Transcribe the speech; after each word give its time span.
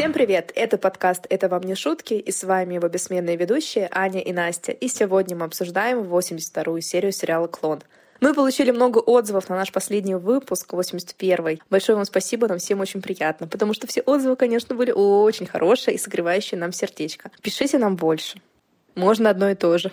Всем 0.00 0.14
привет! 0.14 0.50
Это 0.54 0.78
подкаст 0.78 1.26
«Это 1.28 1.50
вам 1.50 1.60
не 1.60 1.74
шутки» 1.74 2.14
и 2.14 2.32
с 2.32 2.42
вами 2.42 2.76
его 2.76 2.88
бессменные 2.88 3.36
ведущие 3.36 3.86
Аня 3.92 4.22
и 4.22 4.32
Настя. 4.32 4.72
И 4.72 4.88
сегодня 4.88 5.36
мы 5.36 5.44
обсуждаем 5.44 6.00
82-ю 6.04 6.80
серию 6.80 7.12
сериала 7.12 7.48
«Клон». 7.48 7.82
Мы 8.22 8.32
получили 8.32 8.70
много 8.70 8.96
отзывов 8.96 9.50
на 9.50 9.56
наш 9.56 9.70
последний 9.70 10.14
выпуск, 10.14 10.72
81-й. 10.72 11.60
Большое 11.68 11.96
вам 11.96 12.06
спасибо, 12.06 12.48
нам 12.48 12.56
всем 12.56 12.80
очень 12.80 13.02
приятно, 13.02 13.46
потому 13.46 13.74
что 13.74 13.86
все 13.86 14.00
отзывы, 14.00 14.36
конечно, 14.36 14.74
были 14.74 14.90
очень 14.90 15.44
хорошие 15.44 15.96
и 15.96 15.98
согревающие 15.98 16.58
нам 16.58 16.72
сердечко. 16.72 17.30
Пишите 17.42 17.76
нам 17.76 17.96
больше. 17.96 18.40
Можно 18.94 19.28
одно 19.28 19.50
и 19.50 19.54
то 19.54 19.76
же. 19.76 19.92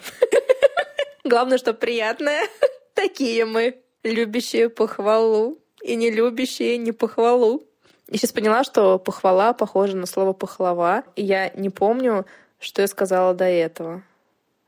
Главное, 1.25 1.57
что 1.57 1.73
приятное. 1.73 2.43
Такие 2.93 3.43
мы, 3.43 3.81
любящие 4.03 4.69
похвалу 4.69 5.59
и 5.81 5.97
не 5.97 6.11
любящие 6.11 6.77
не 6.77 6.93
похвалу. 6.93 7.66
Я 8.09 8.17
сейчас 8.17 8.31
поняла, 8.31 8.63
что 8.63 8.99
похвала 8.99 9.53
похожа 9.53 9.97
на 9.97 10.05
слово 10.05 10.33
похвала, 10.33 11.03
и 11.15 11.23
я 11.23 11.49
не 11.49 11.69
помню, 11.69 12.25
что 12.59 12.81
я 12.81 12.87
сказала 12.87 13.33
до 13.33 13.45
этого. 13.45 14.01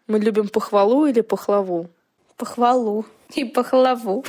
Мы 0.08 0.20
любим 0.20 0.50
похвалу 0.50 1.06
или 1.06 1.22
похлаву? 1.22 1.90
Похвалу 2.36 3.06
и 3.34 3.46
похлаву. 3.46 4.26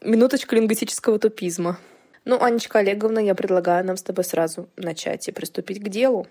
Минуточку 0.00 0.54
лингвистического 0.54 1.18
тупизма. 1.18 1.78
Ну, 2.24 2.42
Анечка 2.42 2.80
Олеговна, 2.80 3.20
я 3.20 3.34
предлагаю 3.34 3.84
нам 3.84 3.96
с 3.96 4.02
тобой 4.02 4.24
сразу 4.24 4.68
начать 4.76 5.28
и 5.28 5.32
приступить 5.32 5.82
к 5.82 5.88
делу. 5.88 6.26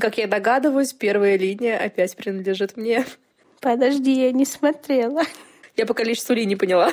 Как 0.00 0.18
я 0.18 0.26
догадываюсь, 0.26 0.92
первая 0.92 1.36
линия 1.36 1.78
опять 1.78 2.16
принадлежит 2.16 2.76
мне. 2.76 3.06
Подожди, 3.60 4.24
я 4.24 4.32
не 4.32 4.44
смотрела. 4.44 5.22
Я 5.76 5.86
по 5.86 5.94
количеству 5.94 6.34
линий 6.34 6.56
поняла. 6.56 6.92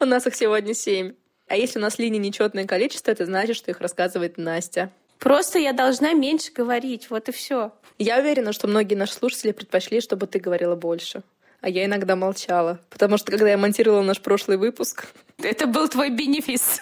У 0.00 0.04
нас 0.04 0.26
их 0.26 0.34
сегодня 0.34 0.74
семь. 0.74 1.14
А 1.48 1.56
если 1.56 1.78
у 1.78 1.82
нас 1.82 1.98
линий 1.98 2.18
нечетное 2.18 2.66
количество, 2.66 3.10
это 3.10 3.26
значит, 3.26 3.56
что 3.56 3.70
их 3.70 3.80
рассказывает 3.80 4.38
Настя. 4.38 4.90
Просто 5.18 5.58
я 5.58 5.72
должна 5.72 6.12
меньше 6.12 6.52
говорить, 6.52 7.10
вот 7.10 7.28
и 7.28 7.32
все. 7.32 7.72
Я 7.98 8.18
уверена, 8.18 8.52
что 8.52 8.68
многие 8.68 8.94
наши 8.94 9.14
слушатели 9.14 9.52
предпочли, 9.52 10.00
чтобы 10.00 10.26
ты 10.26 10.38
говорила 10.38 10.76
больше 10.76 11.22
а 11.60 11.68
я 11.68 11.84
иногда 11.84 12.16
молчала. 12.16 12.78
Потому 12.90 13.16
что, 13.18 13.30
когда 13.30 13.50
я 13.50 13.58
монтировала 13.58 14.02
наш 14.02 14.20
прошлый 14.20 14.56
выпуск... 14.56 15.06
Это 15.42 15.66
был 15.66 15.88
твой 15.88 16.10
бенефис. 16.10 16.80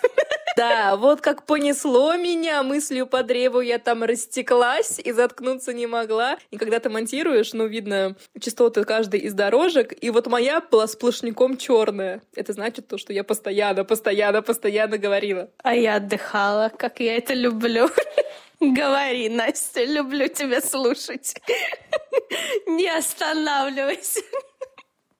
Да, 0.56 0.96
вот 0.96 1.20
как 1.20 1.44
понесло 1.44 2.16
меня 2.16 2.62
мыслью 2.62 3.06
по 3.06 3.22
древу, 3.22 3.60
я 3.60 3.78
там 3.78 4.02
растеклась 4.02 4.98
и 4.98 5.12
заткнуться 5.12 5.74
не 5.74 5.86
могла. 5.86 6.38
И 6.50 6.56
когда 6.56 6.80
ты 6.80 6.88
монтируешь, 6.88 7.52
ну, 7.52 7.66
видно 7.66 8.16
частоты 8.40 8.84
каждой 8.84 9.20
из 9.20 9.34
дорожек, 9.34 9.92
и 10.02 10.08
вот 10.08 10.26
моя 10.26 10.62
была 10.62 10.86
сплошняком 10.86 11.58
черная. 11.58 12.22
Это 12.34 12.54
значит 12.54 12.88
то, 12.88 12.96
что 12.96 13.12
я 13.12 13.22
постоянно, 13.22 13.84
постоянно, 13.84 14.40
постоянно 14.40 14.96
говорила. 14.96 15.50
А 15.62 15.74
я 15.74 15.96
отдыхала, 15.96 16.72
как 16.76 17.00
я 17.00 17.16
это 17.18 17.34
люблю. 17.34 17.90
Говори, 18.60 19.28
Настя, 19.28 19.84
люблю 19.84 20.28
тебя 20.28 20.62
слушать. 20.62 21.34
Не 22.66 22.88
останавливайся. 22.88 24.22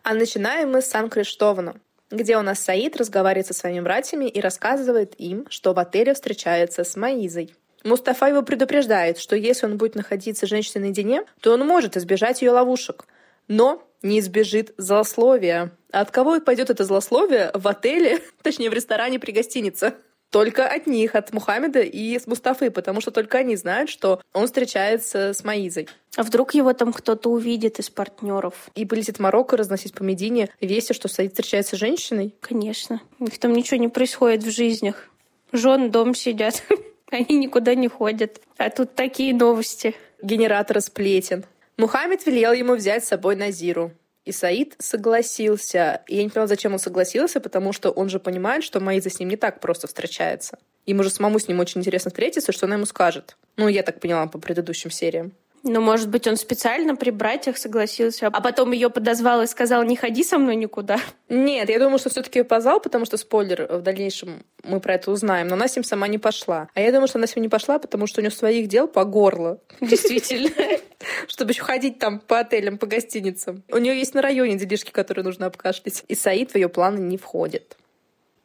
А 0.03 0.14
начинаем 0.14 0.70
мы 0.70 0.81
с 0.81 0.87
Сан-Криштована, 0.87 1.81
где 2.10 2.36
у 2.36 2.42
нас 2.42 2.60
Саид 2.60 2.96
разговаривает 2.96 3.46
со 3.46 3.54
своими 3.54 3.80
братьями 3.80 4.26
и 4.26 4.40
рассказывает 4.40 5.14
им, 5.18 5.46
что 5.50 5.72
в 5.72 5.78
отеле 5.78 6.14
встречается 6.14 6.84
с 6.84 6.96
Маизой. 6.96 7.54
Мустафа 7.84 8.28
его 8.28 8.42
предупреждает, 8.42 9.18
что 9.18 9.36
если 9.36 9.66
он 9.66 9.76
будет 9.76 9.94
находиться 9.94 10.46
с 10.46 10.48
женщиной 10.48 10.82
наедине, 10.82 11.22
то 11.40 11.52
он 11.52 11.66
может 11.66 11.96
избежать 11.96 12.42
ее 12.42 12.50
ловушек. 12.50 13.06
Но 13.48 13.82
не 14.02 14.18
избежит 14.18 14.74
злословия. 14.77 15.72
А 15.92 16.00
от 16.00 16.10
кого 16.10 16.40
пойдет 16.40 16.70
это 16.70 16.84
злословие 16.84 17.50
в 17.54 17.66
отеле, 17.68 18.20
точнее 18.42 18.70
в 18.70 18.74
ресторане 18.74 19.18
при 19.18 19.32
гостинице? 19.32 19.94
Только 20.30 20.66
от 20.66 20.86
них, 20.86 21.14
от 21.14 21.33
Мухаммеда 21.33 21.80
и 21.80 22.18
с 22.18 22.27
Мустафы, 22.27 22.70
потому 22.70 23.01
что 23.01 23.11
только 23.11 23.39
они 23.39 23.56
знают, 23.56 23.89
что 23.89 24.20
он 24.33 24.46
встречается 24.46 25.33
с 25.33 25.45
Маизой. 25.45 25.89
А 26.17 26.23
вдруг 26.23 26.55
его 26.55 26.73
там 26.73 26.92
кто-то 26.92 27.30
увидит 27.30 27.78
из 27.78 27.90
партнеров? 27.90 28.68
И 28.74 28.84
полетит 28.84 29.17
в 29.17 29.20
Марокко 29.20 29.56
разносить 29.56 29.95
по 29.95 30.02
Медине 30.02 30.48
вести, 30.61 30.92
что 30.95 31.08
Саид 31.08 31.33
встречается 31.33 31.77
с 31.77 31.78
женщиной? 31.78 32.34
Конечно. 32.40 33.01
У 33.18 33.24
них 33.24 33.39
там 33.39 33.52
ничего 33.52 33.78
не 33.78 33.89
происходит 33.89 34.42
в 34.42 34.51
жизнях. 34.51 35.08
Жен 35.52 35.90
дом 35.90 36.14
сидят. 36.14 36.62
Они 37.11 37.36
никуда 37.36 37.74
не 37.74 37.89
ходят. 37.89 38.40
А 38.56 38.70
тут 38.70 38.95
такие 38.95 39.34
новости. 39.34 39.95
Генератор 40.22 40.80
сплетен. 40.80 41.45
Мухаммед 41.77 42.27
велел 42.27 42.52
ему 42.52 42.74
взять 42.74 43.05
с 43.05 43.08
собой 43.08 43.36
Назиру. 43.36 43.92
И 44.27 44.33
Саид 44.33 44.75
согласился. 44.81 46.03
И 46.09 46.17
я 46.17 46.25
не 46.25 46.29
поняла, 46.29 46.48
зачем 46.48 46.73
он 46.73 46.81
согласился, 46.81 47.41
потому 47.41 47.73
что 47.73 47.91
он 47.91 48.09
же 48.09 48.19
понимает, 48.19 48.64
что 48.64 48.81
Маиза 48.81 49.09
с 49.09 49.20
ним 49.20 49.29
не 49.29 49.37
так 49.37 49.61
просто 49.61 49.87
встречается. 49.87 50.59
Ему 50.85 51.05
же 51.05 51.11
самому 51.11 51.39
с 51.39 51.47
ним 51.47 51.61
очень 51.61 51.81
интересно 51.81 52.11
встретиться, 52.11 52.51
что 52.51 52.67
она 52.67 52.75
ему 52.75 52.87
скажет. 52.87 53.37
Ну, 53.57 53.69
я 53.69 53.85
так 53.85 54.01
поняла 54.01 54.27
по 54.27 54.39
предыдущим 54.39 54.91
сериям. 54.91 55.33
Ну, 55.68 55.80
может 55.80 56.08
быть, 56.08 56.28
он 56.28 56.36
специально 56.36 56.94
при 56.94 57.10
братьях 57.10 57.58
согласился, 57.58 58.28
а 58.28 58.40
потом 58.40 58.70
ее 58.70 58.88
подозвал 58.88 59.42
и 59.42 59.46
сказал, 59.46 59.82
не 59.82 59.96
ходи 59.96 60.22
со 60.22 60.38
мной 60.38 60.54
никуда. 60.54 61.00
Нет, 61.28 61.68
я 61.68 61.80
думаю, 61.80 61.98
что 61.98 62.08
все-таки 62.08 62.44
позвал, 62.44 62.80
потому 62.80 63.04
что 63.04 63.16
спойлер 63.16 63.66
в 63.68 63.82
дальнейшем 63.82 64.44
мы 64.62 64.78
про 64.78 64.94
это 64.94 65.10
узнаем, 65.10 65.48
но 65.48 65.54
она 65.54 65.66
с 65.66 65.74
ним 65.74 65.82
сама 65.82 66.06
не 66.06 66.18
пошла. 66.18 66.68
А 66.74 66.80
я 66.80 66.92
думаю, 66.92 67.08
что 67.08 67.18
она 67.18 67.27
с 67.27 67.34
ним 67.34 67.42
не 67.42 67.48
пошла, 67.48 67.80
потому 67.80 68.06
что 68.06 68.20
у 68.20 68.22
нее 68.22 68.30
своих 68.30 68.68
дел 68.68 68.86
по 68.86 69.04
горло. 69.04 69.58
Действительно. 69.80 70.50
Чтобы 71.27 71.50
еще 71.50 71.64
ходить 71.64 71.98
там 71.98 72.20
по 72.20 72.38
отелям, 72.38 72.78
по 72.78 72.86
гостиницам. 72.86 73.64
У 73.72 73.78
нее 73.78 73.98
есть 73.98 74.14
на 74.14 74.22
районе 74.22 74.54
делишки, 74.54 74.92
которые 74.92 75.24
нужно 75.24 75.46
обкашлять. 75.46 76.04
И 76.06 76.14
Саид 76.14 76.52
в 76.52 76.54
ее 76.54 76.68
планы 76.68 77.00
не 77.00 77.18
входит. 77.18 77.77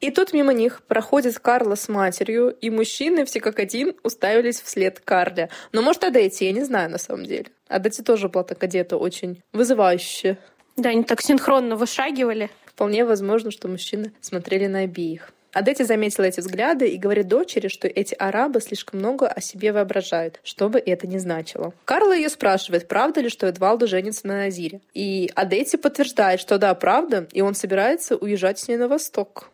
И 0.02 0.10
тут 0.10 0.34
мимо 0.34 0.52
них 0.52 0.82
проходит 0.88 1.38
Карла 1.38 1.76
с 1.76 1.88
матерью, 1.88 2.50
и 2.50 2.72
мужчины 2.72 3.24
все 3.24 3.40
как 3.40 3.60
один 3.60 3.94
уставились 4.04 4.60
вслед 4.60 5.00
Карле. 5.00 5.50
Но 5.72 5.84
может 5.84 6.04
Адетти, 6.04 6.46
я 6.46 6.52
не 6.52 6.64
знаю 6.64 6.90
на 6.90 6.98
самом 6.98 7.26
деле. 7.26 7.46
Адетти 7.68 8.02
тоже 8.02 8.28
была 8.28 8.44
так 8.44 8.62
одета 8.64 8.98
очень 8.98 9.44
вызывающе. 9.54 10.40
Да, 10.76 10.90
они 10.90 11.04
так 11.04 11.22
синхронно 11.22 11.76
вышагивали. 11.76 12.50
Вполне 12.66 13.06
возможно, 13.06 13.52
что 13.52 13.68
мужчины 13.68 14.12
смотрели 14.22 14.66
на 14.66 14.80
обеих. 14.80 15.32
Адетти 15.54 15.84
заметила 15.84 16.24
эти 16.24 16.40
взгляды 16.40 16.88
и 16.88 16.98
говорит 16.98 17.28
дочери, 17.28 17.68
что 17.68 17.88
эти 17.88 18.16
арабы 18.16 18.62
слишком 18.62 19.00
много 19.00 19.28
о 19.28 19.40
себе 19.42 19.72
воображают, 19.72 20.40
что 20.44 20.70
бы 20.70 20.80
это 20.80 21.06
ни 21.08 21.18
значило. 21.20 21.74
Карла 21.86 22.16
ее 22.16 22.30
спрашивает, 22.30 22.88
правда 22.88 23.22
ли, 23.22 23.30
что 23.30 23.48
Эдвалду 23.48 23.86
женится 23.86 24.26
на 24.26 24.38
Назире. 24.38 24.80
И 24.94 25.30
Адетти 25.36 25.78
подтверждает, 25.78 26.40
что 26.40 26.58
да, 26.58 26.74
правда, 26.74 27.28
и 27.34 27.42
он 27.42 27.54
собирается 27.54 28.16
уезжать 28.16 28.60
с 28.60 28.68
ней 28.68 28.78
на 28.78 28.88
восток 28.88 29.51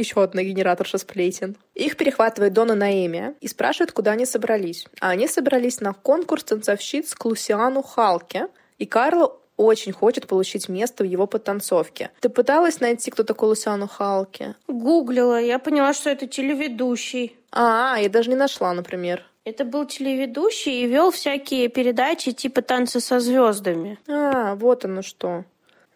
еще 0.00 0.22
одна 0.22 0.42
генераторша 0.42 0.98
сплетен. 0.98 1.56
Их 1.74 1.96
перехватывает 1.96 2.52
Дона 2.52 2.74
Наэмия 2.74 3.34
и 3.40 3.48
спрашивает, 3.48 3.92
куда 3.92 4.12
они 4.12 4.26
собрались. 4.26 4.86
А 5.00 5.10
они 5.10 5.28
собрались 5.28 5.80
на 5.80 5.92
конкурс 5.92 6.44
танцовщиц 6.44 7.14
к 7.14 7.24
Лусиану 7.24 7.82
Халке, 7.82 8.48
и 8.78 8.86
Карла 8.86 9.36
очень 9.56 9.92
хочет 9.92 10.26
получить 10.26 10.68
место 10.68 11.04
в 11.04 11.06
его 11.06 11.26
подтанцовке. 11.26 12.10
Ты 12.20 12.30
пыталась 12.30 12.80
найти, 12.80 13.10
кто 13.10 13.24
такой 13.24 13.50
Лусиану 13.50 13.86
Халке? 13.86 14.54
Гуглила, 14.66 15.40
я 15.40 15.58
поняла, 15.58 15.92
что 15.92 16.08
это 16.10 16.26
телеведущий. 16.26 17.36
А, 17.52 17.98
я 18.00 18.08
даже 18.08 18.30
не 18.30 18.36
нашла, 18.36 18.72
например. 18.72 19.24
Это 19.44 19.64
был 19.64 19.86
телеведущий 19.86 20.82
и 20.82 20.86
вел 20.86 21.10
всякие 21.10 21.68
передачи 21.68 22.32
типа 22.32 22.62
«Танцы 22.62 23.00
со 23.00 23.20
звездами». 23.20 23.98
А, 24.08 24.54
вот 24.54 24.84
оно 24.84 25.02
что. 25.02 25.44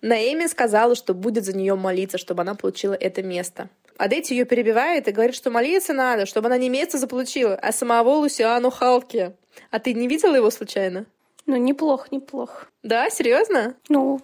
Наэми 0.03 0.47
сказала, 0.47 0.95
что 0.95 1.15
будет 1.15 1.47
за 1.47 1.57
нее 1.57 1.75
молиться, 1.75 2.19
чтобы 2.19 2.43
она 2.43 2.55
получила 2.55 2.93
это 2.93 3.23
место. 3.23 3.71
А 3.97 4.09
Дети 4.09 4.33
ее 4.33 4.45
перебивает 4.45 5.09
и 5.09 5.13
говорит, 5.13 5.35
что 5.35 5.51
молиться 5.51 5.93
надо, 5.93 6.27
чтобы 6.27 6.47
она 6.47 6.59
не 6.59 6.69
место 6.69 6.99
заполучила, 6.99 7.55
а 7.55 7.73
самого 7.73 8.17
Лусиану 8.17 8.71
Халки. 8.71 9.35
А 9.71 9.79
ты 9.79 9.95
не 9.95 10.09
видела 10.09 10.35
его 10.35 10.51
случайно? 10.51 11.07
Ну, 11.47 11.57
неплохо, 11.57 12.09
неплохо. 12.11 12.67
Да, 12.83 13.11
серьезно? 13.11 13.75
Ну, 13.89 14.21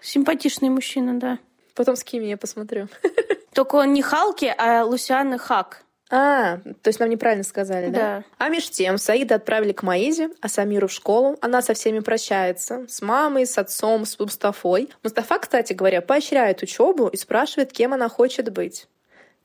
симпатичный 0.00 0.68
мужчина, 0.68 1.18
да. 1.18 1.38
Потом 1.74 1.96
с 1.96 2.04
кем 2.04 2.22
я 2.22 2.36
посмотрю. 2.36 2.88
Только 3.54 3.76
он 3.76 3.92
не 3.92 4.02
Халки, 4.02 4.52
а 4.56 4.84
Лусианы 4.84 5.38
Хак. 5.38 5.84
А, 6.12 6.56
то 6.82 6.88
есть 6.88 6.98
нам 6.98 7.08
неправильно 7.08 7.44
сказали, 7.44 7.88
да? 7.88 7.98
Да. 7.98 8.24
А 8.38 8.48
меж 8.48 8.68
тем 8.68 8.98
Саида 8.98 9.36
отправили 9.36 9.72
к 9.72 9.84
Маизе, 9.84 10.30
а 10.40 10.48
Самиру 10.48 10.88
в 10.88 10.92
школу. 10.92 11.36
Она 11.40 11.62
со 11.62 11.72
всеми 11.74 12.00
прощается. 12.00 12.84
С 12.88 13.00
мамой, 13.00 13.46
с 13.46 13.56
отцом, 13.58 14.04
с 14.04 14.18
Мустафой. 14.18 14.90
Мустафа, 15.04 15.38
кстати 15.38 15.72
говоря, 15.72 16.02
поощряет 16.02 16.62
учебу 16.62 17.06
и 17.06 17.16
спрашивает, 17.16 17.72
кем 17.72 17.94
она 17.94 18.08
хочет 18.08 18.52
быть. 18.52 18.88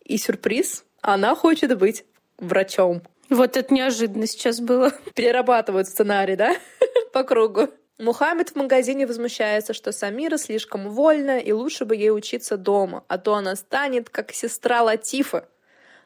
И 0.06 0.18
сюрприз, 0.18 0.86
она 1.02 1.36
хочет 1.36 1.78
быть 1.78 2.06
врачом. 2.38 3.02
Вот 3.30 3.58
это 3.58 3.74
неожиданно 3.74 4.28
сейчас 4.28 4.60
было. 4.60 4.92
Перерабатывают 5.16 5.88
сценарий, 5.88 6.36
да? 6.36 6.56
По 7.14 7.24
кругу. 7.24 7.70
Мухаммед 7.98 8.50
в 8.50 8.56
магазине 8.56 9.08
возмущается, 9.08 9.74
что 9.74 9.92
Самира 9.92 10.38
слишком 10.38 10.90
вольна 10.90 11.40
и 11.40 11.52
лучше 11.54 11.86
бы 11.86 11.96
ей 11.96 12.12
учиться 12.12 12.58
дома, 12.58 13.04
а 13.08 13.18
то 13.18 13.36
она 13.36 13.56
станет 13.56 14.10
как 14.10 14.34
сестра 14.34 14.84
Латифа. 14.84 15.48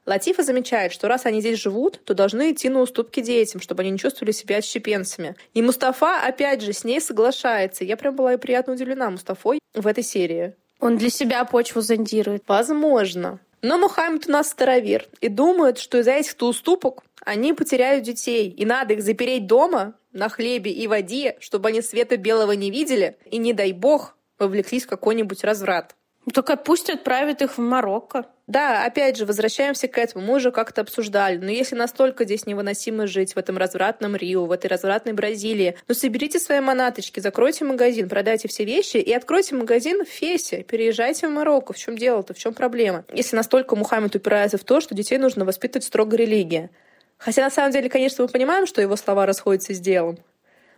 Латифа 0.06 0.44
замечает, 0.44 0.92
что 0.92 1.08
раз 1.08 1.26
они 1.26 1.42
здесь 1.42 1.60
живут, 1.60 2.00
то 2.04 2.14
должны 2.14 2.52
идти 2.52 2.70
на 2.70 2.82
уступки 2.82 3.22
детям, 3.22 3.60
чтобы 3.60 3.82
они 3.82 3.92
не 3.92 3.98
чувствовали 3.98 4.32
себя 4.32 4.58
отщепенцами. 4.58 5.36
И 5.54 5.62
Мустафа, 5.62 6.22
опять 6.26 6.62
же, 6.62 6.74
с 6.74 6.84
ней 6.84 7.02
соглашается. 7.02 7.84
Я 7.84 7.98
прям 7.98 8.16
была 8.16 8.38
приятно 8.38 8.74
удивлена 8.74 9.10
Мустафой 9.10 9.60
в 9.74 9.86
этой 9.86 10.04
серии. 10.04 10.56
Он 10.80 10.98
для 10.98 11.10
себя 11.10 11.44
почву 11.44 11.82
зондирует. 11.82 12.44
Возможно. 12.48 13.40
Но 13.62 13.78
Мухаммед 13.78 14.28
у 14.28 14.32
нас 14.32 14.50
старовер 14.50 15.08
и 15.22 15.28
думает, 15.28 15.78
что 15.78 16.00
из-за 16.00 16.12
этих-то 16.12 16.48
уступок 16.48 17.04
они 17.22 17.54
потеряют 17.54 18.04
детей, 18.04 18.50
и 18.50 18.66
надо 18.66 18.94
их 18.94 19.04
запереть 19.04 19.48
дома 19.48 19.96
на 20.14 20.30
хлебе 20.30 20.72
и 20.72 20.88
воде, 20.88 21.38
чтобы 21.40 21.70
они 21.70 21.82
света 21.82 22.18
белого 22.18 22.54
не 22.54 22.72
видели, 22.72 23.18
и, 23.26 23.38
не 23.38 23.54
дай 23.54 23.74
бог, 23.74 24.16
вовлеклись 24.38 24.86
в 24.86 24.90
какой-нибудь 24.90 25.44
разврат. 25.44 25.96
Только 26.34 26.56
пусть 26.58 26.90
отправят 26.90 27.42
их 27.42 27.58
в 27.58 27.62
Марокко. 27.62 28.26
Да, 28.50 28.84
опять 28.84 29.16
же, 29.16 29.28
возвращаемся 29.28 29.88
к 29.88 29.96
этому. 30.00 30.26
Мы 30.26 30.38
уже 30.38 30.52
как-то 30.52 30.82
обсуждали. 30.82 31.38
Но 31.38 31.52
если 31.52 31.76
настолько 31.76 32.26
здесь 32.26 32.48
невыносимо 32.48 33.06
жить 33.06 33.36
в 33.36 33.38
этом 33.38 33.60
развратном 33.60 34.16
Рио, 34.16 34.48
в 34.48 34.52
этой 34.52 34.66
развратной 34.66 35.14
Бразилии, 35.14 35.78
ну 35.88 35.94
соберите 35.94 36.40
свои 36.40 36.60
манаточки, 36.60 37.20
закройте 37.20 37.64
магазин, 37.64 38.10
продайте 38.10 38.48
все 38.48 38.66
вещи 38.66 38.98
и 38.98 39.14
откройте 39.14 39.54
магазин 39.54 40.04
в 40.04 40.10
Фесе. 40.10 40.64
Переезжайте 40.64 41.28
в 41.28 41.30
Марокко. 41.30 41.74
В 41.74 41.78
чем 41.78 41.96
дело-то? 41.96 42.34
В 42.34 42.40
чем 42.40 42.56
проблема? 42.56 43.06
Если 43.14 43.36
настолько 43.36 43.76
Мухаммед 43.76 44.16
упирается 44.16 44.58
в 44.58 44.64
то, 44.64 44.82
что 44.82 44.96
детей 44.96 45.20
нужно 45.20 45.46
воспитывать 45.46 45.86
строго 45.86 46.18
религия. 46.18 46.72
Хотя 47.20 47.44
на 47.44 47.52
самом 47.52 47.72
деле, 47.72 47.88
конечно, 47.88 48.24
мы 48.24 48.30
понимаем, 48.30 48.66
что 48.66 48.82
его 48.82 48.96
слова 48.96 49.28
расходятся 49.28 49.76
с 49.76 49.80
делом, 49.80 50.18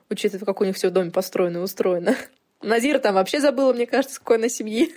учитывая, 0.09 0.45
как 0.45 0.59
у 0.59 0.65
них 0.65 0.75
все 0.75 0.89
в 0.89 0.91
доме 0.91 1.09
построено 1.09 1.59
и 1.59 1.61
устроено. 1.61 2.17
Назира 2.61 2.99
там 2.99 3.15
вообще 3.15 3.39
забыла, 3.39 3.71
мне 3.71 3.85
кажется, 3.85 4.19
какой 4.19 4.35
она 4.35 4.49
семьи. 4.49 4.93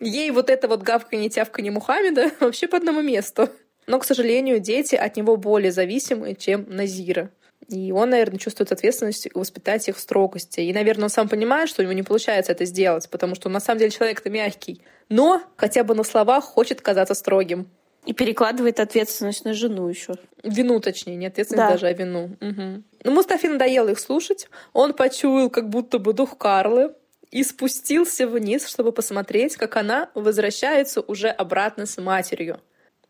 Ей 0.00 0.30
вот 0.30 0.48
это 0.48 0.66
вот 0.66 0.82
гавканье, 0.82 1.28
тявканье 1.28 1.70
Мухаммеда 1.70 2.30
вообще 2.40 2.66
по 2.66 2.78
одному 2.78 3.02
месту. 3.02 3.48
Но, 3.86 3.98
к 3.98 4.04
сожалению, 4.04 4.60
дети 4.60 4.94
от 4.94 5.16
него 5.16 5.36
более 5.36 5.72
зависимы, 5.72 6.34
чем 6.34 6.66
Назира. 6.68 7.30
И 7.68 7.92
он, 7.92 8.10
наверное, 8.10 8.38
чувствует 8.38 8.72
ответственность 8.72 9.28
воспитать 9.34 9.88
их 9.88 9.96
в 9.96 10.00
строгости. 10.00 10.60
И, 10.60 10.72
наверное, 10.72 11.04
он 11.04 11.10
сам 11.10 11.28
понимает, 11.28 11.68
что 11.68 11.82
у 11.82 11.84
него 11.84 11.92
не 11.92 12.02
получается 12.02 12.52
это 12.52 12.64
сделать, 12.64 13.08
потому 13.10 13.34
что 13.34 13.48
он 13.48 13.52
на 13.52 13.60
самом 13.60 13.78
деле 13.78 13.90
человек-то 13.90 14.30
мягкий. 14.30 14.82
Но 15.08 15.42
хотя 15.56 15.84
бы 15.84 15.94
на 15.94 16.02
словах 16.02 16.44
хочет 16.44 16.80
казаться 16.80 17.14
строгим. 17.14 17.68
И 18.06 18.14
перекладывает 18.14 18.80
ответственность 18.80 19.44
на 19.44 19.52
жену 19.52 19.86
еще. 19.86 20.14
Вину, 20.42 20.80
точнее, 20.80 21.16
не 21.16 21.26
ответственность 21.26 21.66
да. 21.66 21.72
даже, 21.72 21.86
а 21.86 21.92
вину. 21.92 22.36
Угу. 22.40 22.82
Ну, 23.04 23.10
Мустафе 23.12 23.50
надоело 23.50 23.90
их 23.90 24.00
слушать. 24.00 24.48
Он 24.72 24.94
почуял 24.94 25.50
как 25.50 25.68
будто 25.68 25.98
бы 25.98 26.14
дух 26.14 26.38
Карлы 26.38 26.94
и 27.30 27.42
спустился 27.44 28.26
вниз, 28.26 28.66
чтобы 28.66 28.92
посмотреть, 28.92 29.56
как 29.56 29.76
она 29.76 30.10
возвращается 30.14 31.00
уже 31.00 31.28
обратно 31.28 31.86
с 31.86 32.00
матерью. 32.00 32.60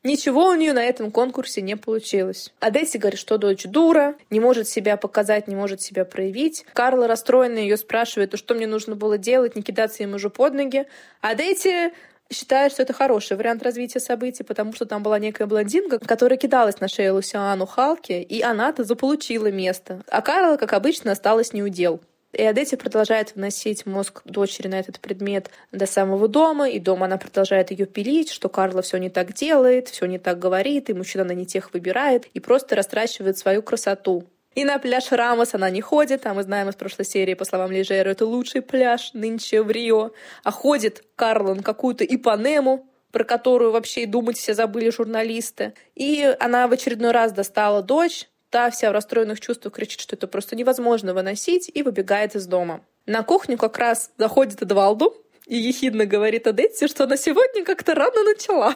Ничего 0.02 0.46
у 0.46 0.54
нее 0.54 0.72
на 0.72 0.82
этом 0.82 1.10
конкурсе 1.10 1.60
не 1.60 1.76
получилось. 1.76 2.54
Адесси 2.58 2.96
говорит, 2.96 3.20
что 3.20 3.36
дочь 3.36 3.64
дура, 3.64 4.14
не 4.30 4.40
может 4.40 4.66
себя 4.66 4.96
показать, 4.96 5.46
не 5.46 5.54
может 5.54 5.82
себя 5.82 6.06
проявить. 6.06 6.64
Карла 6.72 7.06
расстроенная 7.06 7.62
ее 7.62 7.76
спрашивает, 7.76 8.36
что 8.38 8.54
мне 8.54 8.66
нужно 8.66 8.96
было 8.96 9.18
делать, 9.18 9.56
не 9.56 9.62
кидаться 9.62 10.02
ему 10.02 10.16
уже 10.16 10.30
под 10.30 10.54
ноги. 10.54 10.86
А 11.20 11.30
Адетти 11.30 11.92
считает, 12.32 12.72
что 12.72 12.82
это 12.82 12.94
хороший 12.94 13.36
вариант 13.36 13.62
развития 13.62 14.00
событий, 14.00 14.42
потому 14.42 14.72
что 14.72 14.86
там 14.86 15.02
была 15.02 15.18
некая 15.18 15.46
блондинка, 15.46 15.98
которая 15.98 16.38
кидалась 16.38 16.80
на 16.80 16.88
шею 16.88 17.16
Лусиану 17.16 17.66
Халки, 17.66 18.12
и 18.12 18.40
она-то 18.40 18.84
заполучила 18.84 19.50
место. 19.50 20.02
А 20.08 20.22
Карла, 20.22 20.56
как 20.56 20.72
обычно, 20.72 21.12
осталась 21.12 21.52
неудел. 21.52 22.00
И 22.32 22.42
Адетти 22.44 22.76
продолжает 22.76 23.34
вносить 23.34 23.86
мозг 23.86 24.22
дочери 24.24 24.68
на 24.68 24.78
этот 24.78 25.00
предмет 25.00 25.50
до 25.72 25.86
самого 25.86 26.28
дома, 26.28 26.68
и 26.68 26.78
дома 26.78 27.06
она 27.06 27.18
продолжает 27.18 27.72
ее 27.72 27.86
пилить, 27.86 28.30
что 28.30 28.48
Карла 28.48 28.82
все 28.82 28.98
не 28.98 29.10
так 29.10 29.32
делает, 29.32 29.88
все 29.88 30.06
не 30.06 30.18
так 30.18 30.38
говорит, 30.38 30.90
и 30.90 30.94
мужчина 30.94 31.24
на 31.24 31.32
не 31.32 31.44
тех 31.44 31.72
выбирает, 31.72 32.26
и 32.26 32.40
просто 32.40 32.76
растрачивает 32.76 33.36
свою 33.36 33.62
красоту. 33.62 34.26
И 34.54 34.64
на 34.64 34.78
пляж 34.78 35.12
Рамос 35.12 35.54
она 35.54 35.70
не 35.70 35.80
ходит, 35.80 36.26
а 36.26 36.34
мы 36.34 36.42
знаем 36.42 36.68
из 36.68 36.74
прошлой 36.74 37.04
серии, 37.04 37.34
по 37.34 37.44
словам 37.44 37.70
Лежера, 37.70 38.10
это 38.10 38.26
лучший 38.26 38.62
пляж 38.62 39.12
нынче 39.12 39.62
в 39.62 39.70
Рио. 39.70 40.10
А 40.42 40.50
ходит 40.50 41.04
Карла 41.14 41.54
на 41.54 41.62
какую-то 41.62 42.04
Ипанему, 42.04 42.86
про 43.12 43.24
которую 43.24 43.72
вообще 43.72 44.02
и 44.02 44.06
думать 44.06 44.38
все 44.38 44.54
забыли 44.54 44.90
журналисты. 44.90 45.74
И 45.94 46.36
она 46.40 46.66
в 46.66 46.72
очередной 46.72 47.12
раз 47.12 47.32
достала 47.32 47.82
дочь, 47.82 48.28
Та 48.50 48.68
вся 48.70 48.90
в 48.90 48.92
расстроенных 48.92 49.40
чувствах 49.40 49.74
кричит, 49.74 50.00
что 50.00 50.16
это 50.16 50.26
просто 50.26 50.56
невозможно 50.56 51.14
выносить, 51.14 51.70
и 51.72 51.82
выбегает 51.82 52.34
из 52.34 52.46
дома. 52.46 52.80
На 53.06 53.22
кухню 53.22 53.56
как 53.56 53.78
раз 53.78 54.10
заходит 54.18 54.60
Эдвалду 54.60 55.16
и 55.46 55.56
ехидно 55.56 56.04
говорит 56.04 56.46
Адетте, 56.46 56.88
что 56.88 57.04
она 57.04 57.16
сегодня 57.16 57.64
как-то 57.64 57.94
рано 57.94 58.22
начала. 58.24 58.74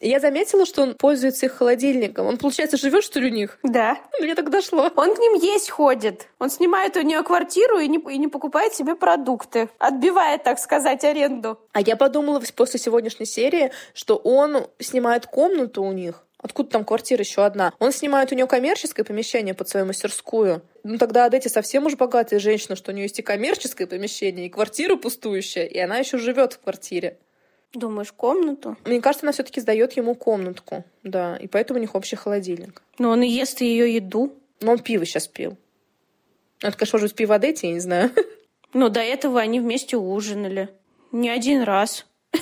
Я 0.00 0.20
заметила, 0.20 0.66
что 0.66 0.82
он 0.82 0.94
пользуется 0.94 1.46
их 1.46 1.52
холодильником. 1.52 2.26
Он, 2.26 2.36
получается, 2.36 2.76
живет, 2.76 3.02
что 3.02 3.18
ли, 3.18 3.30
у 3.30 3.34
них? 3.34 3.58
Да. 3.62 3.96
Мне 4.20 4.34
так 4.34 4.50
дошло. 4.50 4.90
Он 4.94 5.14
к 5.14 5.18
ним 5.18 5.34
есть 5.34 5.70
ходит. 5.70 6.28
Он 6.38 6.50
снимает 6.50 6.96
у 6.96 7.00
нее 7.00 7.22
квартиру 7.22 7.78
и 7.78 7.88
не, 7.88 7.96
и 7.96 8.18
не 8.18 8.28
покупает 8.28 8.74
себе 8.74 8.94
продукты. 8.94 9.70
Отбивает, 9.78 10.42
так 10.42 10.58
сказать, 10.58 11.02
аренду. 11.02 11.58
А 11.72 11.80
я 11.80 11.96
подумала 11.96 12.42
после 12.54 12.78
сегодняшней 12.78 13.26
серии, 13.26 13.72
что 13.94 14.16
он 14.16 14.66
снимает 14.78 15.26
комнату 15.26 15.82
у 15.82 15.92
них. 15.92 16.22
Откуда 16.46 16.70
там 16.70 16.84
квартира 16.84 17.22
еще 17.22 17.44
одна? 17.44 17.72
Он 17.80 17.90
снимает 17.90 18.30
у 18.30 18.36
нее 18.36 18.46
коммерческое 18.46 19.04
помещение 19.04 19.52
под 19.52 19.68
свою 19.68 19.84
мастерскую. 19.84 20.62
Ну 20.84 20.96
тогда 20.96 21.24
Адетти 21.24 21.48
совсем 21.48 21.86
уж 21.86 21.96
богатая 21.96 22.38
женщина, 22.38 22.76
что 22.76 22.92
у 22.92 22.94
нее 22.94 23.06
есть 23.06 23.18
и 23.18 23.22
коммерческое 23.22 23.88
помещение, 23.88 24.46
и 24.46 24.48
квартира 24.48 24.94
пустующая, 24.94 25.64
и 25.64 25.76
она 25.76 25.98
еще 25.98 26.18
живет 26.18 26.52
в 26.52 26.60
квартире. 26.60 27.18
Думаешь, 27.74 28.12
комнату? 28.12 28.76
Мне 28.84 29.00
кажется, 29.00 29.26
она 29.26 29.32
все-таки 29.32 29.60
сдает 29.60 29.94
ему 29.94 30.14
комнатку, 30.14 30.84
да, 31.02 31.36
и 31.36 31.48
поэтому 31.48 31.80
у 31.80 31.82
них 31.82 31.96
общий 31.96 32.14
холодильник. 32.14 32.80
Но 33.00 33.10
он 33.10 33.22
ест 33.22 33.60
ее 33.60 33.92
еду. 33.92 34.32
Но 34.60 34.70
он 34.70 34.78
пиво 34.78 35.04
сейчас 35.04 35.26
пил. 35.26 35.56
Это, 36.62 36.78
конечно, 36.78 36.98
может 36.98 37.10
быть, 37.10 37.16
пиво 37.16 37.34
Адетти, 37.34 37.66
я 37.66 37.72
не 37.72 37.80
знаю. 37.80 38.12
Но 38.72 38.88
до 38.88 39.00
этого 39.00 39.40
они 39.40 39.58
вместе 39.58 39.96
ужинали. 39.96 40.68
Не 41.10 41.28
один 41.28 41.62
раз. 41.62 42.06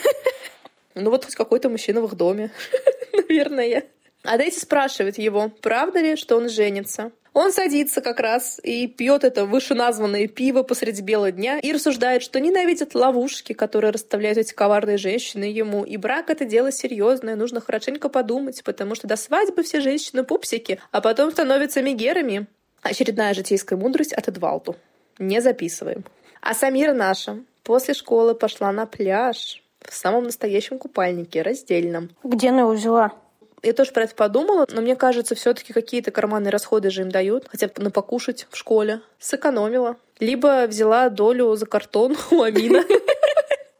Ну 0.96 1.10
вот 1.10 1.24
хоть 1.24 1.34
какой-то 1.34 1.68
мужчина 1.68 2.00
в 2.00 2.04
их 2.04 2.14
доме, 2.14 2.52
наверное. 3.12 3.84
А 4.24 4.38
Дейзи 4.38 4.58
спрашивает 4.58 5.18
его, 5.18 5.52
правда 5.60 6.00
ли, 6.00 6.16
что 6.16 6.36
он 6.36 6.48
женится. 6.48 7.12
Он 7.34 7.52
садится 7.52 8.00
как 8.00 8.20
раз 8.20 8.60
и 8.62 8.86
пьет 8.86 9.24
это 9.24 9.44
вышеназванное 9.44 10.28
пиво 10.28 10.62
посреди 10.62 11.02
бела 11.02 11.32
дня 11.32 11.58
и 11.58 11.72
рассуждает, 11.72 12.22
что 12.22 12.38
ненавидит 12.38 12.94
ловушки, 12.94 13.52
которые 13.52 13.90
расставляют 13.90 14.38
эти 14.38 14.54
коварные 14.54 14.98
женщины 14.98 15.44
ему. 15.44 15.84
И 15.84 15.96
брак— 15.96 16.26
это 16.30 16.44
дело 16.44 16.70
серьезное, 16.70 17.34
нужно 17.34 17.60
хорошенько 17.60 18.08
подумать, 18.08 18.62
потому 18.62 18.94
что 18.94 19.08
до 19.08 19.16
свадьбы 19.16 19.64
все 19.64 19.80
женщины 19.80 20.22
пупсики, 20.22 20.80
а 20.92 21.00
потом 21.00 21.32
становятся 21.32 21.82
мегерами. 21.82 22.46
Очередная 22.82 23.34
житейская 23.34 23.76
мудрость 23.76 24.12
от 24.12 24.28
Эдвалду. 24.28 24.76
Не 25.18 25.40
записываем. 25.40 26.04
А 26.40 26.54
Самира 26.54 26.94
наша 26.94 27.40
после 27.64 27.94
школы 27.94 28.36
пошла 28.36 28.70
на 28.70 28.86
пляж 28.86 29.60
в 29.80 29.92
самом 29.92 30.24
настоящем 30.24 30.78
купальнике, 30.78 31.42
раздельном. 31.42 32.10
Где 32.22 32.50
она 32.50 32.60
его 32.60 32.70
взяла? 32.70 33.12
Я 33.64 33.72
тоже 33.72 33.92
про 33.92 34.04
это 34.04 34.14
подумала, 34.14 34.66
но 34.70 34.82
мне 34.82 34.94
кажется, 34.94 35.34
все-таки 35.34 35.72
какие-то 35.72 36.10
карманные 36.10 36.50
расходы 36.50 36.90
же 36.90 37.00
им 37.00 37.10
дают, 37.10 37.46
хотя 37.48 37.68
бы 37.68 37.82
на 37.82 37.90
покушать 37.90 38.46
в 38.50 38.56
школе. 38.56 39.00
Сэкономила. 39.18 39.96
Либо 40.20 40.66
взяла 40.66 41.08
долю 41.08 41.54
за 41.56 41.66
картон 41.66 42.16
у 42.30 42.42
Амина. 42.42 42.84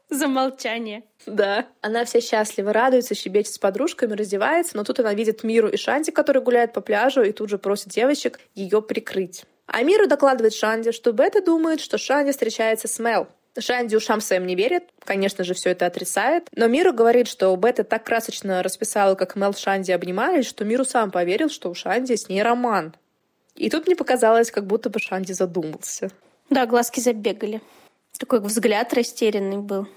За 0.09 0.27
молчание. 0.27 1.03
Да. 1.25 1.65
Она 1.81 2.05
вся 2.05 2.21
счастлива, 2.21 2.71
радуется, 2.71 3.15
щебечет 3.15 3.53
с 3.53 3.57
подружками, 3.57 4.13
раздевается, 4.13 4.77
но 4.77 4.83
тут 4.83 4.99
она 4.99 5.13
видит 5.13 5.43
Миру 5.43 5.67
и 5.67 5.77
Шанти, 5.77 6.11
которые 6.11 6.41
гуляют 6.41 6.73
по 6.73 6.79
пляжу, 6.79 7.21
и 7.23 7.31
тут 7.31 7.49
же 7.49 7.57
просит 7.57 7.89
девочек 7.89 8.39
ее 8.53 8.81
прикрыть. 8.81 9.43
А 9.65 9.81
Миру 9.81 10.07
докладывает 10.07 10.53
Шанди, 10.53 10.91
что 10.91 11.11
Бета 11.11 11.41
думает, 11.41 11.81
что 11.81 11.97
Шанди 11.97 12.31
встречается 12.31 12.87
с 12.87 12.97
Мел. 12.99 13.27
Шанди 13.57 13.95
ушам 13.95 14.21
своим 14.21 14.45
не 14.45 14.55
верит, 14.55 14.83
конечно 14.99 15.43
же, 15.43 15.53
все 15.53 15.71
это 15.71 15.85
отрицает. 15.85 16.47
Но 16.55 16.67
Миру 16.67 16.93
говорит, 16.93 17.27
что 17.27 17.55
Бета 17.55 17.83
так 17.83 18.03
красочно 18.03 18.61
расписала, 18.63 19.15
как 19.15 19.35
Мел 19.35 19.53
Шанди 19.53 19.91
обнимались, 19.91 20.47
что 20.47 20.65
Миру 20.65 20.85
сам 20.85 21.11
поверил, 21.11 21.49
что 21.49 21.69
у 21.69 21.73
Шанди 21.73 22.15
с 22.15 22.29
ней 22.29 22.41
роман. 22.41 22.95
И 23.55 23.69
тут 23.69 23.87
мне 23.87 23.95
показалось, 23.95 24.51
как 24.51 24.67
будто 24.67 24.89
бы 24.89 24.99
Шанди 24.99 25.31
задумался. 25.31 26.09
Да, 26.49 26.65
глазки 26.65 26.99
забегали. 26.99 27.61
Такой 28.17 28.39
взгляд 28.39 28.93
растерянный 28.93 29.57
был. 29.57 29.87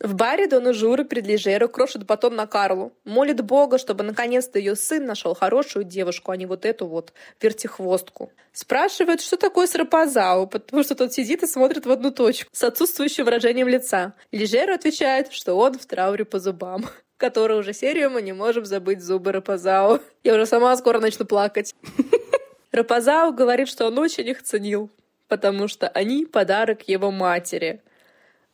В 0.00 0.14
баре 0.14 0.48
Дона 0.48 0.72
Жура 0.72 1.04
перед 1.04 1.26
Лежеру 1.26 1.68
крошит 1.68 2.04
батон 2.04 2.34
на 2.34 2.46
Карлу. 2.46 2.92
Молит 3.04 3.40
Бога, 3.42 3.78
чтобы 3.78 4.02
наконец-то 4.02 4.58
ее 4.58 4.74
сын 4.74 5.04
нашел 5.06 5.34
хорошую 5.34 5.84
девушку, 5.84 6.32
а 6.32 6.36
не 6.36 6.46
вот 6.46 6.66
эту 6.66 6.86
вот 6.86 7.12
вертихвостку. 7.40 8.32
Спрашивает, 8.52 9.20
что 9.20 9.36
такое 9.36 9.66
срапазау, 9.66 10.48
потому 10.48 10.82
что 10.82 10.94
тот 10.96 11.12
сидит 11.12 11.42
и 11.44 11.46
смотрит 11.46 11.86
в 11.86 11.90
одну 11.90 12.10
точку 12.10 12.50
с 12.52 12.64
отсутствующим 12.64 13.24
выражением 13.24 13.68
лица. 13.68 14.14
Лежеру 14.32 14.74
отвечает, 14.74 15.32
что 15.32 15.54
он 15.54 15.78
в 15.78 15.86
трауре 15.86 16.24
по 16.24 16.38
зубам 16.38 16.86
которую 17.16 17.60
уже 17.60 17.72
серию 17.72 18.10
мы 18.10 18.20
не 18.20 18.32
можем 18.32 18.66
забыть 18.66 19.00
зубы 19.00 19.32
Рапазау. 19.32 20.00
Я 20.24 20.34
уже 20.34 20.44
сама 20.44 20.76
скоро 20.76 20.98
начну 21.00 21.24
плакать. 21.24 21.74
Рапазау 22.72 23.32
говорит, 23.32 23.68
что 23.68 23.86
он 23.86 23.98
очень 23.98 24.28
их 24.28 24.42
ценил, 24.42 24.90
потому 25.28 25.68
что 25.68 25.88
они 25.88 26.26
подарок 26.26 26.86
его 26.88 27.10
матери— 27.10 27.80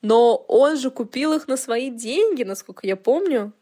но 0.03 0.37
он 0.37 0.77
же 0.77 0.91
купил 0.91 1.33
их 1.35 1.49
на 1.49 1.57
свои 1.57 1.91
деньги, 1.91 2.43
насколько 2.43 2.87
я 2.87 2.97
помню. 2.97 3.53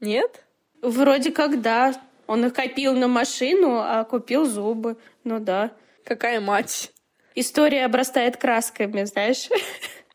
Нет? 0.00 0.44
Вроде 0.82 1.30
как 1.30 1.60
да. 1.62 1.94
Он 2.26 2.46
их 2.46 2.54
копил 2.54 2.94
на 2.94 3.06
машину, 3.06 3.78
а 3.78 4.04
купил 4.04 4.44
зубы. 4.44 4.96
Ну 5.24 5.40
да. 5.40 5.72
Какая 6.04 6.40
мать. 6.40 6.92
История 7.34 7.84
обрастает 7.84 8.36
красками, 8.36 9.04
знаешь. 9.04 9.48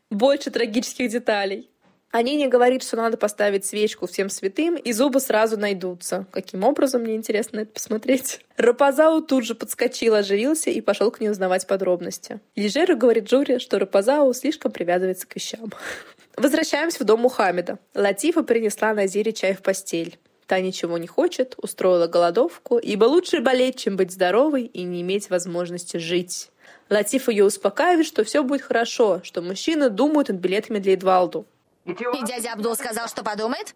Больше 0.09 0.51
трагических 0.51 1.09
деталей. 1.09 1.69
Они 2.11 2.35
не 2.35 2.47
говорит, 2.47 2.81
что 2.81 2.97
надо 2.97 3.17
поставить 3.17 3.65
свечку 3.65 4.07
всем 4.07 4.29
святым, 4.29 4.75
и 4.75 4.91
зубы 4.93 5.19
сразу 5.19 5.57
найдутся. 5.57 6.25
Каким 6.31 6.63
образом, 6.63 7.03
мне 7.03 7.15
интересно 7.15 7.59
это 7.59 7.71
посмотреть. 7.71 8.41
Рапазау 8.57 9.21
тут 9.21 9.45
же 9.45 9.53
подскочил, 9.53 10.15
оживился 10.15 10.71
и 10.71 10.81
пошел 10.81 11.11
к 11.11 11.19
ней 11.19 11.29
узнавать 11.29 11.67
подробности. 11.67 12.39
Лежеру 12.55 12.97
говорит 12.97 13.25
Джури, 13.25 13.59
что 13.59 13.77
Рапазау 13.77 14.33
слишком 14.33 14.71
привязывается 14.71 15.27
к 15.27 15.35
вещам. 15.35 15.71
Возвращаемся 16.35 17.03
в 17.03 17.05
дом 17.05 17.21
Мухаммеда. 17.21 17.77
Латифа 17.93 18.41
принесла 18.41 18.93
Назире 18.93 19.31
чай 19.31 19.53
в 19.53 19.61
постель. 19.61 20.17
Та 20.47 20.61
ничего 20.61 20.97
не 20.97 21.05
хочет, 21.05 21.53
устроила 21.57 22.07
голодовку, 22.07 22.79
ибо 22.79 23.05
лучше 23.05 23.39
болеть, 23.39 23.75
чем 23.75 23.97
быть 23.97 24.11
здоровой 24.11 24.63
и 24.63 24.81
не 24.81 25.01
иметь 25.01 25.29
возможности 25.29 25.97
жить. 25.97 26.49
Латиф 26.89 27.29
ее 27.29 27.45
успокаивает, 27.45 28.07
что 28.07 28.23
все 28.23 28.41
будет 28.41 28.63
хорошо, 28.63 29.21
что 29.23 29.43
мужчины 29.43 29.91
думают 29.91 30.29
над 30.29 30.37
билетами 30.37 30.79
для 30.79 30.93
Эдвалду. 30.95 31.45
И 31.89 32.23
дядя 32.23 32.53
Абдул 32.53 32.75
сказал, 32.75 33.07
что 33.07 33.23
подумает? 33.23 33.75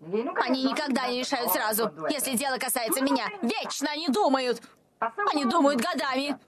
Они 0.00 0.64
никогда 0.64 1.08
не 1.08 1.20
решают 1.20 1.52
сразу. 1.52 1.92
Если 2.08 2.36
дело 2.36 2.56
касается 2.56 3.02
меня, 3.02 3.26
вечно 3.42 3.88
они 3.90 4.08
думают. 4.08 4.62
Они 5.32 5.44
думают 5.44 5.80
годами. 5.80 6.38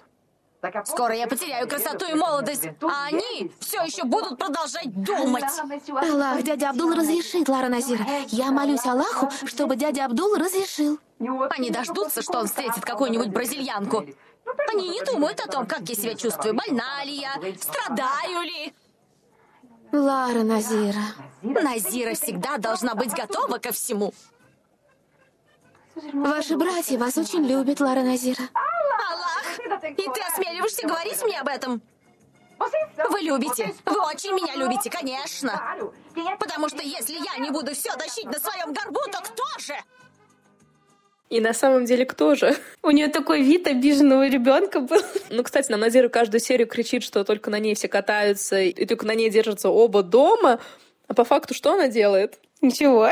Скоро 0.84 1.14
я 1.14 1.26
потеряю 1.26 1.68
красоту 1.68 2.06
и 2.06 2.14
молодость, 2.14 2.68
а 2.82 3.06
они 3.06 3.50
все 3.58 3.82
еще 3.82 4.04
будут 4.04 4.38
продолжать 4.38 4.92
думать. 4.94 5.44
Аллах, 5.88 6.42
дядя 6.42 6.70
Абдул 6.70 6.94
разрешит, 6.94 7.48
Лара 7.48 7.68
Назир. 7.68 7.98
Я 8.28 8.52
молюсь 8.52 8.86
Аллаху, 8.86 9.28
чтобы 9.46 9.74
дядя 9.74 10.04
Абдул 10.04 10.36
разрешил. 10.36 11.00
Они 11.50 11.70
дождутся, 11.70 12.22
что 12.22 12.38
он 12.38 12.46
встретит 12.46 12.84
какую-нибудь 12.84 13.28
бразильянку. 13.28 14.04
Они 14.68 14.88
не 14.88 15.02
думают 15.02 15.40
о 15.40 15.48
том, 15.48 15.66
как 15.66 15.80
я 15.88 15.94
себя 15.94 16.14
чувствую, 16.14 16.54
больна 16.54 17.04
ли 17.04 17.14
я, 17.14 17.34
страдаю 17.60 18.42
ли. 18.42 18.72
Лара 19.92 20.42
Назира. 20.42 21.04
Назира 21.42 22.14
всегда 22.14 22.56
должна 22.56 22.94
быть 22.94 23.12
готова 23.12 23.58
ко 23.58 23.72
всему. 23.72 24.14
Ваши 26.14 26.56
братья 26.56 26.98
вас 26.98 27.18
очень 27.18 27.44
любят, 27.46 27.80
Лара 27.80 28.00
Назира. 28.02 28.42
Аллах, 28.54 29.82
и 29.90 29.94
ты 29.94 30.20
осмеливаешься 30.32 30.86
говорить 30.86 31.22
мне 31.22 31.38
об 31.38 31.48
этом? 31.48 31.82
Вы 33.10 33.20
любите. 33.20 33.74
Вы 33.84 34.00
очень 34.06 34.32
меня 34.32 34.54
любите, 34.56 34.88
конечно. 34.88 35.60
Потому 36.38 36.68
что 36.68 36.82
если 36.82 37.14
я 37.14 37.38
не 37.38 37.50
буду 37.50 37.74
все 37.74 37.94
тащить 37.96 38.26
на 38.26 38.38
своем 38.38 38.72
горбу, 38.72 39.00
то 39.10 39.20
кто 39.20 39.44
же? 39.58 39.74
И 41.32 41.40
на 41.40 41.54
самом 41.54 41.86
деле 41.86 42.04
кто 42.04 42.34
же? 42.34 42.54
У 42.82 42.90
нее 42.90 43.08
такой 43.08 43.40
вид 43.40 43.66
обиженного 43.66 44.28
ребенка 44.28 44.80
был. 44.80 45.00
Ну, 45.30 45.42
кстати, 45.42 45.70
нам 45.70 45.80
Назира 45.80 46.10
каждую 46.10 46.42
серию 46.42 46.68
кричит, 46.68 47.02
что 47.02 47.24
только 47.24 47.48
на 47.48 47.58
ней 47.58 47.74
все 47.74 47.88
катаются, 47.88 48.60
и 48.60 48.84
только 48.84 49.06
на 49.06 49.14
ней 49.14 49.30
держатся 49.30 49.70
оба 49.70 50.02
дома. 50.02 50.60
А 51.08 51.14
по 51.14 51.24
факту 51.24 51.54
что 51.54 51.72
она 51.72 51.88
делает? 51.88 52.38
Ничего. 52.60 53.08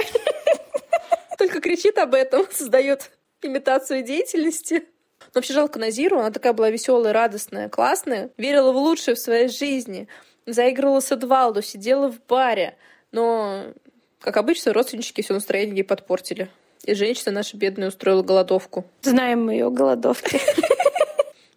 Только 1.38 1.62
кричит 1.62 1.96
об 1.96 2.12
этом, 2.12 2.46
создает 2.52 3.10
имитацию 3.40 4.02
деятельности. 4.02 4.84
Но 5.20 5.26
вообще 5.36 5.54
жалко 5.54 5.78
Назиру, 5.78 6.18
она 6.18 6.30
такая 6.30 6.52
была 6.52 6.68
веселая, 6.68 7.14
радостная, 7.14 7.70
классная, 7.70 8.32
верила 8.36 8.70
в 8.72 8.76
лучшее 8.76 9.14
в 9.14 9.18
своей 9.18 9.48
жизни, 9.48 10.08
заигрывала 10.44 11.00
с 11.00 11.10
Эдвалду, 11.10 11.62
сидела 11.62 12.12
в 12.12 12.22
баре. 12.26 12.76
Но, 13.12 13.72
как 14.20 14.36
обычно, 14.36 14.74
родственнички 14.74 15.22
все 15.22 15.32
настроение 15.32 15.76
ей 15.76 15.84
подпортили. 15.84 16.50
И 16.84 16.94
женщина 16.94 17.32
наша 17.32 17.56
бедная 17.56 17.88
устроила 17.88 18.22
голодовку. 18.22 18.84
Знаем 19.02 19.44
мы 19.44 19.52
ее 19.52 19.70
голодовки. 19.70 20.40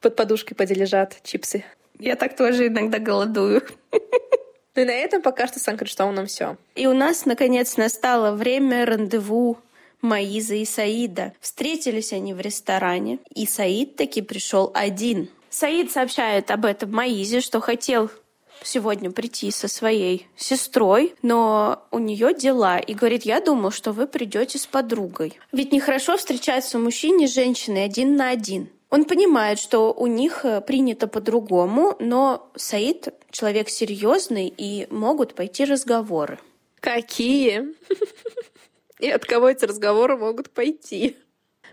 Под 0.02 0.16
подушкой 0.16 0.56
поди 0.56 0.74
лежат 0.74 1.18
чипсы. 1.24 1.64
Я 2.00 2.16
так 2.16 2.36
тоже 2.36 2.68
иногда 2.68 3.00
голодую. 3.00 3.64
Ну 4.76 4.82
и 4.82 4.86
на 4.86 4.92
этом 4.92 5.22
пока 5.22 5.48
что 5.48 5.60
с 5.60 5.68
Анкриштауном 5.68 6.26
все. 6.26 6.58
И 6.76 6.88
у 6.88 6.94
нас, 6.94 7.26
наконец, 7.26 7.78
настало 7.78 8.32
время 8.32 8.86
рандеву 8.86 9.60
Маиза 10.02 10.56
и 10.56 10.66
Саида. 10.66 11.34
Встретились 11.40 12.12
они 12.12 12.34
в 12.34 12.42
ресторане, 12.42 13.20
и 13.34 13.46
Саид 13.46 13.96
таки 13.96 14.22
пришел 14.22 14.72
один. 14.74 15.30
Саид 15.50 15.92
сообщает 15.92 16.50
об 16.50 16.66
этом 16.66 16.92
Маизе, 16.92 17.40
что 17.40 17.62
хотел 17.62 18.10
сегодня 18.64 19.12
прийти 19.12 19.52
со 19.52 19.68
своей 19.68 20.28
сестрой, 20.36 21.16
но 21.22 21.86
у 21.92 22.00
нее 22.00 22.34
дела, 22.34 22.80
и 22.80 22.94
говорит, 22.94 23.24
я 23.24 23.42
думал, 23.42 23.72
что 23.72 23.92
вы 23.92 24.08
придете 24.08 24.58
с 24.58 24.66
подругой. 24.66 25.40
Ведь 25.52 25.72
нехорошо 25.72 26.18
встречаться 26.18 26.80
мужчине 26.80 27.28
с 27.28 27.34
женщиной 27.34 27.86
один 27.86 28.16
на 28.16 28.30
один. 28.30 28.70
Он 28.90 29.06
понимает, 29.06 29.58
что 29.58 29.92
у 29.92 30.06
них 30.06 30.46
э, 30.46 30.62
принято 30.62 31.08
по-другому, 31.08 31.96
но 32.00 32.48
Саид 32.56 33.08
человек 33.32 33.70
серьезный 33.70 34.54
и 34.56 34.88
могут 34.92 35.34
пойти 35.34 35.66
разговоры. 35.66 36.38
Какие? 36.80 37.74
И 39.00 39.10
от 39.10 39.26
кого 39.26 39.50
эти 39.50 39.66
разговоры 39.66 40.16
могут 40.16 40.52
пойти? 40.52 41.18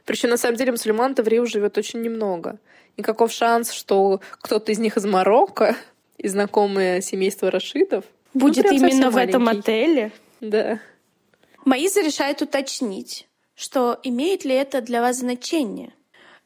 Причем 0.07 0.31
на 0.31 0.39
самом 0.39 0.57
деле 0.57 0.73
мусульман-то 0.73 1.23
в 1.23 1.29
Рио 1.29 1.45
живет 1.45 1.77
очень 1.77 2.01
немного. 2.01 2.59
Никаков 2.97 3.33
шанс, 3.33 3.71
что 3.71 4.21
кто-то 4.41 4.73
из 4.73 4.79
них 4.79 4.97
из 4.97 5.05
Марокко 5.05 5.77
и 6.21 6.29
знакомое 6.29 7.01
семейство 7.01 7.51
Рашидов. 7.51 8.05
Ну, 8.35 8.41
Будет 8.41 8.67
ну, 8.67 8.73
именно 8.73 9.11
в 9.11 9.17
этом 9.17 9.49
отеле? 9.49 10.13
Да. 10.41 10.79
Маиза 11.65 12.03
решает 12.03 12.43
уточнить, 12.43 13.27
что 13.55 13.99
имеет 14.03 14.45
ли 14.45 14.55
это 14.55 14.81
для 14.83 15.01
вас 15.01 15.19
значение. 15.19 15.93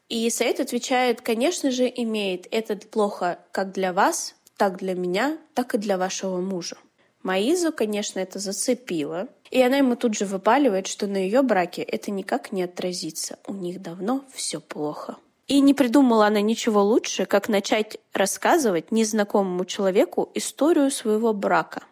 И 0.08 0.28
Саид 0.30 0.60
отвечает, 0.60 1.20
конечно 1.20 1.70
же, 1.70 1.92
имеет. 1.94 2.46
Это 2.50 2.76
плохо 2.76 3.38
как 3.50 3.72
для 3.72 3.92
вас, 3.92 4.36
так 4.56 4.78
для 4.78 4.94
меня, 4.94 5.38
так 5.54 5.74
и 5.74 5.78
для 5.78 5.98
вашего 5.98 6.40
мужа. 6.40 6.76
Маизу, 7.22 7.72
конечно, 7.72 8.20
это 8.20 8.38
зацепило. 8.38 9.28
И 9.50 9.60
она 9.60 9.78
ему 9.78 9.96
тут 9.96 10.14
же 10.14 10.24
выпаливает, 10.26 10.86
что 10.86 11.06
на 11.06 11.16
ее 11.16 11.42
браке 11.42 11.82
это 11.82 12.10
никак 12.10 12.52
не 12.52 12.62
отразится. 12.62 13.38
У 13.46 13.54
них 13.54 13.80
давно 13.80 14.24
все 14.32 14.60
плохо. 14.60 15.16
И 15.46 15.60
не 15.60 15.74
придумала 15.74 16.26
она 16.26 16.40
ничего 16.40 16.82
лучше, 16.82 17.26
как 17.26 17.48
начать 17.48 17.98
рассказывать 18.14 18.90
незнакомому 18.92 19.64
человеку 19.66 20.30
историю 20.34 20.90
своего 20.90 21.34
брака, 21.34 21.82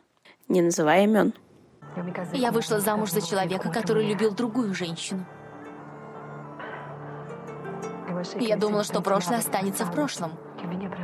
не 0.49 0.63
называя 0.63 1.05
имен. 1.05 1.35
Я 2.33 2.51
вышла 2.51 2.81
замуж 2.81 3.11
за 3.11 3.21
человека, 3.21 3.71
который 3.71 4.07
любил 4.07 4.33
другую 4.35 4.75
женщину. 4.75 5.27
Я 8.41 8.57
думала, 8.57 8.85
что 8.85 9.03
прошлое 9.03 9.39
останется 9.39 9.85
в 9.85 9.93
прошлом, 9.93 10.33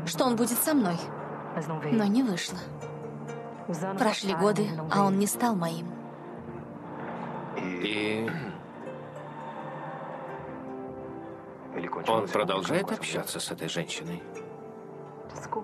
что 0.06 0.24
он 0.24 0.36
будет 0.36 0.58
со 0.58 0.72
мной. 0.72 0.96
Но 1.92 2.04
не 2.04 2.22
вышло. 2.22 2.58
Прошли 3.98 4.34
годы, 4.34 4.66
а 4.90 5.04
он 5.04 5.18
не 5.18 5.26
стал 5.26 5.54
моим. 5.54 5.86
И 7.56 8.30
Он 12.08 12.26
продолжает 12.28 12.90
общаться 12.92 13.40
с 13.40 13.50
этой 13.50 13.68
женщиной? 13.68 14.22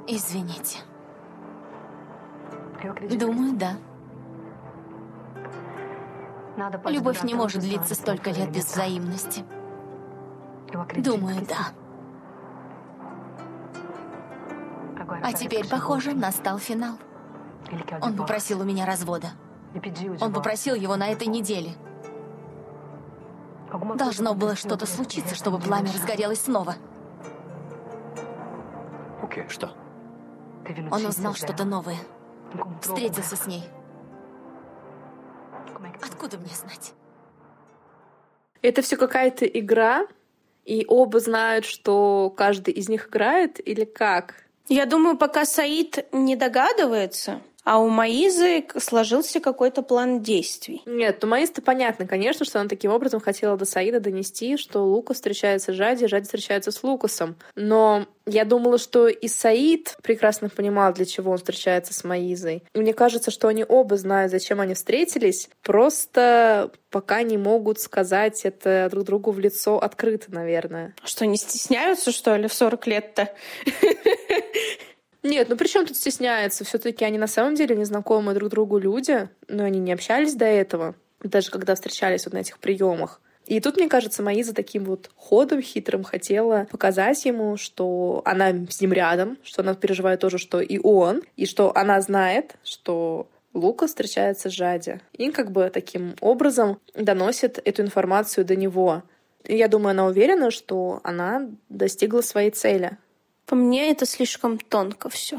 Извините. 0.07 0.79
Думаю, 3.19 3.55
да. 3.55 3.77
Любовь 6.87 7.23
не 7.25 7.35
может 7.35 7.63
длиться 7.63 7.95
столько 7.95 8.31
лет 8.31 8.51
без 8.51 8.67
взаимности. 8.67 9.45
Думаю, 10.97 11.45
да. 11.47 11.73
А 15.23 15.33
теперь, 15.33 15.69
похоже, 15.69 16.15
настал 16.15 16.59
финал. 16.59 16.99
Он 18.01 18.17
попросил 18.17 18.61
у 18.61 18.65
меня 18.65 18.87
развода. 18.87 19.29
Он 20.21 20.33
попросил 20.33 20.75
его 20.75 20.97
на 20.97 21.09
этой 21.09 21.27
неделе. 21.27 21.73
Должно 23.97 24.35
было 24.35 24.55
что-то 24.55 24.87
случиться, 24.87 25.35
чтобы 25.35 25.59
пламя 25.59 25.93
разгорелось 25.93 26.43
снова. 26.43 26.77
Что? 29.49 29.73
Он 30.91 31.07
узнал 31.07 31.35
что-то 31.35 31.65
новое. 31.65 31.99
Встретился 32.81 33.37
с 33.37 33.47
ней. 33.47 33.65
Откуда 36.01 36.39
мне 36.39 36.55
знать? 36.55 36.93
Это 38.63 38.81
все 38.81 38.97
какая-то 38.97 39.45
игра, 39.45 40.07
и 40.65 40.87
оба 40.89 41.21
знают, 41.21 41.65
что 41.65 42.31
каждый 42.31 42.73
из 42.73 42.89
них 42.89 43.09
играет, 43.09 43.61
или 43.67 43.85
как? 43.85 44.45
Я 44.69 44.87
думаю, 44.87 45.19
пока 45.19 45.45
Саид 45.45 46.07
не 46.13 46.37
догадывается, 46.37 47.43
а 47.65 47.79
у 47.79 47.89
Маизы 47.89 48.65
сложился 48.77 49.41
какой-то 49.41 49.83
план 49.83 50.23
действий. 50.23 50.83
Нет, 50.87 51.25
у 51.25 51.27
Маизы-то 51.27 51.63
понятно, 51.63 52.07
конечно, 52.07 52.45
что 52.45 52.61
она 52.61 52.69
таким 52.69 52.93
образом 52.93 53.21
хотела 53.21 53.57
до 53.57 53.65
Саида 53.65 54.01
донести, 54.01 54.57
что 54.57 54.85
Лукас 54.85 55.17
встречается 55.17 55.73
с 55.73 55.75
Жади, 55.75 56.07
Жади 56.07 56.25
встречается 56.25 56.71
с 56.71 56.83
Лукасом. 56.83 57.37
Но 57.57 58.07
я 58.27 58.45
думала, 58.45 58.79
что 58.79 59.09
и 59.09 59.29
Саид 59.29 59.97
прекрасно 60.03 60.49
понимал, 60.49 60.93
для 60.93 61.07
чего 61.07 61.33
он 61.33 61.39
встречается 61.39 61.95
с 61.95 62.05
Маизой. 62.05 62.63
И 62.75 62.79
мне 62.79 62.93
кажется, 62.93 63.31
что 63.31 63.49
они 63.49 63.65
оба 63.67 63.97
знают, 63.97 64.31
зачем 64.31 64.61
они 64.61 64.75
встретились, 64.75 65.49
просто 65.63 66.71
пока 66.91 67.23
не 67.23 67.39
могут 67.39 67.81
сказать 67.81 68.45
это 68.45 68.89
друг 68.91 69.05
другу 69.05 69.31
в 69.31 69.39
лицо 69.39 69.79
открыто, 69.79 70.33
наверное. 70.33 70.95
Что, 71.03 71.27
не 71.27 71.37
стесняются, 71.37 72.13
что 72.13 72.37
ли, 72.37 72.47
в 72.47 72.55
40 72.55 72.87
лет-то? 72.87 73.31
Нет, 75.25 75.49
ну 75.49 75.57
при 75.57 75.67
чем 75.67 75.87
тут 75.87 75.97
стесняется? 75.97 76.65
Все-таки 76.65 77.03
они 77.05 77.17
на 77.17 77.27
самом 77.27 77.55
деле 77.55 77.75
незнакомые 77.75 78.35
друг 78.35 78.51
другу 78.51 78.77
люди, 78.77 79.29
но 79.49 79.65
они 79.65 79.81
не 79.81 79.93
общались 79.93 80.35
до 80.35 80.45
этого, 80.45 80.95
даже 81.23 81.51
когда 81.51 81.75
встречались 81.75 82.27
вот 82.27 82.35
на 82.35 82.39
этих 82.39 82.59
приемах. 82.59 83.23
И 83.47 83.59
тут, 83.61 83.77
мне 83.77 83.89
кажется, 83.89 84.23
Маиза 84.23 84.55
таким 84.55 84.85
вот 84.85 85.11
ходом 85.17 85.63
хитрым 85.63 86.05
хотела 86.05 86.67
показать 86.71 87.25
ему, 87.25 87.57
что 87.57 88.21
она 88.27 88.53
с 88.69 88.81
ним 88.81 88.93
рядом, 88.93 89.39
что 89.43 89.63
она 89.63 89.75
переживает 89.75 90.21
то 90.21 90.29
же, 90.29 90.39
что 90.39 90.61
и 90.61 90.79
он, 90.83 91.23
и 91.37 91.47
что 91.47 91.75
она 91.75 92.01
знает, 92.03 92.57
что 92.63 93.29
Лука 93.55 93.87
встречается 93.87 94.51
с 94.51 94.53
Жади. 94.53 95.01
И 95.15 95.31
как 95.31 95.53
бы 95.53 95.71
таким 95.73 96.17
образом 96.21 96.79
доносит 96.95 97.59
эту 97.65 97.83
информацию 97.83 98.45
до 98.45 98.57
него. 98.57 99.03
И 99.45 99.57
я 99.57 99.69
думаю, 99.69 99.91
она 99.91 100.07
уверена, 100.07 100.51
что 100.51 101.01
она 101.03 101.49
достигла 101.69 102.21
своей 102.21 102.51
цели. 102.51 102.99
По 103.47 103.55
мне 103.55 103.91
это 103.91 104.07
слишком 104.07 104.59
тонко 104.59 105.09
все. 105.09 105.39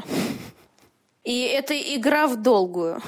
И 1.24 1.42
это 1.42 1.74
игра 1.76 2.26
в 2.28 2.40
долгую. 2.40 3.02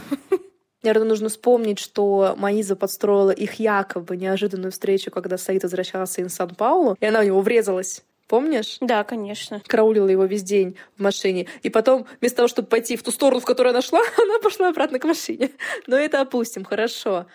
Наверное, 0.82 1.08
нужно 1.08 1.28
вспомнить, 1.28 1.78
что 1.78 2.34
Маиза 2.36 2.76
подстроила 2.76 3.30
их 3.30 3.54
якобы 3.54 4.16
неожиданную 4.16 4.72
встречу, 4.72 5.10
когда 5.10 5.36
Саид 5.36 5.64
возвращался 5.64 6.22
из 6.22 6.34
Сан-Паулу, 6.34 6.96
и 7.00 7.06
она 7.06 7.20
в 7.20 7.24
него 7.24 7.40
врезалась. 7.40 8.04
Помнишь? 8.28 8.76
Да, 8.80 9.04
конечно. 9.04 9.62
Караулила 9.66 10.08
его 10.08 10.26
весь 10.26 10.42
день 10.42 10.76
в 10.96 11.02
машине. 11.02 11.46
И 11.62 11.70
потом, 11.70 12.06
вместо 12.20 12.36
того, 12.36 12.48
чтобы 12.48 12.68
пойти 12.68 12.96
в 12.96 13.02
ту 13.02 13.10
сторону, 13.10 13.40
в 13.40 13.44
которую 13.46 13.70
она 13.70 13.80
шла, 13.80 14.00
она 14.22 14.38
пошла 14.38 14.68
обратно 14.68 14.98
к 14.98 15.04
машине. 15.04 15.50
Но 15.86 15.96
это 15.96 16.20
опустим, 16.20 16.64
хорошо. 16.64 17.26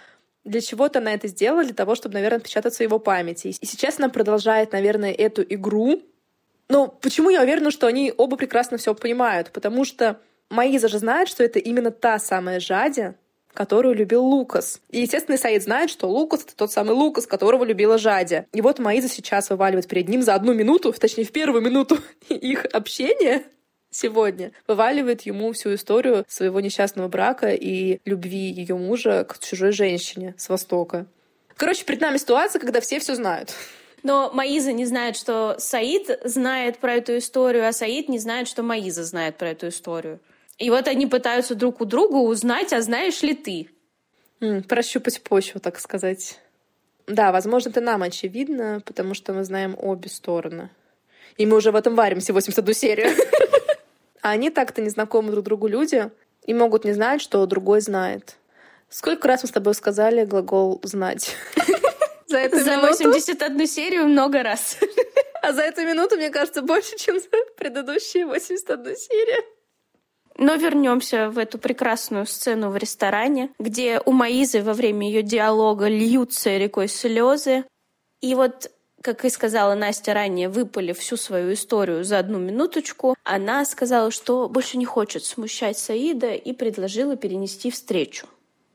Для 0.44 0.62
чего-то 0.62 1.00
она 1.00 1.14
это 1.14 1.28
сделала, 1.28 1.64
для 1.64 1.74
того, 1.74 1.96
чтобы, 1.96 2.14
наверное, 2.14 2.38
отпечататься 2.38 2.80
в 2.80 2.82
его 2.82 3.00
памяти. 3.00 3.56
И 3.60 3.66
сейчас 3.66 3.98
она 3.98 4.10
продолжает, 4.10 4.72
наверное, 4.72 5.12
эту 5.12 5.42
игру. 5.42 6.02
Но 6.74 6.88
почему 6.88 7.30
я 7.30 7.44
уверена, 7.44 7.70
что 7.70 7.86
они 7.86 8.12
оба 8.18 8.36
прекрасно 8.36 8.80
все 8.80 8.96
понимают? 8.96 9.52
Потому 9.52 9.86
что 9.86 10.20
Маиза 10.50 10.88
же 10.88 10.98
знает, 10.98 11.28
что 11.28 11.44
это 11.44 11.60
именно 11.60 11.92
та 11.92 12.18
самая 12.18 12.60
Жадя, 12.60 13.14
которую 13.54 13.94
любил 13.94 14.26
Лукас. 14.26 14.82
И, 14.90 15.02
естественно, 15.02 15.38
Саид 15.38 15.62
знает, 15.62 15.92
что 15.92 16.10
Лукас— 16.10 16.42
это 16.46 16.56
тот 16.56 16.72
самый 16.72 16.96
Лукас, 16.96 17.28
которого 17.28 17.64
любила 17.64 18.00
Жадя. 18.00 18.48
И 18.54 18.62
вот 18.62 18.80
Маиза 18.80 19.08
сейчас 19.08 19.52
вываливает 19.52 19.88
перед 19.88 20.10
ним 20.10 20.24
за 20.24 20.34
одну 20.34 20.56
минуту, 20.56 20.92
точнее, 20.94 21.26
в 21.26 21.32
первую 21.32 21.62
минуту 21.62 22.00
их 22.30 22.66
общения 22.66 23.44
сегодня 23.92 24.52
вываливает 24.68 25.22
ему 25.22 25.52
всю 25.52 25.76
историю 25.76 26.26
своего 26.28 26.60
несчастного 26.60 27.08
брака 27.08 27.52
и 27.52 28.00
любви 28.04 28.50
ее 28.50 28.76
мужа 28.78 29.26
к 29.26 29.38
чужой 29.38 29.74
женщине 29.74 30.34
с 30.40 30.50
Востока. 30.50 31.06
Короче, 31.56 31.86
перед 31.86 32.02
нами 32.02 32.18
ситуация, 32.18 32.60
когда 32.60 32.82
все 32.82 32.98
все 32.98 33.14
знают. 33.14 33.54
Но 34.04 34.30
Маиза 34.34 34.74
не 34.74 34.86
знает, 34.86 35.16
что 35.16 35.56
Саид 35.58 36.20
знает 36.26 36.78
про 36.78 36.96
эту 36.96 37.18
историю, 37.18 37.68
а 37.68 37.72
Саид 37.72 38.10
не 38.10 38.20
знает, 38.20 38.50
что 38.50 38.62
Маиза 38.62 39.04
знает 39.06 39.38
про 39.38 39.50
эту 39.50 39.70
историю. 39.70 40.20
И 40.58 40.70
вот 40.70 40.88
они 40.88 41.08
пытаются 41.08 41.56
друг 41.56 41.82
у 41.82 41.86
друга 41.86 42.18
узнать, 42.18 42.74
а 42.74 42.82
знаешь 42.82 43.22
ли 43.22 43.34
ты? 43.34 43.70
М, 44.42 44.62
прощупать 44.64 45.22
почву, 45.24 45.60
так 45.62 45.80
сказать. 45.80 46.40
Да, 47.08 47.32
возможно, 47.32 47.70
это 47.70 47.82
нам 47.82 48.04
очевидно, 48.04 48.82
потому 48.86 49.14
что 49.14 49.34
мы 49.34 49.44
знаем 49.46 49.76
обе 49.82 50.10
стороны. 50.10 50.70
И 51.38 51.46
мы 51.46 51.58
уже 51.58 51.72
в 51.72 51.76
этом 51.76 51.96
варимся 51.96 52.34
81 52.34 52.74
серию. 52.74 53.12
А 54.22 54.30
они 54.32 54.50
так-то 54.50 54.82
незнакомы 54.82 55.32
друг 55.32 55.44
другу 55.44 55.68
люди 55.68 56.10
и 56.46 56.54
могут 56.54 56.86
не 56.86 56.94
знать, 56.94 57.22
что 57.22 57.46
другой 57.46 57.82
знает. 57.82 58.38
Сколько 58.88 59.28
раз 59.28 59.44
мы 59.44 59.50
с 59.50 59.52
тобой 59.52 59.74
сказали 59.74 60.24
глагол 60.24 60.80
«знать»? 60.84 61.36
За 62.34 62.40
эту 62.40 62.64
За 62.64 62.78
минуту? 62.78 63.10
81 63.10 63.68
серию 63.68 64.08
много 64.08 64.42
раз. 64.42 64.78
А 65.44 65.54
за 65.54 65.62
эту 65.62 65.82
минуту, 65.82 66.16
мне 66.16 66.32
кажется, 66.32 66.64
больше, 66.64 66.98
чем 66.98 67.20
за 67.20 67.28
предыдущие 67.58 68.26
81 68.26 68.96
серию. 68.98 69.44
Но 70.38 70.56
вернемся 70.56 71.30
в 71.30 71.38
эту 71.38 71.60
прекрасную 71.60 72.26
сцену 72.26 72.72
в 72.72 72.78
ресторане, 72.78 73.52
где 73.60 74.02
у 74.04 74.12
Маизы 74.14 74.64
во 74.64 74.74
время 74.74 75.06
ее 75.06 75.22
диалога 75.22 75.88
льются 75.88 76.58
рекой 76.58 76.88
слезы. 76.88 77.66
И 78.22 78.34
вот 78.34 78.72
как 79.04 79.26
и 79.26 79.30
сказала 79.30 79.76
Настя 79.76 80.16
ранее, 80.16 80.50
выпали 80.50 80.94
всю 80.94 81.18
свою 81.18 81.54
историю 81.54 82.04
за 82.04 82.18
одну 82.18 82.40
минуточку, 82.40 83.16
она 83.24 83.64
сказала, 83.66 84.10
что 84.10 84.50
больше 84.50 84.78
не 84.78 84.86
хочет 84.86 85.24
смущать 85.24 85.78
Саида 85.78 86.34
и 86.34 86.52
предложила 86.54 87.16
перенести 87.16 87.70
встречу. 87.70 88.26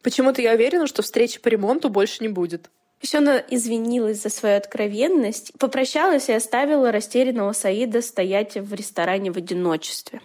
Почему-то 0.03 0.43
я 0.43 0.53
уверена, 0.53 0.87
что 0.87 1.03
встречи 1.03 1.41
по 1.41 1.49
ремонту 1.49 1.89
больше 1.89 2.23
не 2.23 2.29
будет. 2.29 2.71
Еще 3.01 3.19
она 3.19 3.39
извинилась 3.39 4.23
за 4.23 4.29
свою 4.29 4.57
откровенность, 4.57 5.53
попрощалась 5.59 6.29
и 6.29 6.33
оставила 6.33 6.91
растерянного 6.91 7.53
Саида 7.53 8.03
стоять 8.03 8.57
в 8.57 8.75
ресторане 8.75 9.31
в 9.31 9.37
одиночестве. 9.37 10.21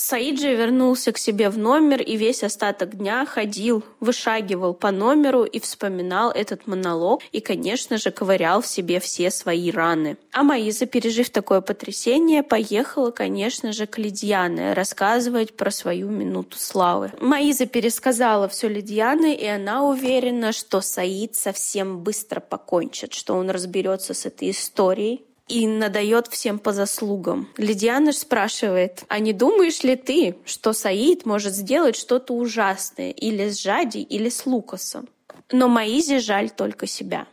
Саиджи 0.00 0.54
вернулся 0.54 1.12
к 1.12 1.18
себе 1.18 1.50
в 1.50 1.58
номер 1.58 2.00
и 2.00 2.16
весь 2.16 2.42
остаток 2.42 2.96
дня 2.96 3.26
ходил, 3.26 3.84
вышагивал 4.00 4.72
по 4.72 4.90
номеру 4.90 5.44
и 5.44 5.60
вспоминал 5.60 6.30
этот 6.30 6.66
монолог 6.66 7.20
и, 7.32 7.40
конечно 7.40 7.98
же, 7.98 8.10
ковырял 8.10 8.62
в 8.62 8.66
себе 8.66 8.98
все 8.98 9.30
свои 9.30 9.70
раны. 9.70 10.16
А 10.32 10.42
Маиза, 10.42 10.86
пережив 10.86 11.28
такое 11.28 11.60
потрясение, 11.60 12.42
поехала, 12.42 13.10
конечно 13.10 13.72
же, 13.72 13.86
к 13.86 13.98
Лидьяне 13.98 14.72
рассказывать 14.72 15.54
про 15.54 15.70
свою 15.70 16.08
минуту 16.08 16.58
славы. 16.58 17.12
Маиза 17.20 17.66
пересказала 17.66 18.48
все 18.48 18.68
Лидьяне, 18.68 19.36
и 19.36 19.46
она 19.46 19.84
уверена, 19.84 20.52
что 20.52 20.80
Саид 20.80 21.34
совсем 21.34 21.98
быстро 21.98 22.40
покончит, 22.40 23.12
что 23.12 23.34
он 23.34 23.50
разберется 23.50 24.14
с 24.14 24.24
этой 24.24 24.50
историей, 24.50 25.26
и 25.50 25.66
надает 25.66 26.28
всем 26.28 26.58
по 26.58 26.72
заслугам. 26.72 27.48
Лидиана 27.56 28.12
спрашивает, 28.12 29.04
а 29.08 29.18
не 29.18 29.32
думаешь 29.32 29.82
ли 29.82 29.96
ты, 29.96 30.36
что 30.44 30.72
Саид 30.72 31.26
может 31.26 31.54
сделать 31.54 31.96
что-то 31.96 32.34
ужасное 32.34 33.10
или 33.10 33.50
с 33.50 33.60
Жади, 33.60 33.98
или 33.98 34.28
с 34.28 34.46
Лукасом? 34.46 35.08
Но 35.50 35.68
Маизе 35.68 36.20
жаль 36.20 36.50
только 36.50 36.86
себя. 36.86 37.26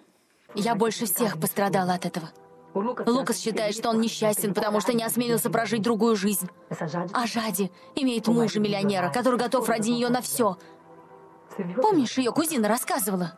Я 0.55 0.73
больше 0.73 1.05
всех 1.05 1.39
пострадала 1.39 1.93
от 1.93 2.05
этого. 2.05 2.31
Лукас 2.73 3.39
считает, 3.39 3.75
что 3.75 3.89
он 3.89 4.01
несчастен, 4.01 4.53
потому 4.53 4.81
что 4.81 4.93
не 4.93 5.03
осмелился 5.03 5.49
прожить 5.49 5.81
другую 5.81 6.15
жизнь. 6.15 6.49
А 7.13 7.27
Жади 7.27 7.71
имеет 7.95 8.27
мужа-миллионера, 8.27 9.11
который 9.11 9.39
готов 9.39 9.69
ради 9.69 9.89
нее 9.89 10.09
на 10.09 10.21
все. 10.21 10.57
Помнишь, 11.81 12.17
ее 12.17 12.31
кузина 12.31 12.67
рассказывала? 12.67 13.33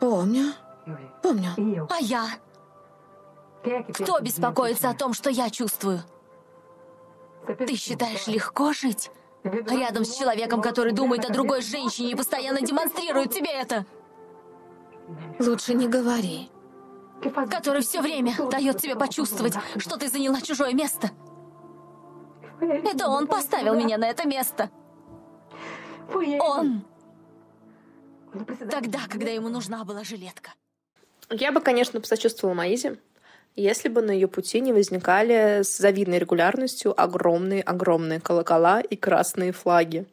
Помню. 0.00 0.52
Помню. 1.22 1.88
А 1.90 1.98
я? 2.00 2.26
Кто 3.94 4.20
беспокоится 4.20 4.90
о 4.90 4.94
том, 4.94 5.12
что 5.12 5.30
я 5.30 5.50
чувствую? 5.50 6.02
Ты 7.46 7.76
считаешь 7.76 8.26
легко 8.26 8.72
жить? 8.72 9.10
Рядом 9.44 10.04
с 10.04 10.16
человеком, 10.16 10.60
который 10.60 10.92
думает 10.92 11.24
о 11.24 11.32
другой 11.32 11.62
женщине 11.62 12.12
и 12.12 12.14
постоянно 12.14 12.60
демонстрирует 12.60 13.32
тебе 13.32 13.50
это. 13.50 13.86
Лучше 15.38 15.74
не 15.74 15.88
говори. 15.88 16.50
Который 17.22 17.82
все 17.82 18.02
время 18.02 18.34
дает 18.50 18.78
тебе 18.78 18.96
почувствовать, 18.96 19.54
что 19.76 19.96
ты 19.96 20.08
заняла 20.08 20.40
чужое 20.40 20.72
место. 20.74 21.10
Это 22.60 23.08
он 23.08 23.26
поставил 23.26 23.74
меня 23.74 23.98
на 23.98 24.08
это 24.08 24.26
место. 24.26 24.70
Он. 26.40 26.84
Тогда, 28.70 29.00
когда 29.08 29.30
ему 29.30 29.48
нужна 29.48 29.84
была 29.84 30.04
жилетка. 30.04 30.52
Я 31.30 31.52
бы, 31.52 31.60
конечно, 31.60 32.00
посочувствовала 32.00 32.54
Маизе, 32.54 32.98
если 33.56 33.88
бы 33.88 34.02
на 34.02 34.10
ее 34.10 34.28
пути 34.28 34.60
не 34.60 34.72
возникали 34.72 35.62
с 35.62 35.78
завидной 35.78 36.18
регулярностью 36.18 36.98
огромные-огромные 37.00 38.20
колокола 38.20 38.80
и 38.80 38.96
красные 38.96 39.52
флаги. 39.52 40.06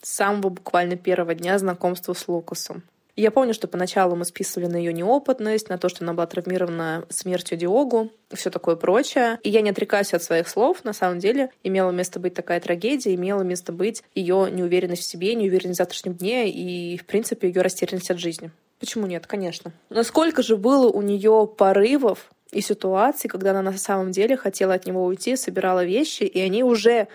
С 0.00 0.10
самого 0.10 0.50
буквально 0.50 0.96
первого 0.96 1.34
дня 1.34 1.58
знакомства 1.58 2.12
с 2.12 2.28
Лукасом. 2.28 2.82
Я 3.16 3.30
помню, 3.30 3.54
что 3.54 3.68
поначалу 3.68 4.16
мы 4.16 4.24
списывали 4.24 4.66
на 4.66 4.76
ее 4.76 4.92
неопытность, 4.92 5.68
на 5.68 5.78
то, 5.78 5.88
что 5.88 6.04
она 6.04 6.14
была 6.14 6.26
травмирована 6.26 7.04
смертью 7.10 7.56
Диогу 7.56 8.10
и 8.30 8.36
все 8.36 8.50
такое 8.50 8.74
прочее. 8.74 9.38
И 9.44 9.50
я 9.50 9.60
не 9.60 9.70
отрекаюсь 9.70 10.12
от 10.14 10.22
своих 10.22 10.48
слов. 10.48 10.84
На 10.84 10.92
самом 10.92 11.20
деле 11.20 11.50
имела 11.62 11.92
место 11.92 12.18
быть 12.18 12.34
такая 12.34 12.60
трагедия, 12.60 13.14
имела 13.14 13.42
место 13.42 13.72
быть 13.72 14.02
ее 14.16 14.48
неуверенность 14.50 15.02
в 15.02 15.08
себе, 15.08 15.36
неуверенность 15.36 15.78
в 15.78 15.82
завтрашнем 15.82 16.14
дне 16.14 16.50
и, 16.50 16.98
в 16.98 17.06
принципе, 17.06 17.46
ее 17.48 17.62
растерянность 17.62 18.10
от 18.10 18.18
жизни. 18.18 18.50
Почему 18.80 19.06
нет? 19.06 19.28
Конечно. 19.28 19.72
Насколько 19.90 20.42
же 20.42 20.56
было 20.56 20.88
у 20.88 21.00
нее 21.00 21.48
порывов 21.56 22.32
и 22.54 22.60
ситуаций, 22.60 23.28
когда 23.28 23.50
она 23.50 23.62
на 23.62 23.76
самом 23.76 24.12
деле 24.12 24.36
хотела 24.36 24.74
от 24.74 24.86
него 24.86 25.04
уйти, 25.04 25.36
собирала 25.36 25.84
вещи, 25.84 26.22
и 26.22 26.40
они 26.40 26.62
уже 26.62 27.08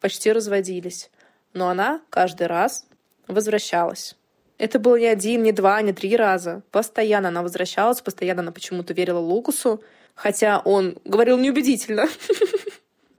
почти 0.00 0.32
разводились. 0.32 1.10
Но 1.52 1.68
она 1.68 2.00
каждый 2.10 2.46
раз 2.46 2.86
возвращалась. 3.26 4.16
Это 4.58 4.78
было 4.78 4.96
не 4.98 5.06
один, 5.06 5.42
не 5.42 5.52
два, 5.52 5.82
не 5.82 5.92
три 5.92 6.16
раза. 6.16 6.62
Постоянно 6.70 7.28
она 7.28 7.42
возвращалась, 7.42 8.00
постоянно 8.00 8.42
она 8.42 8.52
почему-то 8.52 8.94
верила 8.94 9.18
Лукусу, 9.18 9.82
хотя 10.14 10.60
он 10.60 10.98
говорил 11.04 11.38
неубедительно. 11.38 12.06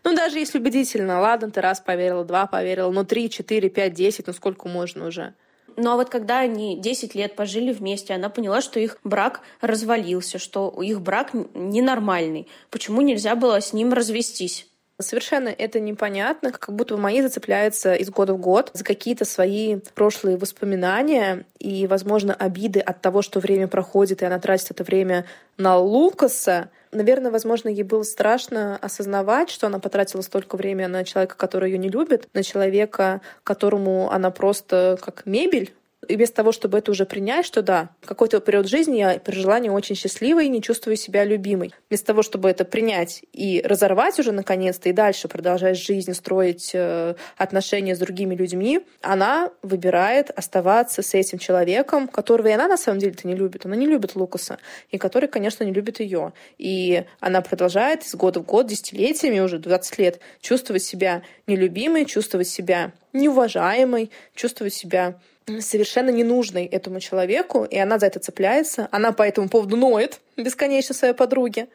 Ну, 0.07 0.15
даже 0.15 0.38
если 0.38 0.59
убедительно, 0.59 1.19
ладно, 1.19 1.49
ты 1.49 1.61
раз 1.61 1.79
поверила, 1.79 2.23
два 2.23 2.45
поверила, 2.45 2.91
но 2.91 3.03
три, 3.03 3.27
четыре, 3.27 3.71
пять, 3.71 3.95
десять, 3.95 4.27
ну 4.27 4.33
сколько 4.33 4.67
можно 4.67 5.07
уже? 5.07 5.33
Ну 5.77 5.91
а 5.91 5.95
вот 5.95 6.09
когда 6.09 6.39
они 6.39 6.79
10 6.79 7.15
лет 7.15 7.35
пожили 7.35 7.73
вместе, 7.73 8.13
она 8.13 8.29
поняла, 8.29 8.61
что 8.61 8.79
их 8.79 8.97
брак 9.03 9.41
развалился, 9.61 10.39
что 10.39 10.73
их 10.81 11.01
брак 11.01 11.31
ненормальный. 11.53 12.47
Почему 12.69 13.01
нельзя 13.01 13.35
было 13.35 13.59
с 13.59 13.73
ним 13.73 13.93
развестись? 13.93 14.67
Совершенно 14.97 15.49
это 15.49 15.81
непонятно, 15.81 16.53
как 16.53 16.73
будто 16.73 16.95
бы 16.95 17.01
мои 17.01 17.21
зацепляются 17.21 17.95
из 17.95 18.09
года 18.09 18.33
в 18.33 18.38
год 18.38 18.71
за 18.73 18.85
какие-то 18.85 19.25
свои 19.25 19.79
прошлые 19.93 20.38
воспоминания 20.38 21.45
и, 21.59 21.85
возможно, 21.85 22.33
обиды 22.33 22.79
от 22.79 23.01
того, 23.01 23.21
что 23.21 23.41
время 23.41 23.67
проходит, 23.67 24.21
и 24.21 24.25
она 24.25 24.39
тратит 24.39 24.71
это 24.71 24.85
время 24.85 25.25
на 25.57 25.77
Лукаса. 25.77 26.69
Наверное, 26.95 27.29
возможно, 27.29 27.67
ей 27.67 27.84
было 27.84 28.03
страшно 28.03 28.77
осознавать, 28.77 29.49
что 29.49 29.67
она 29.67 29.79
потратила 29.79 30.21
столько 30.21 30.55
времени 30.55 30.86
на 30.86 31.03
человека, 31.03 31.36
который 31.36 31.71
ее 31.71 31.77
не 31.77 31.89
любит, 31.89 32.29
на 32.34 32.41
человека, 32.41 33.21
которому 33.43 34.10
она 34.12 34.31
просто 34.31 34.97
как 35.01 35.25
мебель 35.25 35.73
и 36.07 36.15
вместо 36.15 36.35
того, 36.37 36.51
чтобы 36.51 36.77
это 36.77 36.91
уже 36.91 37.05
принять, 37.05 37.45
что 37.45 37.61
да, 37.61 37.89
какой-то 38.03 38.39
период 38.39 38.67
жизни 38.67 38.97
я 38.97 39.19
прожила 39.19 39.59
не 39.59 39.69
очень 39.69 39.95
счастливой, 39.95 40.47
не 40.47 40.61
чувствую 40.61 40.95
себя 40.95 41.23
любимой. 41.23 41.73
Вместо 41.89 42.07
того, 42.07 42.23
чтобы 42.23 42.49
это 42.49 42.65
принять 42.65 43.23
и 43.33 43.61
разорвать 43.65 44.19
уже 44.19 44.31
наконец-то, 44.31 44.89
и 44.89 44.93
дальше 44.93 45.27
продолжать 45.27 45.77
жизнь, 45.77 46.13
строить 46.13 46.71
э, 46.73 47.15
отношения 47.37 47.95
с 47.95 47.99
другими 47.99 48.35
людьми, 48.35 48.81
она 49.01 49.51
выбирает 49.61 50.31
оставаться 50.31 51.01
с 51.01 51.13
этим 51.13 51.37
человеком, 51.37 52.07
которого 52.07 52.47
и 52.47 52.51
она 52.51 52.67
на 52.67 52.77
самом 52.77 52.99
деле-то 52.99 53.27
не 53.27 53.35
любит. 53.35 53.65
Она 53.65 53.75
не 53.75 53.87
любит 53.87 54.15
Лукаса, 54.15 54.57
и 54.91 54.97
который, 54.97 55.27
конечно, 55.27 55.63
не 55.63 55.71
любит 55.71 55.99
ее. 55.99 56.33
И 56.57 57.03
она 57.19 57.41
продолжает 57.41 58.03
из 58.03 58.15
года 58.15 58.39
в 58.39 58.45
год, 58.45 58.67
десятилетиями, 58.67 59.39
уже 59.39 59.59
20 59.59 59.97
лет, 59.97 60.19
чувствовать 60.41 60.83
себя 60.83 61.23
нелюбимой, 61.47 62.05
чувствовать 62.05 62.47
себя 62.47 62.93
неуважаемой, 63.13 64.11
чувствовать 64.35 64.73
себя 64.73 65.19
совершенно 65.60 66.10
ненужной 66.10 66.65
этому 66.65 66.99
человеку, 66.99 67.65
и 67.65 67.77
она 67.77 67.99
за 67.99 68.08
это 68.08 68.19
цепляется. 68.19 68.88
Она 68.91 69.12
по 69.12 69.23
этому 69.23 69.49
поводу 69.49 69.77
ноет 69.77 70.21
бесконечно 70.38 70.95
своей 70.95 71.13
подруге. 71.13 71.67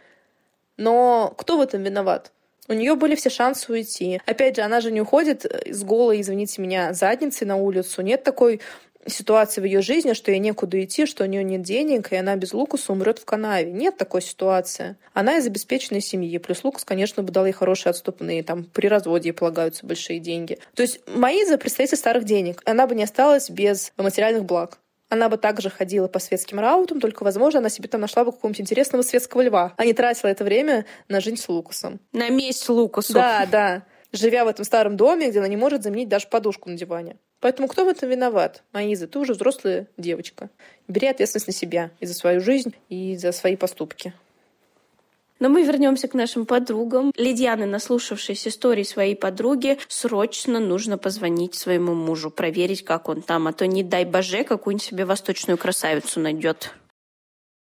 Но 0.76 1.34
кто 1.36 1.58
в 1.58 1.60
этом 1.60 1.82
виноват? 1.82 2.32
У 2.68 2.72
нее 2.72 2.94
были 2.94 3.14
все 3.14 3.30
шансы 3.30 3.72
уйти. 3.72 4.20
Опять 4.26 4.56
же, 4.56 4.62
она 4.62 4.80
же 4.80 4.92
не 4.92 5.00
уходит 5.00 5.44
с 5.44 5.82
голой, 5.82 6.20
извините 6.20 6.62
меня, 6.62 6.92
задницей 6.92 7.46
на 7.46 7.56
улицу. 7.56 8.02
Нет 8.02 8.22
такой 8.22 8.60
ситуации 9.06 9.60
в 9.60 9.64
ее 9.64 9.82
жизни, 9.82 10.12
что 10.12 10.30
ей 10.30 10.40
некуда 10.40 10.82
идти, 10.82 11.06
что 11.06 11.24
у 11.24 11.26
нее 11.26 11.42
нет 11.42 11.62
денег, 11.62 12.12
и 12.12 12.16
она 12.16 12.36
без 12.36 12.52
Лукаса 12.52 12.92
умрет 12.92 13.18
в 13.18 13.24
канаве. 13.24 13.72
Нет 13.72 13.96
такой 13.96 14.22
ситуации. 14.22 14.96
Она 15.12 15.38
из 15.38 15.46
обеспеченной 15.46 16.00
семьи. 16.00 16.38
Плюс 16.38 16.64
Лукас, 16.64 16.84
конечно, 16.84 17.22
бы 17.22 17.32
дал 17.32 17.46
ей 17.46 17.52
хорошие 17.52 17.90
отступные. 17.90 18.42
Там 18.42 18.64
при 18.64 18.88
разводе 18.88 19.30
ей 19.30 19.32
полагаются 19.32 19.86
большие 19.86 20.18
деньги. 20.18 20.58
То 20.74 20.82
есть 20.82 21.00
Маиза 21.08 21.58
представитель 21.58 21.96
старых 21.96 22.24
денег. 22.24 22.62
Она 22.64 22.86
бы 22.86 22.94
не 22.94 23.04
осталась 23.04 23.50
без 23.50 23.92
материальных 23.96 24.44
благ. 24.44 24.78
Она 25.08 25.28
бы 25.28 25.38
также 25.38 25.70
ходила 25.70 26.06
по 26.06 26.20
светским 26.20 26.60
раутам, 26.60 27.00
только, 27.00 27.24
возможно, 27.24 27.58
она 27.58 27.68
себе 27.68 27.88
там 27.88 28.00
нашла 28.00 28.24
бы 28.24 28.30
какого-нибудь 28.30 28.60
интересного 28.60 29.02
светского 29.02 29.40
льва, 29.40 29.74
а 29.76 29.84
не 29.84 29.92
тратила 29.92 30.28
это 30.28 30.44
время 30.44 30.86
на 31.08 31.20
жизнь 31.20 31.36
с 31.36 31.48
Лукасом. 31.48 31.98
На 32.12 32.28
месть 32.28 32.68
Лукасу. 32.68 33.14
Да, 33.14 33.44
да. 33.50 33.82
Живя 34.12 34.44
в 34.44 34.48
этом 34.48 34.64
старом 34.64 34.96
доме, 34.96 35.30
где 35.30 35.40
она 35.40 35.48
не 35.48 35.56
может 35.56 35.82
заменить 35.82 36.08
даже 36.08 36.28
подушку 36.28 36.70
на 36.70 36.76
диване. 36.76 37.16
Поэтому 37.40 37.68
кто 37.68 37.84
в 37.84 37.88
этом 37.88 38.10
виноват? 38.10 38.62
Маиза, 38.72 39.06
ты 39.06 39.18
уже 39.18 39.32
взрослая 39.32 39.86
девочка. 39.96 40.50
Бери 40.88 41.08
ответственность 41.08 41.46
на 41.46 41.52
себя 41.52 41.90
и 41.98 42.06
за 42.06 42.14
свою 42.14 42.40
жизнь, 42.40 42.74
и 42.88 43.16
за 43.16 43.32
свои 43.32 43.56
поступки. 43.56 44.12
Но 45.38 45.48
мы 45.48 45.62
вернемся 45.62 46.06
к 46.06 46.12
нашим 46.12 46.44
подругам. 46.44 47.12
Лидианы, 47.16 47.64
наслушавшись 47.64 48.46
истории 48.46 48.82
своей 48.82 49.16
подруги, 49.16 49.78
срочно 49.88 50.60
нужно 50.60 50.98
позвонить 50.98 51.54
своему 51.54 51.94
мужу, 51.94 52.30
проверить, 52.30 52.84
как 52.84 53.08
он 53.08 53.22
там, 53.22 53.48
а 53.48 53.54
то 53.54 53.66
не 53.66 53.82
дай 53.82 54.04
боже, 54.04 54.44
какую-нибудь 54.44 54.84
себе 54.84 55.06
восточную 55.06 55.56
красавицу 55.56 56.20
найдет. 56.20 56.74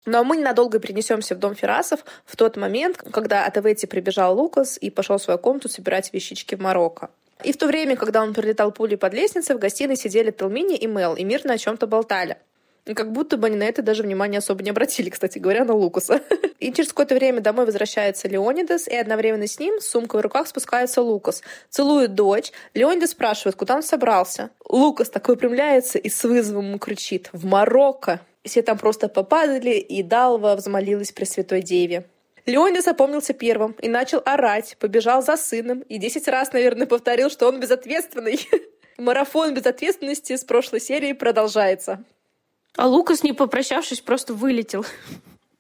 Но 0.08 0.24
мы 0.24 0.38
ненадолго 0.38 0.80
перенесемся 0.80 1.36
в 1.36 1.40
дом 1.40 1.54
Ферасов 1.54 2.06
в 2.26 2.38
тот 2.38 2.56
момент, 2.56 2.98
когда 3.12 3.46
от 3.46 3.58
Эвети 3.58 3.86
прибежал 3.86 4.40
Лукас 4.40 4.78
и 4.80 4.90
пошел 4.90 5.18
в 5.18 5.22
свою 5.22 5.38
комнату 5.38 5.68
собирать 5.68 6.14
вещички 6.14 6.56
в 6.56 6.62
Марокко. 6.62 7.10
И 7.44 7.52
в 7.52 7.58
то 7.58 7.68
время, 7.68 7.98
когда 7.98 8.24
он 8.24 8.34
прилетал 8.34 8.72
пулей 8.72 8.98
под 8.98 9.14
лестницей, 9.14 9.58
в 9.58 9.60
гостиной 9.60 9.98
сидели 9.98 10.32
Телмини 10.32 10.78
и 10.78 10.88
Мел 10.88 11.16
и 11.16 11.26
мирно 11.26 11.54
о 11.54 11.58
чем-то 11.58 11.88
болтали. 11.88 12.38
Как 12.86 13.12
будто 13.12 13.36
бы 13.36 13.48
они 13.48 13.58
на 13.58 13.64
это 13.64 13.82
даже 13.82 14.02
внимания 14.02 14.38
особо 14.38 14.64
не 14.64 14.70
обратили, 14.70 15.10
кстати 15.10 15.40
говоря, 15.40 15.66
на 15.66 15.74
Лукаса. 15.74 16.22
И 16.60 16.72
через 16.72 16.90
какое-то 16.90 17.14
время 17.14 17.42
домой 17.42 17.66
возвращается 17.66 18.30
Леонидас, 18.30 18.88
и 18.88 18.96
одновременно 18.96 19.46
с 19.46 19.60
ним 19.60 19.80
с 19.80 19.90
сумкой 19.90 20.22
в 20.22 20.24
руках 20.24 20.48
спускается 20.48 21.02
Лукас. 21.02 21.44
Целует 21.70 22.16
дочь. 22.16 22.52
Леонидас 22.74 23.12
спрашивает, 23.12 23.58
куда 23.58 23.76
он 23.76 23.84
собрался. 23.84 24.50
Лукас 24.68 25.10
такой 25.10 25.36
выпрямляется 25.36 26.00
и 26.00 26.10
с 26.10 26.24
вызовом 26.24 26.80
кричит 26.80 27.30
«В 27.34 27.46
Марокко!». 27.46 28.22
Все 28.48 28.62
там 28.62 28.78
просто 28.78 29.10
попадали, 29.10 29.76
и 29.76 30.02
Далва 30.04 30.56
взмолилась 30.56 31.12
Пресвятой 31.12 31.62
Деве. 31.62 32.06
Леоня 32.46 32.82
запомнился 32.82 33.34
первым 33.34 33.74
и 33.74 33.90
начал 33.90 34.22
орать, 34.26 34.78
побежал 34.80 35.22
за 35.22 35.36
сыном 35.36 35.82
и 35.82 35.98
десять 35.98 36.30
раз, 36.30 36.54
наверное, 36.54 36.88
повторил, 36.88 37.30
что 37.30 37.48
он 37.48 37.60
безответственный. 37.60 38.40
Марафон 38.98 39.54
безответственности 39.54 40.36
с 40.38 40.46
прошлой 40.46 40.80
серии 40.80 41.12
продолжается. 41.12 42.04
А 42.78 42.88
Лукас, 42.88 43.22
не 43.22 43.34
попрощавшись, 43.34 44.00
просто 44.00 44.34
вылетел. 44.34 44.86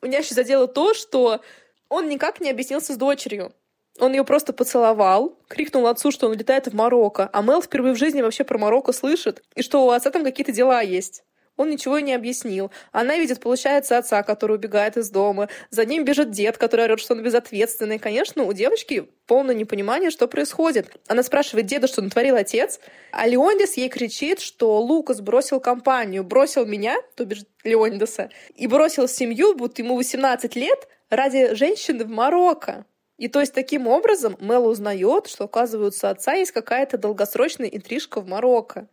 Меня 0.01 0.19
еще 0.19 0.33
задело 0.33 0.67
то, 0.67 0.93
что 0.93 1.41
он 1.89 2.07
никак 2.07 2.39
не 2.39 2.49
объяснился 2.49 2.93
с 2.93 2.97
дочерью. 2.97 3.53
Он 3.99 4.13
ее 4.13 4.23
просто 4.23 4.53
поцеловал, 4.53 5.37
крикнул 5.47 5.87
отцу, 5.87 6.11
что 6.11 6.27
он 6.27 6.33
летает 6.33 6.67
в 6.67 6.75
Марокко, 6.75 7.29
а 7.33 7.41
Мел 7.41 7.61
впервые 7.61 7.95
в 7.95 7.97
жизни 7.97 8.21
вообще 8.21 8.43
про 8.43 8.57
Марокко 8.57 8.93
слышит, 8.93 9.43
и 9.55 9.61
что 9.61 9.85
у 9.85 9.89
отца 9.89 10.11
там 10.11 10.23
какие-то 10.23 10.51
дела 10.51 10.81
есть. 10.81 11.23
Он 11.57 11.71
ничего 11.71 11.99
не 11.99 12.13
объяснил. 12.13 12.71
Она 12.91 13.17
видит, 13.17 13.39
получается, 13.39 13.97
отца, 13.97 14.23
который 14.23 14.55
убегает 14.55 14.95
из 14.95 15.09
дома. 15.09 15.49
За 15.71 15.85
ним 15.85 16.05
бежит 16.05 16.29
дед, 16.29 16.57
который 16.57 16.85
орет, 16.85 16.99
что 16.99 17.15
он 17.15 17.23
безответственный. 17.23 17.97
Конечно, 17.99 18.43
у 18.43 18.53
девочки 18.53 19.09
полное 19.25 19.55
непонимание, 19.55 20.11
что 20.11 20.27
происходит. 20.27 20.95
Она 21.07 21.23
спрашивает 21.23 21.65
деда, 21.65 21.87
что 21.87 22.01
натворил 22.01 22.35
отец, 22.35 22.79
а 23.11 23.27
Леондис 23.27 23.75
ей 23.75 23.89
кричит, 23.89 24.39
что 24.39 24.79
Лукас 24.79 25.19
бросил 25.19 25.59
компанию, 25.59 26.23
бросил 26.23 26.65
меня, 26.65 26.95
то 27.15 27.25
бишь 27.25 27.43
Леондиса, 27.63 28.29
и 28.55 28.67
бросил 28.67 29.07
семью, 29.07 29.55
будто 29.55 29.81
ему 29.81 29.97
18 29.97 30.55
лет, 30.55 30.87
ради 31.09 31.55
женщины 31.55 32.05
в 32.05 32.09
Марокко. 32.09 32.85
И 33.17 33.27
то 33.27 33.39
есть 33.39 33.53
таким 33.53 33.87
образом 33.87 34.37
Мел 34.39 34.67
узнает, 34.67 35.27
что, 35.27 35.45
оказывается, 35.45 36.07
у 36.07 36.11
отца 36.11 36.33
есть 36.33 36.51
какая-то 36.51 36.99
долгосрочная 36.99 37.67
интрижка 37.67 38.21
в 38.21 38.27
Марокко. 38.27 38.87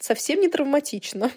Совсем 0.00 0.40
не 0.40 0.48
травматично. 0.48 1.30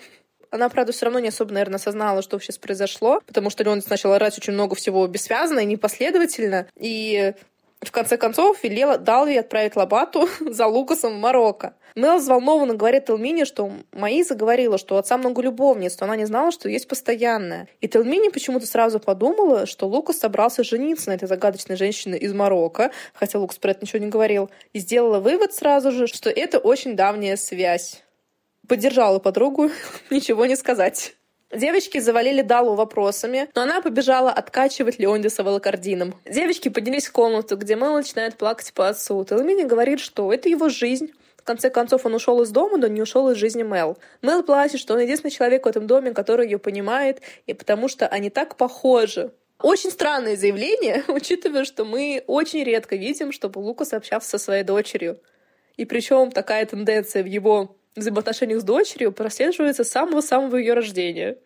Она, 0.51 0.69
правда, 0.69 0.91
все 0.91 1.05
равно 1.05 1.19
не 1.19 1.29
особо, 1.29 1.53
наверное, 1.53 1.77
осознала, 1.77 2.21
что 2.21 2.39
сейчас 2.39 2.57
произошло, 2.57 3.21
потому 3.25 3.49
что 3.49 3.63
Леон 3.63 3.81
начал 3.89 4.13
орать 4.13 4.38
очень 4.38 4.53
много 4.53 4.75
всего 4.75 5.05
бессвязно 5.07 5.60
и 5.60 5.65
непоследовательно. 5.65 6.67
И 6.75 7.33
в 7.81 7.91
конце 7.91 8.17
концов 8.17 8.63
велела 8.63 8.97
Далви 8.97 9.38
отправить 9.38 9.75
Лабату 9.75 10.27
за 10.39 10.67
Лукасом 10.67 11.15
в 11.15 11.19
Марокко. 11.19 11.75
Мел 11.95 12.17
взволнованно 12.17 12.75
говорит 12.75 13.05
Телмине, 13.05 13.45
что 13.45 13.71
Маиза 13.91 14.36
говорила, 14.36 14.77
что 14.77 14.95
у 14.95 14.97
отца 14.99 15.17
много 15.17 15.41
любовниц, 15.41 15.99
но 15.99 16.05
она 16.05 16.15
не 16.15 16.25
знала, 16.25 16.51
что 16.51 16.69
есть 16.69 16.88
постоянная. 16.88 17.67
И 17.81 17.88
Телмини 17.88 18.29
почему-то 18.29 18.67
сразу 18.67 18.99
подумала, 18.99 19.65
что 19.65 19.88
Лукас 19.88 20.19
собрался 20.19 20.63
жениться 20.63 21.10
на 21.10 21.15
этой 21.15 21.27
загадочной 21.27 21.75
женщине 21.75 22.17
из 22.17 22.33
Марокко, 22.33 22.91
хотя 23.13 23.39
Лукас 23.39 23.57
про 23.57 23.71
это 23.71 23.81
ничего 23.81 23.99
не 23.99 24.10
говорил, 24.10 24.51
и 24.73 24.79
сделала 24.79 25.19
вывод 25.19 25.53
сразу 25.53 25.91
же, 25.91 26.05
что 26.05 26.29
это 26.29 26.60
очень 26.60 26.95
давняя 26.95 27.36
связь 27.36 28.03
поддержала 28.67 29.19
подругу, 29.19 29.71
ничего 30.10 30.45
не 30.45 30.56
сказать. 30.56 31.15
Девочки 31.51 31.99
завалили 31.99 32.41
Далу 32.41 32.75
вопросами, 32.75 33.47
но 33.56 33.62
она 33.62 33.82
побежала 33.82 34.32
откачивать 34.32 34.99
Леондиса 34.99 35.45
волокордином. 35.45 36.13
Девочки 36.30 36.67
поднялись 36.67 37.08
в 37.08 37.13
комнату, 37.13 37.56
где 37.56 37.77
Мэл 37.77 37.93
начинает 37.93 38.36
плакать 38.36 38.73
по 38.73 38.89
отцу. 38.89 39.23
Телмини 39.23 39.63
говорит, 39.63 40.01
что 40.01 40.34
это 40.34 40.49
его 40.49 40.67
жизнь. 40.67 41.13
В 41.38 41.43
конце 41.43 41.69
концов, 41.69 42.06
он 42.06 42.15
ушел 42.15 42.41
из 42.41 42.49
дома, 42.49 42.77
но 42.77 42.88
не 42.88 43.01
ушел 43.01 43.30
из 43.30 43.38
жизни 43.38 43.63
Мэл. 43.63 43.97
Мэл 44.21 44.43
плачет, 44.43 44.82
что 44.82 44.93
он 44.93 44.99
единственный 44.99 45.32
человек 45.32 45.65
в 45.65 45.69
этом 45.69 45.88
доме, 45.88 46.12
который 46.12 46.47
ее 46.47 46.60
понимает, 46.60 47.21
и 47.45 47.53
потому 47.53 47.88
что 47.88 48.08
они 48.08 48.30
так 48.30 48.58
похожи. 48.58 49.32
Очень 49.62 49.91
странное 49.91 50.36
заявление, 50.36 51.06
учитывая, 51.08 51.63
что 51.63 51.86
мы 51.86 52.25
очень 52.27 52.63
редко 52.65 52.97
видим, 52.97 53.32
чтобы 53.32 53.60
Лукас 53.60 53.93
общался 53.93 54.32
со 54.32 54.38
своей 54.38 54.63
дочерью. 54.63 55.21
И 55.77 55.86
причем 55.86 56.32
такая 56.32 56.65
тенденция 56.65 57.23
в 57.23 57.27
его 57.27 57.77
взаимоотношениях 57.97 58.62
с 58.62 58.63
дочерью 58.63 59.12
прослеживается 59.12 59.83
с 59.83 59.89
самого-самого 59.89 60.55
ее 60.57 60.73
рождения. 60.73 61.38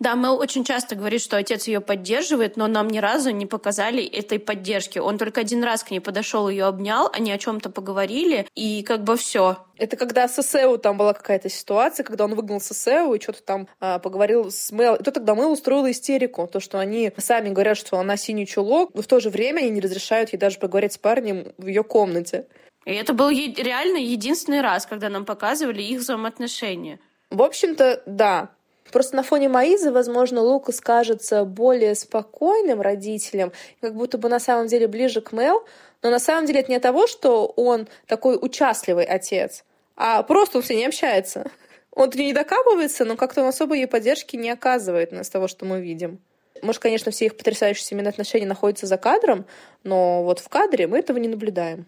Да, 0.00 0.14
Мэл 0.14 0.38
очень 0.38 0.64
часто 0.64 0.94
говорит, 0.94 1.20
что 1.20 1.36
отец 1.36 1.66
ее 1.66 1.80
поддерживает, 1.80 2.56
но 2.56 2.68
нам 2.68 2.86
ни 2.86 2.98
разу 2.98 3.30
не 3.30 3.46
показали 3.46 4.04
этой 4.04 4.38
поддержки. 4.38 5.00
Он 5.00 5.18
только 5.18 5.40
один 5.40 5.64
раз 5.64 5.82
к 5.82 5.90
ней 5.90 5.98
подошел, 5.98 6.48
ее 6.48 6.66
обнял, 6.66 7.10
они 7.12 7.32
о 7.32 7.38
чем-то 7.38 7.68
поговорили, 7.70 8.46
и 8.54 8.84
как 8.84 9.02
бы 9.02 9.16
все. 9.16 9.58
Это 9.76 9.96
когда 9.96 10.28
с 10.28 10.40
Сеу 10.40 10.78
там 10.78 10.96
была 10.96 11.14
какая-то 11.14 11.48
ситуация, 11.48 12.04
когда 12.04 12.26
он 12.26 12.34
выгнал 12.36 12.60
Сеу 12.60 13.14
и 13.14 13.20
что-то 13.20 13.42
там 13.42 13.68
а, 13.80 13.98
поговорил 13.98 14.52
с 14.52 14.70
Мэл. 14.70 14.94
И 14.94 15.02
то 15.02 15.10
тогда 15.10 15.34
Мэл 15.34 15.50
устроила 15.50 15.90
истерику. 15.90 16.46
То, 16.46 16.60
что 16.60 16.78
они 16.78 17.12
сами 17.16 17.48
говорят, 17.48 17.76
что 17.76 17.98
она 17.98 18.16
синий 18.16 18.46
чулок, 18.46 18.90
но 18.94 19.02
в 19.02 19.06
то 19.08 19.18
же 19.18 19.30
время 19.30 19.60
они 19.60 19.70
не 19.70 19.80
разрешают 19.80 20.32
ей 20.32 20.38
даже 20.38 20.60
поговорить 20.60 20.92
с 20.92 20.98
парнем 20.98 21.52
в 21.58 21.66
ее 21.66 21.82
комнате. 21.82 22.46
И 22.88 22.94
это 22.94 23.12
был 23.12 23.28
реально 23.28 23.98
единственный 23.98 24.62
раз, 24.62 24.86
когда 24.86 25.10
нам 25.10 25.26
показывали 25.26 25.82
их 25.82 26.00
взаимоотношения. 26.00 26.98
В 27.28 27.42
общем-то, 27.42 28.02
да. 28.06 28.48
Просто 28.90 29.14
на 29.14 29.22
фоне 29.22 29.50
Маизы, 29.50 29.92
возможно, 29.92 30.40
Лукас 30.40 30.80
кажется 30.80 31.44
более 31.44 31.94
спокойным 31.94 32.80
родителем, 32.80 33.52
как 33.82 33.94
будто 33.94 34.16
бы 34.16 34.30
на 34.30 34.40
самом 34.40 34.68
деле 34.68 34.88
ближе 34.88 35.20
к 35.20 35.32
Мел, 35.32 35.66
но 36.02 36.08
на 36.08 36.18
самом 36.18 36.46
деле 36.46 36.60
это 36.60 36.70
не 36.70 36.76
от 36.76 36.82
того, 36.82 37.06
что 37.06 37.44
он 37.44 37.88
такой 38.06 38.38
участливый 38.40 39.04
отец, 39.04 39.66
а 39.94 40.22
просто 40.22 40.56
он 40.56 40.64
с 40.64 40.70
ней 40.70 40.76
не 40.76 40.86
общается. 40.86 41.50
Он 41.92 42.08
не 42.14 42.32
докапывается, 42.32 43.04
но 43.04 43.16
как-то 43.16 43.42
он 43.42 43.48
особо 43.48 43.74
ей 43.74 43.86
поддержки 43.86 44.36
не 44.36 44.48
оказывает 44.48 45.12
из 45.12 45.28
того, 45.28 45.46
что 45.46 45.66
мы 45.66 45.82
видим. 45.82 46.20
Может, 46.62 46.80
конечно, 46.80 47.12
все 47.12 47.26
их 47.26 47.36
потрясающие 47.36 47.84
семейные 47.84 48.12
отношения 48.12 48.46
находятся 48.46 48.86
за 48.86 48.96
кадром, 48.96 49.44
но 49.84 50.24
вот 50.24 50.38
в 50.38 50.48
кадре 50.48 50.86
мы 50.86 51.00
этого 51.00 51.18
не 51.18 51.28
наблюдаем. 51.28 51.84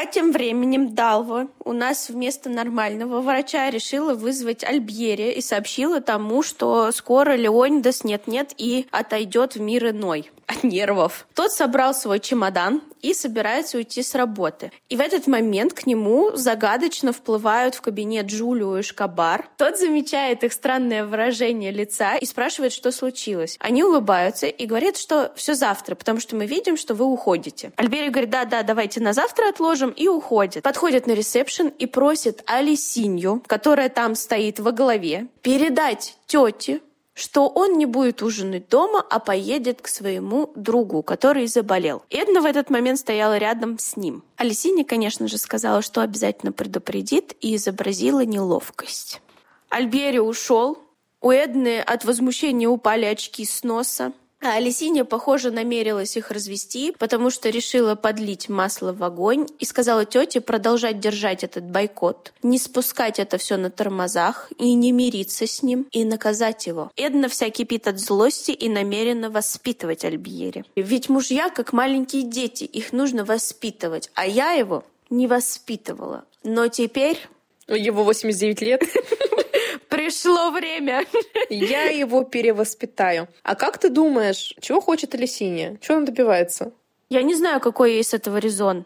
А 0.00 0.06
тем 0.06 0.30
временем 0.30 0.94
Далва 0.94 1.48
у 1.64 1.72
нас 1.72 2.08
вместо 2.08 2.48
нормального 2.48 3.20
врача 3.20 3.68
решила 3.68 4.14
вызвать 4.14 4.62
Альбьери 4.62 5.32
и 5.32 5.40
сообщила 5.40 6.00
тому, 6.00 6.44
что 6.44 6.92
скоро 6.92 7.34
Леонидас 7.34 8.04
нет-нет 8.04 8.52
и 8.56 8.86
отойдет 8.92 9.56
в 9.56 9.60
мир 9.60 9.90
иной 9.90 10.30
от 10.46 10.62
нервов. 10.62 11.26
Тот 11.34 11.50
собрал 11.50 11.94
свой 11.94 12.20
чемодан 12.20 12.80
и 13.02 13.14
собирается 13.14 13.78
уйти 13.78 14.02
с 14.02 14.14
работы. 14.14 14.72
И 14.88 14.96
в 14.96 15.00
этот 15.00 15.26
момент 15.26 15.72
к 15.72 15.86
нему 15.86 16.32
загадочно 16.34 17.12
вплывают 17.12 17.74
в 17.74 17.80
кабинет 17.80 18.26
Джулио 18.26 18.78
и 18.78 18.82
Шкабар. 18.82 19.48
Тот 19.56 19.78
замечает 19.78 20.44
их 20.44 20.52
странное 20.52 21.04
выражение 21.04 21.70
лица 21.70 22.16
и 22.16 22.24
спрашивает, 22.24 22.72
что 22.72 22.92
случилось. 22.92 23.56
Они 23.60 23.84
улыбаются 23.84 24.46
и 24.46 24.66
говорят, 24.66 24.96
что 24.96 25.32
все 25.36 25.54
завтра, 25.54 25.94
потому 25.94 26.20
что 26.20 26.36
мы 26.36 26.46
видим, 26.46 26.76
что 26.76 26.94
вы 26.94 27.04
уходите. 27.04 27.72
Альбери 27.76 28.08
говорит, 28.08 28.30
да-да, 28.30 28.62
давайте 28.62 29.00
на 29.00 29.12
завтра 29.12 29.48
отложим, 29.48 29.90
и 29.90 30.08
уходит. 30.08 30.62
Подходит 30.62 31.06
на 31.06 31.12
ресепшн 31.12 31.68
и 31.68 31.86
просит 31.86 32.42
Алисинью, 32.46 33.42
которая 33.46 33.88
там 33.88 34.14
стоит 34.14 34.60
во 34.60 34.72
главе, 34.72 35.26
передать 35.42 36.16
тете, 36.26 36.80
что 37.18 37.48
он 37.48 37.78
не 37.78 37.84
будет 37.84 38.22
ужинать 38.22 38.68
дома, 38.68 39.04
а 39.10 39.18
поедет 39.18 39.82
к 39.82 39.88
своему 39.88 40.52
другу, 40.54 41.02
который 41.02 41.48
заболел. 41.48 42.04
Эдна 42.10 42.40
в 42.40 42.46
этот 42.46 42.70
момент 42.70 43.00
стояла 43.00 43.38
рядом 43.38 43.76
с 43.80 43.96
ним. 43.96 44.22
Алисине, 44.36 44.84
конечно 44.84 45.26
же, 45.26 45.36
сказала, 45.36 45.82
что 45.82 46.00
обязательно 46.00 46.52
предупредит, 46.52 47.34
и 47.40 47.56
изобразила 47.56 48.24
неловкость. 48.24 49.20
Альбери 49.68 50.20
ушел. 50.20 50.78
У 51.20 51.32
Эдны 51.32 51.80
от 51.80 52.04
возмущения 52.04 52.68
упали 52.68 53.04
очки 53.04 53.44
с 53.44 53.64
носа. 53.64 54.12
А 54.40 54.54
Алисинья, 54.54 55.02
похоже, 55.04 55.50
намерилась 55.50 56.16
их 56.16 56.30
развести, 56.30 56.94
потому 56.96 57.30
что 57.30 57.48
решила 57.48 57.96
подлить 57.96 58.48
масло 58.48 58.92
в 58.92 59.02
огонь 59.02 59.48
и 59.58 59.64
сказала 59.64 60.04
тете 60.04 60.40
продолжать 60.40 61.00
держать 61.00 61.42
этот 61.42 61.64
бойкот, 61.64 62.32
не 62.44 62.58
спускать 62.58 63.18
это 63.18 63.36
все 63.36 63.56
на 63.56 63.70
тормозах 63.70 64.52
и 64.56 64.74
не 64.74 64.92
мириться 64.92 65.46
с 65.46 65.62
ним, 65.64 65.88
и 65.90 66.04
наказать 66.04 66.68
его. 66.68 66.92
Эдна 66.96 67.28
вся 67.28 67.50
кипит 67.50 67.88
от 67.88 67.98
злости 67.98 68.52
и 68.52 68.68
намерена 68.68 69.28
воспитывать 69.28 70.04
Альбьери. 70.04 70.64
Ведь 70.76 71.08
мужья 71.08 71.50
как 71.50 71.72
маленькие 71.72 72.22
дети, 72.22 72.62
их 72.62 72.92
нужно 72.92 73.24
воспитывать, 73.24 74.10
а 74.14 74.24
я 74.24 74.52
его 74.52 74.84
не 75.10 75.26
воспитывала. 75.26 76.24
Но 76.44 76.68
теперь... 76.68 77.18
Его 77.66 78.04
89 78.04 78.60
лет. 78.62 78.82
Пришло 79.88 80.50
время. 80.50 81.04
Я 81.48 81.84
его 81.84 82.24
перевоспитаю. 82.24 83.28
А 83.42 83.54
как 83.54 83.78
ты 83.78 83.88
думаешь, 83.88 84.54
чего 84.60 84.80
хочет 84.80 85.14
Алисиния? 85.14 85.78
Чего 85.80 85.98
он 85.98 86.04
добивается? 86.04 86.72
Я 87.08 87.22
не 87.22 87.34
знаю, 87.34 87.60
какой 87.60 87.94
есть 87.94 88.14
этого 88.14 88.36
резон. 88.36 88.84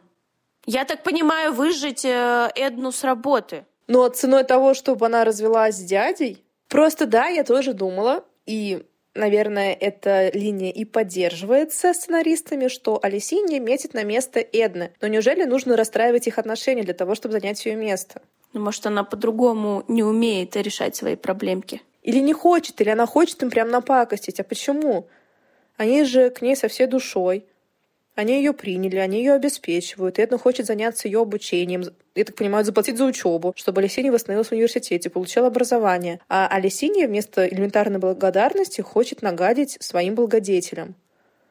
Я 0.65 0.85
так 0.85 1.03
понимаю, 1.03 1.53
выжить 1.53 2.05
э, 2.05 2.51
Эдну 2.55 2.93
с 2.93 3.03
работы. 3.03 3.65
Но 3.89 4.09
ценой 4.09 4.45
того, 4.45 4.75
чтобы 4.75 5.07
она 5.07 5.25
развелась 5.25 5.77
с 5.77 5.81
дядей? 5.81 6.45
Просто 6.69 7.07
да, 7.07 7.27
я 7.27 7.43
тоже 7.43 7.75
думала. 7.75 8.25
И 8.47 8.85
наверное, 9.15 9.77
эта 9.79 10.31
линия 10.33 10.71
и 10.71 10.85
поддерживается 10.85 11.93
сценаристами, 11.93 12.69
что 12.69 12.99
Алисинья 13.03 13.61
метит 13.61 13.95
на 13.95 14.05
место 14.05 14.41
Эдны. 14.41 14.93
Но 15.01 15.09
неужели 15.09 15.45
нужно 15.45 15.77
расстраивать 15.77 16.27
их 16.29 16.39
отношения 16.39 16.85
для 16.85 16.95
того, 16.95 17.15
чтобы 17.15 17.33
занять 17.33 17.65
ее 17.67 17.75
место? 17.75 18.23
Ну, 18.53 18.61
может, 18.61 18.87
она 18.87 19.05
по-другому 19.05 19.85
не 19.89 20.03
умеет 20.03 20.57
решать 20.57 20.95
свои 20.95 21.17
проблемки. 21.17 21.83
Или 22.03 22.19
не 22.19 22.33
хочет, 22.33 22.81
или 22.81 22.91
она 22.91 23.07
хочет 23.07 23.43
им 23.43 23.51
прям 23.51 23.71
напакостить. 23.71 24.41
А 24.41 24.45
почему? 24.45 25.09
Они 25.77 26.05
же 26.05 26.31
к 26.31 26.43
ней 26.43 26.57
со 26.57 26.69
всей 26.69 26.87
душой. 26.87 27.47
Они 28.15 28.37
ее 28.37 28.53
приняли, 28.53 28.97
они 28.97 29.19
ее 29.19 29.33
обеспечивают. 29.33 30.19
И 30.19 30.23
Эдна 30.23 30.37
хочет 30.37 30.67
заняться 30.67 31.09
ее 31.09 31.23
обучением. 31.23 31.85
Я 32.15 32.25
так 32.25 32.37
понимаю, 32.37 32.65
заплатить 32.65 32.99
за 32.99 33.07
учебу, 33.07 33.55
чтобы 33.57 33.81
Алисиния 33.81 34.13
восстановилась 34.13 34.49
в 34.49 34.53
университете, 34.53 35.09
получила 35.09 35.47
образование. 35.47 36.21
А 36.29 36.47
Алисиния 36.47 37.09
вместо 37.09 37.47
элементарной 37.47 38.01
благодарности 38.01 38.83
хочет 38.83 39.23
нагадить 39.23 39.79
своим 39.81 40.15
благодетелям. 40.15 40.95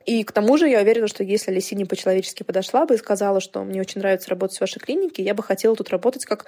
И 0.06 0.24
к 0.24 0.32
тому 0.32 0.58
же 0.58 0.68
я 0.68 0.82
уверена, 0.82 1.08
что 1.08 1.24
если 1.24 1.52
Алисиния 1.52 1.86
по-человечески 1.86 2.44
подошла 2.44 2.86
бы 2.86 2.96
и 2.96 2.98
сказала, 2.98 3.40
что 3.40 3.64
мне 3.64 3.82
очень 3.82 4.02
нравится 4.02 4.30
работать 4.30 4.58
в 4.58 4.62
вашей 4.62 4.80
клинике, 4.80 5.24
я 5.24 5.34
бы 5.34 5.44
хотела 5.44 5.76
тут 5.76 5.90
работать 5.90 6.26
как 6.26 6.46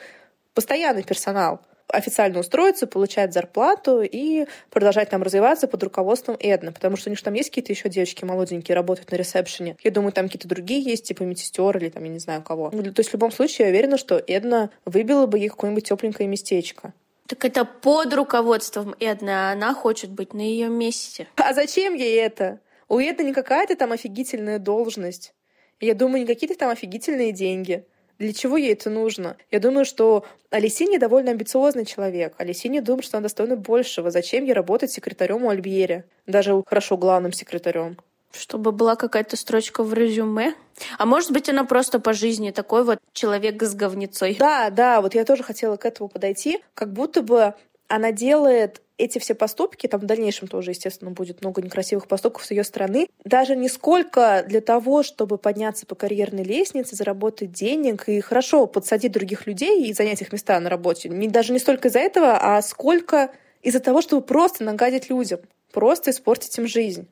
постоянный 0.53 1.03
персонал 1.03 1.61
официально 1.87 2.39
устроиться, 2.39 2.87
получать 2.87 3.33
зарплату 3.33 4.01
и 4.01 4.47
продолжать 4.69 5.09
там 5.09 5.21
развиваться 5.21 5.67
под 5.67 5.83
руководством 5.83 6.37
Эдны, 6.39 6.71
потому 6.71 6.97
что 6.97 7.09
у 7.09 7.11
них 7.11 7.21
там 7.21 7.33
есть 7.33 7.49
какие-то 7.49 7.71
еще 7.71 7.89
девочки 7.89 8.25
молоденькие, 8.25 8.75
работают 8.75 9.11
на 9.11 9.15
ресепшене. 9.15 9.77
Я 9.83 9.91
думаю, 9.91 10.11
там 10.11 10.25
какие-то 10.25 10.47
другие 10.47 10.81
есть, 10.81 11.05
типа 11.05 11.23
медсестер 11.23 11.77
или 11.77 11.89
там, 11.89 12.03
я 12.03 12.09
не 12.09 12.19
знаю 12.19 12.41
кого. 12.41 12.71
Ну, 12.73 12.83
то 12.83 12.99
есть 12.99 13.11
в 13.11 13.13
любом 13.13 13.31
случае 13.31 13.67
я 13.67 13.71
уверена, 13.71 13.97
что 13.97 14.21
Эдна 14.25 14.69
выбила 14.85 15.25
бы 15.27 15.37
ей 15.37 15.49
какое-нибудь 15.49 15.87
тепленькое 15.87 16.27
местечко. 16.27 16.93
Так 17.27 17.45
это 17.45 17.63
под 17.65 18.13
руководством 18.13 18.95
Эдны, 18.99 19.29
а 19.29 19.51
она 19.51 19.73
хочет 19.73 20.09
быть 20.09 20.33
на 20.33 20.41
ее 20.41 20.67
месте. 20.67 21.27
А 21.35 21.53
зачем 21.53 21.93
ей 21.93 22.17
это? 22.19 22.59
У 22.93 22.99
Эдны 22.99 23.23
не 23.23 23.33
какая-то 23.33 23.75
там 23.75 23.91
офигительная 23.91 24.59
должность. 24.59 25.33
Я 25.79 25.95
думаю, 25.95 26.21
не 26.21 26.27
какие-то 26.27 26.55
там 26.55 26.69
офигительные 26.69 27.31
деньги. 27.31 27.87
Для 28.19 28.31
чего 28.33 28.55
ей 28.55 28.73
это 28.73 28.91
нужно? 28.91 29.35
Я 29.49 29.59
думаю, 29.59 29.83
что 29.83 30.27
Алисини 30.51 30.99
довольно 30.99 31.31
амбициозный 31.31 31.85
человек. 31.85 32.35
Алисини 32.37 32.81
думает, 32.81 33.05
что 33.05 33.17
она 33.17 33.23
достойна 33.23 33.55
большего. 33.55 34.11
Зачем 34.11 34.43
ей 34.43 34.53
работать 34.53 34.91
секретарем 34.91 35.43
у 35.43 35.49
Альбьери? 35.49 36.03
Даже 36.27 36.61
хорошо 36.67 36.95
главным 36.95 37.33
секретарем. 37.33 37.97
Чтобы 38.31 38.71
была 38.71 38.95
какая-то 38.95 39.37
строчка 39.37 39.83
в 39.83 39.91
резюме. 39.95 40.53
А 40.99 41.07
может 41.07 41.31
быть, 41.31 41.49
она 41.49 41.63
просто 41.63 41.99
по 41.99 42.13
жизни 42.13 42.51
такой 42.51 42.83
вот 42.83 42.99
человек 43.11 43.63
с 43.63 43.73
говнецой. 43.73 44.35
Да, 44.35 44.69
да, 44.69 45.01
вот 45.01 45.15
я 45.15 45.25
тоже 45.25 45.41
хотела 45.41 45.77
к 45.77 45.85
этому 45.87 46.09
подойти. 46.09 46.63
Как 46.75 46.93
будто 46.93 47.23
бы 47.23 47.55
она 47.87 48.11
делает 48.11 48.82
эти 48.97 49.19
все 49.19 49.33
поступки, 49.33 49.87
там 49.87 50.01
в 50.01 50.05
дальнейшем 50.05 50.47
тоже, 50.47 50.71
естественно, 50.71 51.11
будет 51.11 51.41
много 51.41 51.61
некрасивых 51.61 52.07
поступков 52.07 52.45
с 52.45 52.51
ее 52.51 52.63
стороны, 52.63 53.07
даже 53.23 53.55
не 53.55 53.67
сколько 53.67 54.43
для 54.47 54.61
того, 54.61 55.03
чтобы 55.03 55.37
подняться 55.37 55.85
по 55.85 55.95
карьерной 55.95 56.43
лестнице, 56.43 56.95
заработать 56.95 57.51
денег 57.51 58.07
и 58.07 58.21
хорошо 58.21 58.67
подсадить 58.67 59.11
других 59.11 59.47
людей 59.47 59.85
и 59.85 59.93
занять 59.93 60.21
их 60.21 60.31
места 60.31 60.59
на 60.59 60.69
работе. 60.69 61.09
Не, 61.09 61.27
даже 61.27 61.53
не 61.53 61.59
столько 61.59 61.87
из-за 61.87 61.99
этого, 61.99 62.37
а 62.39 62.61
сколько 62.61 63.31
из-за 63.61 63.79
того, 63.79 64.01
чтобы 64.01 64.21
просто 64.21 64.63
нагадить 64.63 65.09
людям, 65.09 65.39
просто 65.71 66.11
испортить 66.11 66.57
им 66.57 66.67
жизнь. 66.67 67.07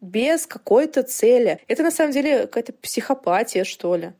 Без 0.00 0.46
какой-то 0.46 1.02
цели. 1.02 1.58
Это 1.68 1.82
на 1.82 1.90
самом 1.90 2.12
деле 2.12 2.42
какая-то 2.42 2.72
психопатия, 2.74 3.64
что 3.64 3.96
ли. 3.96 4.12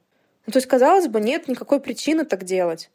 Ну, 0.47 0.53
то 0.53 0.57
есть, 0.57 0.67
казалось 0.67 1.07
бы, 1.07 1.21
нет 1.21 1.49
никакой 1.49 1.81
причины 1.81 2.25
так 2.25 2.45
делать. 2.45 2.91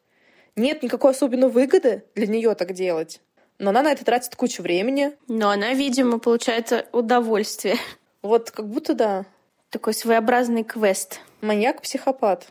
Нет 0.56 0.82
никакой 0.82 1.12
особенной 1.12 1.48
выгоды 1.48 2.02
для 2.14 2.26
нее 2.26 2.54
так 2.54 2.72
делать 2.72 3.20
но 3.58 3.70
она 3.70 3.82
на 3.82 3.92
это 3.92 4.04
тратит 4.04 4.34
кучу 4.36 4.62
времени. 4.62 5.12
Но 5.28 5.50
она, 5.50 5.72
видимо, 5.74 6.18
получает 6.18 6.88
удовольствие. 6.92 7.76
Вот 8.22 8.50
как 8.50 8.68
будто 8.68 8.94
да. 8.94 9.24
Такой 9.70 9.94
своеобразный 9.94 10.64
квест. 10.64 11.20
Маньяк-психопат. 11.40 12.48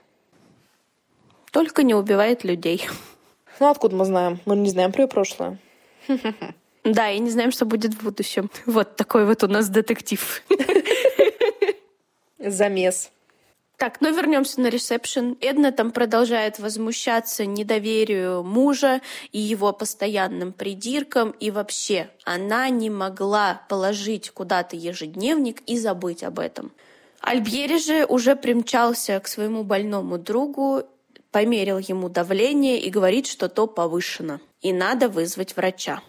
Только 1.52 1.84
не 1.84 1.94
убивает 1.94 2.44
людей. 2.44 2.88
Ну, 3.60 3.70
откуда 3.70 3.96
мы 3.96 4.06
знаем? 4.06 4.40
Мы 4.46 4.56
не 4.56 4.70
знаем 4.70 4.92
про 4.92 5.04
ее 5.04 5.08
прошлое. 5.08 5.58
Да, 6.84 7.12
и 7.12 7.20
не 7.20 7.30
знаем, 7.30 7.52
что 7.52 7.66
будет 7.66 7.94
в 7.94 8.04
будущем. 8.04 8.50
Вот 8.66 8.96
такой 8.96 9.28
вот 9.28 9.44
у 9.44 9.48
нас 9.48 9.70
детектив. 9.70 10.42
Замес. 12.40 13.12
Так, 13.82 14.00
ну 14.00 14.16
вернемся 14.16 14.62
на 14.62 14.68
ресепшн. 14.68 15.38
Эдна 15.42 15.72
там 15.72 15.92
продолжает 15.92 16.60
возмущаться 16.60 17.48
недоверию 17.48 18.44
мужа 18.44 19.02
и 19.32 19.40
его 19.40 19.74
постоянным 19.74 20.54
придиркам. 20.54 21.32
И 21.40 21.50
вообще, 21.50 22.12
она 22.24 22.70
не 22.70 22.92
могла 22.92 23.64
положить 23.70 24.30
куда-то 24.30 24.76
ежедневник 24.76 25.62
и 25.62 25.80
забыть 25.80 26.24
об 26.24 26.38
этом. 26.38 26.72
Альбьери 27.22 27.80
же 27.80 28.06
уже 28.06 28.36
примчался 28.36 29.20
к 29.20 29.28
своему 29.28 29.64
больному 29.64 30.20
другу, 30.20 30.84
померил 31.32 31.80
ему 31.80 32.08
давление 32.08 32.80
и 32.80 32.92
говорит, 32.92 33.26
что 33.26 33.50
то 33.50 33.66
повышено. 33.66 34.42
И 34.62 34.74
надо 34.74 35.10
вызвать 35.10 35.56
врача. 35.56 36.04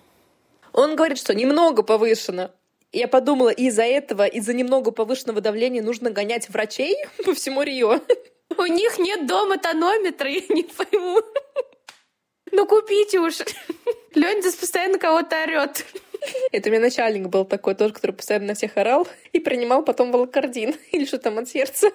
Он 0.74 0.94
говорит, 0.94 1.16
что 1.16 1.34
немного 1.34 1.82
повышено. 1.82 2.50
Я 2.92 3.08
подумала, 3.08 3.48
из-за 3.48 3.84
этого, 3.84 4.26
из-за 4.26 4.52
немного 4.52 4.90
повышенного 4.90 5.40
давления 5.40 5.82
нужно 5.82 6.10
гонять 6.10 6.50
врачей 6.50 6.96
по 7.24 7.34
всему 7.34 7.62
Рио. 7.62 8.00
У 8.56 8.66
них 8.66 8.98
нет 8.98 9.26
дома 9.26 9.56
тонометра, 9.56 10.28
я 10.28 10.42
не 10.50 10.64
пойму. 10.64 11.22
Ну 12.50 12.66
купите 12.66 13.18
уж. 13.18 13.38
Леонидас 14.14 14.56
постоянно 14.56 14.98
кого-то 14.98 15.42
орет. 15.42 15.86
Это 16.52 16.68
у 16.68 16.72
меня 16.72 16.82
начальник 16.82 17.28
был 17.28 17.46
такой 17.46 17.74
тоже, 17.74 17.94
который 17.94 18.12
постоянно 18.12 18.48
на 18.48 18.54
всех 18.54 18.76
орал 18.76 19.08
и 19.32 19.40
принимал 19.40 19.82
потом 19.82 20.12
волокордин 20.12 20.76
или 20.92 21.06
что 21.06 21.18
там 21.18 21.38
от 21.38 21.48
сердца. 21.48 21.90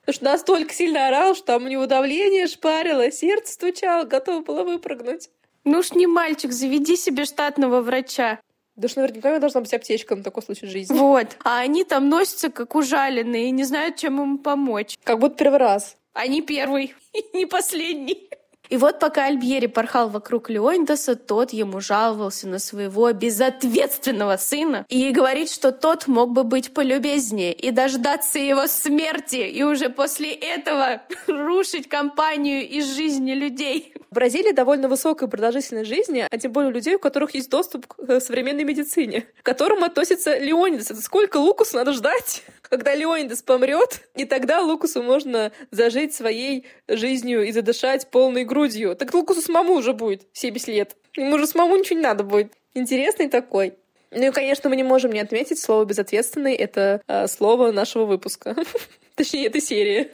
Потому 0.00 0.14
что 0.14 0.24
настолько 0.24 0.74
сильно 0.74 1.08
орал, 1.08 1.34
что 1.36 1.46
там 1.46 1.64
у 1.64 1.68
него 1.68 1.86
давление 1.86 2.48
шпарило, 2.48 3.10
сердце 3.12 3.52
стучало, 3.52 4.04
готово 4.04 4.42
было 4.42 4.64
выпрыгнуть. 4.64 5.30
Ну 5.62 5.78
уж 5.78 5.92
не 5.92 6.06
мальчик, 6.06 6.52
заведи 6.52 6.96
себе 6.96 7.24
штатного 7.24 7.80
врача. 7.80 8.40
Да 8.76 8.88
что 8.88 9.00
наверняка 9.00 9.38
должна 9.38 9.60
быть 9.60 9.72
аптечка 9.72 10.16
на 10.16 10.22
такой 10.22 10.42
случай 10.42 10.66
жизни. 10.66 10.98
Вот. 10.98 11.36
А 11.44 11.60
они 11.60 11.84
там 11.84 12.08
носятся 12.08 12.50
как 12.50 12.74
ужаленные 12.74 13.48
и 13.48 13.50
не 13.52 13.64
знают, 13.64 13.96
чем 13.96 14.20
им 14.20 14.38
помочь. 14.38 14.96
Как 15.04 15.20
будто 15.20 15.36
первый 15.36 15.58
раз. 15.58 15.96
Они 16.12 16.42
первый 16.42 16.94
и 17.12 17.36
не 17.36 17.46
последний. 17.46 18.28
И 18.70 18.76
вот 18.76 18.98
пока 18.98 19.26
Альбьери 19.26 19.66
порхал 19.66 20.08
вокруг 20.08 20.48
Леонидаса, 20.48 21.16
тот 21.16 21.52
ему 21.52 21.80
жаловался 21.80 22.48
на 22.48 22.58
своего 22.58 23.12
безответственного 23.12 24.36
сына 24.36 24.86
и 24.88 25.10
говорит, 25.10 25.50
что 25.50 25.70
тот 25.70 26.06
мог 26.06 26.30
бы 26.30 26.44
быть 26.44 26.72
полюбезнее 26.72 27.52
и 27.52 27.70
дождаться 27.70 28.38
его 28.38 28.66
смерти, 28.66 29.36
и 29.36 29.62
уже 29.62 29.90
после 29.90 30.32
этого 30.32 31.02
рушить 31.26 31.88
компанию 31.88 32.66
из 32.68 32.94
жизни 32.94 33.32
людей. 33.32 33.92
В 34.10 34.14
Бразилии 34.14 34.52
довольно 34.52 34.88
высокая 34.88 35.28
продолжительность 35.28 35.88
жизни, 35.88 36.26
а 36.30 36.38
тем 36.38 36.52
более 36.52 36.70
у 36.70 36.74
людей, 36.74 36.94
у 36.94 36.98
которых 36.98 37.34
есть 37.34 37.50
доступ 37.50 37.86
к 37.86 37.98
э, 38.08 38.20
современной 38.20 38.64
медицине, 38.64 39.26
к 39.42 39.44
которым 39.44 39.84
относится 39.84 40.38
Леонидас. 40.38 41.02
Сколько 41.02 41.38
Лукусу 41.38 41.76
надо 41.76 41.92
ждать, 41.92 42.44
когда 42.68 42.94
Леонидас 42.94 43.42
помрет, 43.42 44.02
и 44.14 44.24
тогда 44.24 44.60
Лукусу 44.60 45.02
можно 45.02 45.52
зажить 45.70 46.14
своей 46.14 46.66
жизнью 46.88 47.46
и 47.46 47.52
задышать 47.52 48.10
полной 48.10 48.44
грудью. 48.44 48.96
Так 48.96 49.14
Лукусу 49.14 49.40
самому 49.40 49.74
уже 49.74 49.92
будет 49.92 50.26
70 50.32 50.68
лет. 50.68 50.96
Ему 51.16 51.36
уже 51.36 51.46
самому 51.46 51.76
ничего 51.76 51.98
не 51.98 52.02
надо 52.02 52.24
будет. 52.24 52.52
Интересный 52.74 53.28
такой. 53.28 53.74
Ну 54.10 54.26
и, 54.26 54.30
конечно, 54.30 54.70
мы 54.70 54.76
не 54.76 54.84
можем 54.84 55.12
не 55.12 55.20
отметить 55.20 55.58
слово 55.58 55.84
«безответственный». 55.84 56.54
Это 56.54 57.02
э, 57.06 57.26
слово 57.26 57.72
нашего 57.72 58.04
выпуска. 58.04 58.56
Точнее, 59.16 59.46
этой 59.46 59.60
серии. 59.60 60.10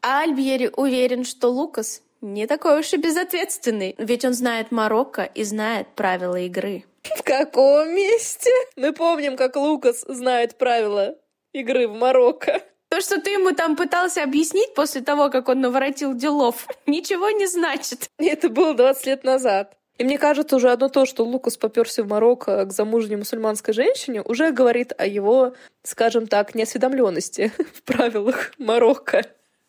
А 0.00 0.22
Альбьери 0.22 0.70
уверен, 0.74 1.24
что 1.24 1.48
Лукас 1.48 2.02
не 2.22 2.46
такой 2.46 2.80
уж 2.80 2.92
и 2.92 2.96
безответственный, 2.96 3.94
ведь 3.98 4.24
он 4.24 4.32
знает 4.32 4.70
Марокко 4.70 5.22
и 5.22 5.44
знает 5.44 5.88
правила 5.94 6.36
игры. 6.36 6.84
В 7.02 7.22
каком 7.22 7.94
месте? 7.94 8.50
Мы 8.76 8.92
помним, 8.92 9.36
как 9.36 9.56
Лукас 9.56 10.04
знает 10.08 10.56
правила 10.56 11.16
игры 11.52 11.88
в 11.88 11.94
Марокко. 11.94 12.62
То, 12.88 13.00
что 13.00 13.20
ты 13.20 13.30
ему 13.30 13.52
там 13.52 13.74
пытался 13.74 14.22
объяснить 14.22 14.74
после 14.74 15.00
того, 15.00 15.30
как 15.30 15.48
он 15.48 15.60
наворотил 15.60 16.14
делов, 16.14 16.66
ничего 16.86 17.30
не 17.30 17.46
значит. 17.46 18.10
Это 18.18 18.48
было 18.48 18.74
20 18.74 19.06
лет 19.06 19.24
назад. 19.24 19.76
И 19.98 20.04
мне 20.04 20.18
кажется, 20.18 20.56
уже 20.56 20.70
одно 20.70 20.88
то, 20.88 21.06
что 21.06 21.24
Лукас 21.24 21.56
поперся 21.56 22.02
в 22.02 22.08
Марокко 22.08 22.64
к 22.64 22.72
замужней 22.72 23.16
мусульманской 23.16 23.72
женщине, 23.72 24.22
уже 24.22 24.50
говорит 24.50 24.92
о 24.98 25.06
его, 25.06 25.54
скажем 25.82 26.26
так, 26.26 26.54
неосведомленности 26.54 27.52
в 27.74 27.82
правилах 27.82 28.52
Марокко. 28.58 29.22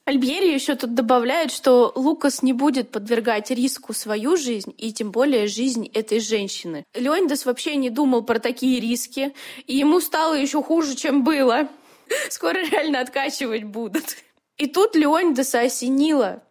Альбьери 0.05 0.53
еще 0.53 0.75
тут 0.75 0.95
добавляет, 0.95 1.51
что 1.51 1.93
Лукас 1.95 2.43
не 2.43 2.51
будет 2.51 2.91
подвергать 2.91 3.51
риску 3.51 3.93
свою 3.93 4.35
жизнь 4.35 4.73
и 4.77 4.91
тем 4.91 5.11
более 5.11 5.47
жизнь 5.47 5.89
этой 5.93 6.19
женщины. 6.19 6.83
Леонидас 6.93 7.45
вообще 7.45 7.77
не 7.77 7.89
думал 7.89 8.23
про 8.23 8.39
такие 8.39 8.81
риски, 8.81 9.33
и 9.65 9.77
ему 9.77 10.01
стало 10.01 10.33
еще 10.33 10.61
хуже, 10.61 10.95
чем 10.95 11.23
было. 11.23 11.69
Скоро 12.29 12.57
реально 12.57 12.99
откачивать 12.99 13.63
будут. 13.63 14.17
И 14.57 14.67
тут 14.67 14.95
Леонидаса 14.95 15.61
осенило, 15.61 16.43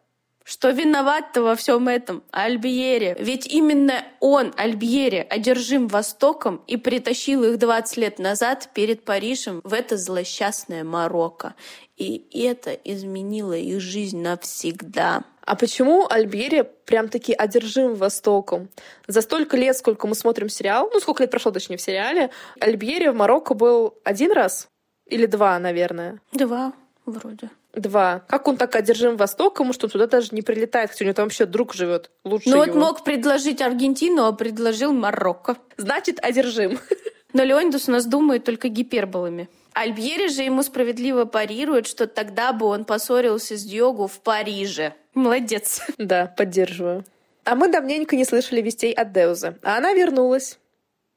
что 0.44 0.70
виноват-то 0.70 1.42
во 1.42 1.54
всем 1.56 1.88
этом 1.88 2.22
Альбьере. 2.30 3.16
Ведь 3.18 3.46
именно 3.46 4.04
он, 4.20 4.52
Альбьере, 4.56 5.22
одержим 5.22 5.88
Востоком 5.88 6.62
и 6.66 6.76
притащил 6.76 7.44
их 7.44 7.58
20 7.58 7.96
лет 7.96 8.18
назад 8.18 8.70
перед 8.74 9.04
Парижем 9.04 9.60
в 9.64 9.72
это 9.72 9.96
злосчастное 9.96 10.84
Марокко. 10.84 11.54
И 11.96 12.26
это 12.46 12.72
изменило 12.72 13.56
их 13.56 13.80
жизнь 13.80 14.20
навсегда. 14.20 15.24
А 15.44 15.56
почему 15.56 16.06
Альбери 16.08 16.62
прям-таки 16.84 17.32
одержим 17.32 17.94
Востоком? 17.94 18.68
За 19.08 19.20
столько 19.22 19.56
лет, 19.56 19.76
сколько 19.76 20.06
мы 20.06 20.14
смотрим 20.14 20.48
сериал, 20.48 20.88
ну, 20.92 21.00
сколько 21.00 21.24
лет 21.24 21.30
прошло, 21.30 21.50
точнее, 21.50 21.76
в 21.76 21.80
сериале, 21.80 22.30
Альбери 22.60 23.08
в 23.08 23.14
Марокко 23.14 23.54
был 23.54 23.94
один 24.04 24.32
раз 24.32 24.68
или 25.06 25.26
два, 25.26 25.58
наверное? 25.58 26.20
Два, 26.32 26.72
вроде. 27.06 27.50
Два. 27.74 28.22
Как 28.28 28.48
он 28.48 28.56
так 28.58 28.76
одержим 28.76 29.16
Востоком, 29.16 29.72
что 29.72 29.88
туда 29.88 30.06
даже 30.06 30.28
не 30.32 30.42
прилетает, 30.42 30.90
хотя 30.90 31.04
у 31.04 31.06
него 31.06 31.14
там 31.14 31.24
вообще 31.26 31.46
друг 31.46 31.72
живет 31.74 32.10
лучше 32.22 32.50
Ну 32.50 32.58
вот 32.58 32.74
мог 32.74 33.02
предложить 33.02 33.62
Аргентину, 33.62 34.26
а 34.26 34.32
предложил 34.32 34.92
Марокко. 34.92 35.56
Значит, 35.78 36.18
одержим. 36.22 36.78
Но 37.32 37.42
Леонидус 37.42 37.88
у 37.88 37.92
нас 37.92 38.04
думает 38.04 38.44
только 38.44 38.68
гиперболами. 38.68 39.48
Альбьери 39.72 40.28
же 40.28 40.42
ему 40.42 40.62
справедливо 40.62 41.24
парирует, 41.24 41.86
что 41.86 42.06
тогда 42.06 42.52
бы 42.52 42.66
он 42.66 42.84
поссорился 42.84 43.56
с 43.56 43.64
Диогу 43.64 44.06
в 44.06 44.20
Париже. 44.20 44.94
Молодец. 45.14 45.80
Да, 45.96 46.26
поддерживаю. 46.26 47.04
А 47.44 47.54
мы 47.54 47.68
давненько 47.68 48.16
не 48.16 48.24
слышали 48.24 48.60
вестей 48.60 48.92
от 48.92 49.12
Деуза. 49.12 49.58
А 49.62 49.78
она 49.78 49.94
вернулась. 49.94 50.58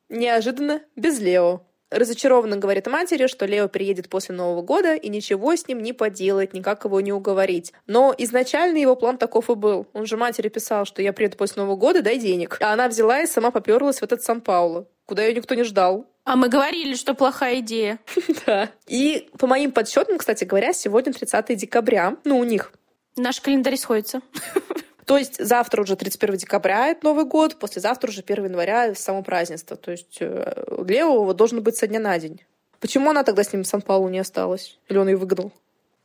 Неожиданно, 0.08 0.82
без 0.96 1.20
Лео. 1.20 1.64
Разочарованно 1.92 2.58
говорит 2.58 2.88
матери, 2.88 3.28
что 3.28 3.46
Лео 3.46 3.68
приедет 3.68 4.10
после 4.10 4.36
Нового 4.36 4.62
года 4.62 4.96
и 4.96 5.08
ничего 5.10 5.56
с 5.56 5.68
ним 5.68 5.82
не 5.82 5.94
поделает, 5.94 6.54
никак 6.54 6.86
его 6.86 7.00
не 7.00 7.14
уговорить. 7.14 7.74
Но 7.86 8.14
изначально 8.18 8.78
его 8.78 8.96
план 8.96 9.18
таков 9.18 9.50
и 9.50 9.56
был. 9.56 9.88
Он 9.94 10.06
же 10.06 10.18
матери 10.18 10.50
писал, 10.50 10.86
что 10.86 11.02
я 11.02 11.14
приеду 11.14 11.38
после 11.38 11.62
Нового 11.62 11.76
года, 11.78 12.02
дай 12.02 12.18
денег. 12.18 12.58
А 12.62 12.74
она 12.74 12.88
взяла 12.88 13.22
и 13.22 13.28
сама 13.28 13.52
поперлась 13.52 14.00
в 14.00 14.04
этот 14.04 14.24
Сан-Пауло, 14.24 14.88
куда 15.06 15.24
ее 15.24 15.36
никто 15.36 15.54
не 15.54 15.64
ждал. 15.64 16.08
А 16.24 16.36
мы 16.36 16.50
говорили, 16.50 16.96
что 16.96 17.14
плохая 17.14 17.60
идея. 17.60 18.00
Да. 18.46 18.70
И 18.88 19.30
по 19.38 19.48
моим 19.48 19.72
подсчетам, 19.72 20.18
кстати 20.18 20.44
говоря, 20.44 20.74
сегодня 20.74 21.14
30 21.14 21.56
декабря. 21.56 22.18
Ну, 22.26 22.38
у 22.40 22.44
них. 22.44 22.74
Наш 23.16 23.40
календарь 23.42 23.78
сходится. 23.78 24.22
То 25.06 25.18
есть 25.18 25.44
завтра 25.44 25.84
уже 25.84 25.96
31 25.96 26.38
декабря 26.38 26.88
это 26.88 27.06
Новый 27.06 27.26
год, 27.26 27.58
послезавтра 27.60 28.10
уже 28.10 28.22
1 28.22 28.46
января 28.46 28.96
само 28.96 29.22
празднество. 29.22 29.78
То 29.78 29.92
есть 29.92 30.18
э, 30.20 30.66
Лео 30.86 31.32
должен 31.34 31.62
быть 31.62 31.78
со 31.78 31.88
дня 31.88 32.00
на 32.00 32.18
день. 32.18 32.42
Почему 32.80 33.12
она 33.12 33.24
тогда 33.24 33.44
с 33.44 33.54
ним 33.54 33.64
в 33.64 33.68
Сан-Паулу 33.68 34.10
не 34.10 34.20
осталась? 34.20 34.78
Или 34.90 34.98
он 34.98 35.08
ее 35.08 35.18
выгнал? 35.18 35.52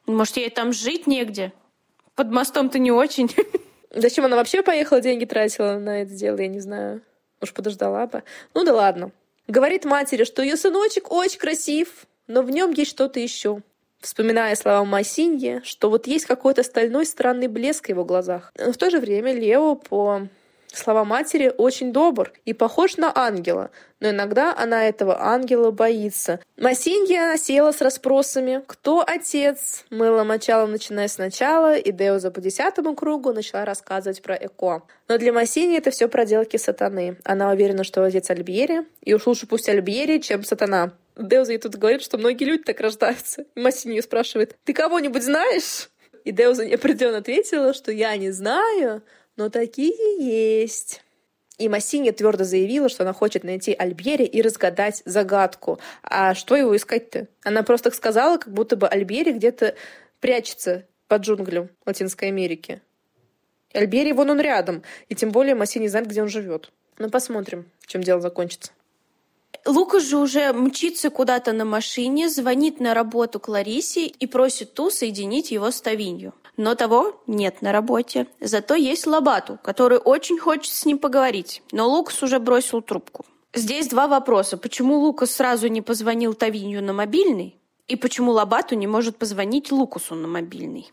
Может, 0.06 0.36
ей 0.36 0.50
там 0.50 0.72
жить 0.72 1.06
негде? 1.06 1.52
Под 2.14 2.30
мостом-то 2.30 2.78
не 2.78 2.92
очень. 2.92 3.34
Зачем 3.90 4.26
она 4.26 4.36
вообще 4.36 4.62
поехала, 4.62 5.00
деньги 5.00 5.24
тратила 5.24 5.78
на 5.78 6.02
это 6.02 6.12
дело, 6.12 6.38
я 6.38 6.48
не 6.48 6.60
знаю. 6.60 7.02
Уж 7.40 7.54
подождала 7.54 8.06
бы. 8.06 8.22
Ну 8.54 8.64
да 8.64 8.74
ладно. 8.74 9.12
Говорит 9.48 9.84
матери, 9.84 10.24
что 10.24 10.42
ее 10.42 10.56
сыночек 10.56 11.10
очень 11.10 11.38
красив, 11.38 12.06
но 12.26 12.42
в 12.42 12.50
нем 12.50 12.70
есть 12.72 12.90
что-то 12.90 13.18
еще 13.18 13.62
вспоминая 14.00 14.54
слова 14.56 14.84
Масиньи, 14.84 15.60
что 15.64 15.90
вот 15.90 16.06
есть 16.06 16.26
какой-то 16.26 16.62
стальной 16.62 17.06
странный 17.06 17.48
блеск 17.48 17.86
в 17.86 17.88
его 17.88 18.04
глазах. 18.04 18.52
Но 18.58 18.72
в 18.72 18.76
то 18.76 18.90
же 18.90 18.98
время 18.98 19.32
Лео, 19.32 19.74
по 19.74 20.28
словам 20.72 21.08
матери, 21.08 21.52
очень 21.56 21.92
добр 21.92 22.32
и 22.44 22.52
похож 22.52 22.96
на 22.96 23.12
ангела, 23.14 23.70
но 23.98 24.10
иногда 24.10 24.54
она 24.56 24.88
этого 24.88 25.20
ангела 25.20 25.70
боится. 25.70 26.40
Масинья 26.56 27.36
села 27.36 27.72
с 27.72 27.80
расспросами 27.80 28.62
«Кто 28.66 29.04
отец?», 29.06 29.84
мыла 29.90 30.24
мочала, 30.24 30.66
начиная 30.66 31.08
сначала, 31.08 31.76
и 31.76 31.92
Деуза 31.92 32.30
по 32.30 32.40
десятому 32.40 32.94
кругу 32.94 33.32
начала 33.32 33.64
рассказывать 33.64 34.22
про 34.22 34.34
Эко. 34.36 34.82
Но 35.08 35.18
для 35.18 35.32
Масиньи 35.32 35.76
это 35.76 35.90
все 35.90 36.08
проделки 36.08 36.56
сатаны. 36.56 37.16
Она 37.24 37.50
уверена, 37.50 37.84
что 37.84 38.04
отец 38.04 38.30
Альбьери, 38.30 38.86
и 39.02 39.14
уж 39.14 39.26
лучше 39.26 39.46
пусть 39.46 39.68
Альбьери, 39.68 40.18
чем 40.18 40.44
сатана. 40.44 40.92
Деуза 41.20 41.52
ей 41.52 41.58
тут 41.58 41.76
говорит, 41.76 42.02
что 42.02 42.18
многие 42.18 42.44
люди 42.44 42.64
так 42.64 42.80
рождаются. 42.80 43.44
И 43.54 43.88
ее 43.88 44.02
спрашивает, 44.02 44.56
ты 44.64 44.72
кого-нибудь 44.72 45.22
знаешь? 45.22 45.90
И 46.24 46.32
Деуза 46.32 46.66
неопределенно 46.66 47.18
ответила, 47.18 47.72
что 47.74 47.92
я 47.92 48.16
не 48.16 48.30
знаю, 48.30 49.02
но 49.36 49.48
такие 49.48 49.92
есть. 50.18 51.02
И 51.58 51.68
Массини 51.68 52.10
твердо 52.10 52.44
заявила, 52.44 52.88
что 52.88 53.02
она 53.02 53.12
хочет 53.12 53.44
найти 53.44 53.74
Альбери 53.74 54.24
и 54.24 54.40
разгадать 54.40 55.02
загадку. 55.04 55.78
А 56.02 56.34
что 56.34 56.56
его 56.56 56.74
искать-то? 56.74 57.26
Она 57.42 57.62
просто 57.62 57.90
сказала, 57.90 58.38
как 58.38 58.52
будто 58.52 58.76
бы 58.76 58.88
Альбери 58.88 59.32
где-то 59.32 59.74
прячется 60.20 60.86
под 61.06 61.22
джунглем 61.22 61.68
Латинской 61.84 62.28
Америки. 62.28 62.80
Альбери 63.74 64.12
вон 64.12 64.30
он 64.30 64.40
рядом, 64.40 64.82
и 65.08 65.14
тем 65.14 65.32
более 65.32 65.54
Массини 65.54 65.86
знает, 65.86 66.08
где 66.08 66.22
он 66.22 66.28
живет. 66.28 66.72
Ну, 66.98 67.10
посмотрим, 67.10 67.70
чем 67.86 68.02
дело 68.02 68.20
закончится. 68.20 68.72
Лукас 69.66 70.04
же 70.04 70.16
уже 70.16 70.52
мчится 70.52 71.10
куда-то 71.10 71.52
на 71.52 71.64
машине, 71.64 72.28
звонит 72.28 72.80
на 72.80 72.94
работу 72.94 73.40
Кларисе 73.40 74.06
и 74.06 74.26
просит 74.26 74.74
ту 74.74 74.90
соединить 74.90 75.50
его 75.50 75.70
с 75.70 75.80
Тавинью. 75.80 76.34
Но 76.56 76.74
того 76.74 77.22
нет 77.26 77.62
на 77.62 77.72
работе. 77.72 78.26
Зато 78.40 78.74
есть 78.74 79.06
Лабату, 79.06 79.58
который 79.62 79.98
очень 79.98 80.38
хочет 80.38 80.72
с 80.72 80.84
ним 80.84 80.98
поговорить. 80.98 81.62
Но 81.72 81.88
Лукас 81.88 82.22
уже 82.22 82.38
бросил 82.38 82.82
трубку. 82.82 83.24
Здесь 83.54 83.88
два 83.88 84.06
вопроса. 84.06 84.56
Почему 84.56 84.98
Лукас 84.98 85.32
сразу 85.32 85.68
не 85.68 85.82
позвонил 85.82 86.34
Тавинью 86.34 86.82
на 86.82 86.92
мобильный? 86.92 87.56
И 87.88 87.96
почему 87.96 88.32
Лабату 88.32 88.76
не 88.76 88.86
может 88.86 89.16
позвонить 89.16 89.72
Лукасу 89.72 90.14
на 90.14 90.28
мобильный? 90.28 90.92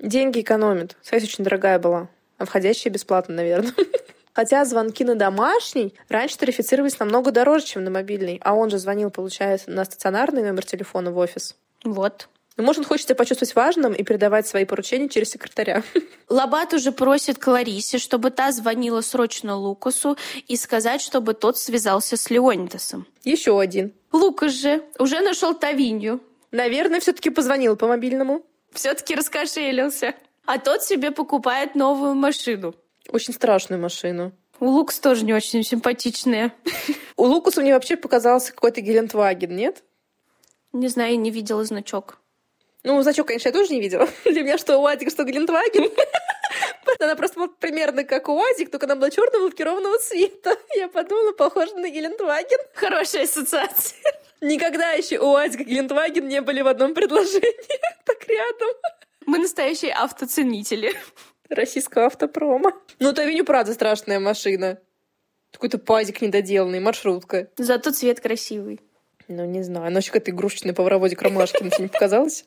Деньги 0.00 0.40
экономит. 0.40 0.96
Связь 1.02 1.24
очень 1.24 1.44
дорогая 1.44 1.78
была. 1.78 2.08
А 2.38 2.44
входящая 2.44 2.92
бесплатно, 2.92 3.36
наверное. 3.36 3.72
Хотя 4.36 4.66
звонки 4.66 5.02
на 5.02 5.14
домашний 5.14 5.94
раньше 6.10 6.36
тарифицировались 6.36 6.98
намного 6.98 7.30
дороже, 7.30 7.64
чем 7.64 7.84
на 7.84 7.90
мобильный. 7.90 8.38
А 8.44 8.52
он 8.54 8.68
же 8.68 8.76
звонил, 8.76 9.08
получается, 9.08 9.70
на 9.70 9.82
стационарный 9.86 10.42
номер 10.42 10.62
телефона 10.62 11.10
в 11.10 11.16
офис. 11.16 11.56
Вот. 11.84 12.28
Ну, 12.58 12.64
может, 12.64 12.80
он 12.80 12.84
хочет 12.84 13.06
себя 13.06 13.14
почувствовать 13.14 13.54
важным 13.54 13.94
и 13.94 14.02
передавать 14.02 14.46
свои 14.46 14.66
поручения 14.66 15.08
через 15.08 15.30
секретаря. 15.30 15.82
Лабат 16.28 16.74
уже 16.74 16.92
просит 16.92 17.38
Кларисе, 17.38 17.96
чтобы 17.96 18.30
та 18.30 18.52
звонила 18.52 19.00
срочно 19.00 19.56
Лукасу 19.56 20.18
и 20.46 20.56
сказать, 20.56 21.00
чтобы 21.00 21.32
тот 21.32 21.56
связался 21.56 22.18
с 22.18 22.28
Леонидасом. 22.28 23.06
Еще 23.24 23.58
один. 23.58 23.94
Лукас 24.12 24.52
же 24.52 24.82
уже 24.98 25.22
нашел 25.22 25.54
Тавинью. 25.54 26.20
Наверное, 26.50 27.00
все-таки 27.00 27.30
позвонил 27.30 27.74
по 27.74 27.86
мобильному. 27.86 28.44
Все-таки 28.74 29.14
раскошелился. 29.14 30.14
А 30.44 30.58
тот 30.58 30.82
себе 30.82 31.10
покупает 31.10 31.74
новую 31.74 32.14
машину. 32.14 32.74
Очень 33.10 33.34
страшную 33.34 33.80
машину. 33.80 34.32
У 34.58 34.66
Лукас 34.66 34.98
тоже 34.98 35.24
не 35.24 35.34
очень 35.34 35.62
симпатичная. 35.62 36.52
У 37.16 37.24
Лукаса 37.24 37.60
мне 37.60 37.74
вообще 37.74 37.96
показался 37.96 38.52
какой-то 38.52 38.80
Гелендваген, 38.80 39.54
нет? 39.54 39.82
Не 40.72 40.88
знаю, 40.88 41.18
не 41.18 41.30
видела 41.30 41.64
значок. 41.64 42.18
Ну, 42.82 43.02
значок, 43.02 43.26
конечно, 43.26 43.48
я 43.48 43.52
тоже 43.52 43.72
не 43.72 43.80
видела. 43.80 44.08
Для 44.24 44.42
меня 44.42 44.58
что 44.58 44.78
УАЗик, 44.78 45.10
что 45.10 45.24
Гелендваген. 45.24 45.90
Она 47.00 47.16
просто 47.16 47.40
вот 47.40 47.58
примерно 47.58 48.04
как 48.04 48.28
УАЗик, 48.28 48.70
только 48.70 48.86
она 48.86 48.94
была 48.94 49.10
черного 49.10 49.44
лакированного 49.44 49.98
цвета. 49.98 50.56
Я 50.76 50.88
подумала, 50.88 51.32
похоже 51.32 51.74
на 51.74 51.90
Гелендваген. 51.90 52.60
Хорошая 52.74 53.24
ассоциация. 53.24 53.98
Никогда 54.40 54.92
еще 54.92 55.18
УАЗик 55.18 55.60
и 55.60 55.64
Гелендваген 55.64 56.26
не 56.26 56.40
были 56.40 56.62
в 56.62 56.68
одном 56.68 56.94
предложении. 56.94 57.80
Так 58.04 58.26
рядом. 58.28 58.68
Мы 59.26 59.38
настоящие 59.38 59.92
автоценители. 59.92 60.94
Российского 61.48 62.06
автопрома. 62.06 62.72
Ну, 62.98 63.12
Тавиню, 63.12 63.44
правда, 63.44 63.74
страшная 63.74 64.18
машина. 64.20 64.78
Какой-то 65.52 65.78
пазик 65.78 66.22
недоделанный, 66.22 66.80
маршрутка. 66.80 67.48
Зато 67.56 67.90
цвет 67.92 68.20
красивый. 68.20 68.80
Ну, 69.28 69.44
не 69.44 69.62
знаю. 69.62 69.86
Она 69.86 69.98
еще 69.98 70.12
какая-то 70.12 70.30
игрушечная 70.30 70.72
по 70.72 70.82
паровозик 70.82 71.22
Ромашкина, 71.22 71.70
тебе 71.70 71.84
не 71.84 71.88
показалось? 71.88 72.44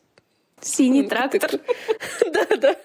Синий 0.62 1.08
трактор. 1.08 1.52
Да-да, 2.34 2.76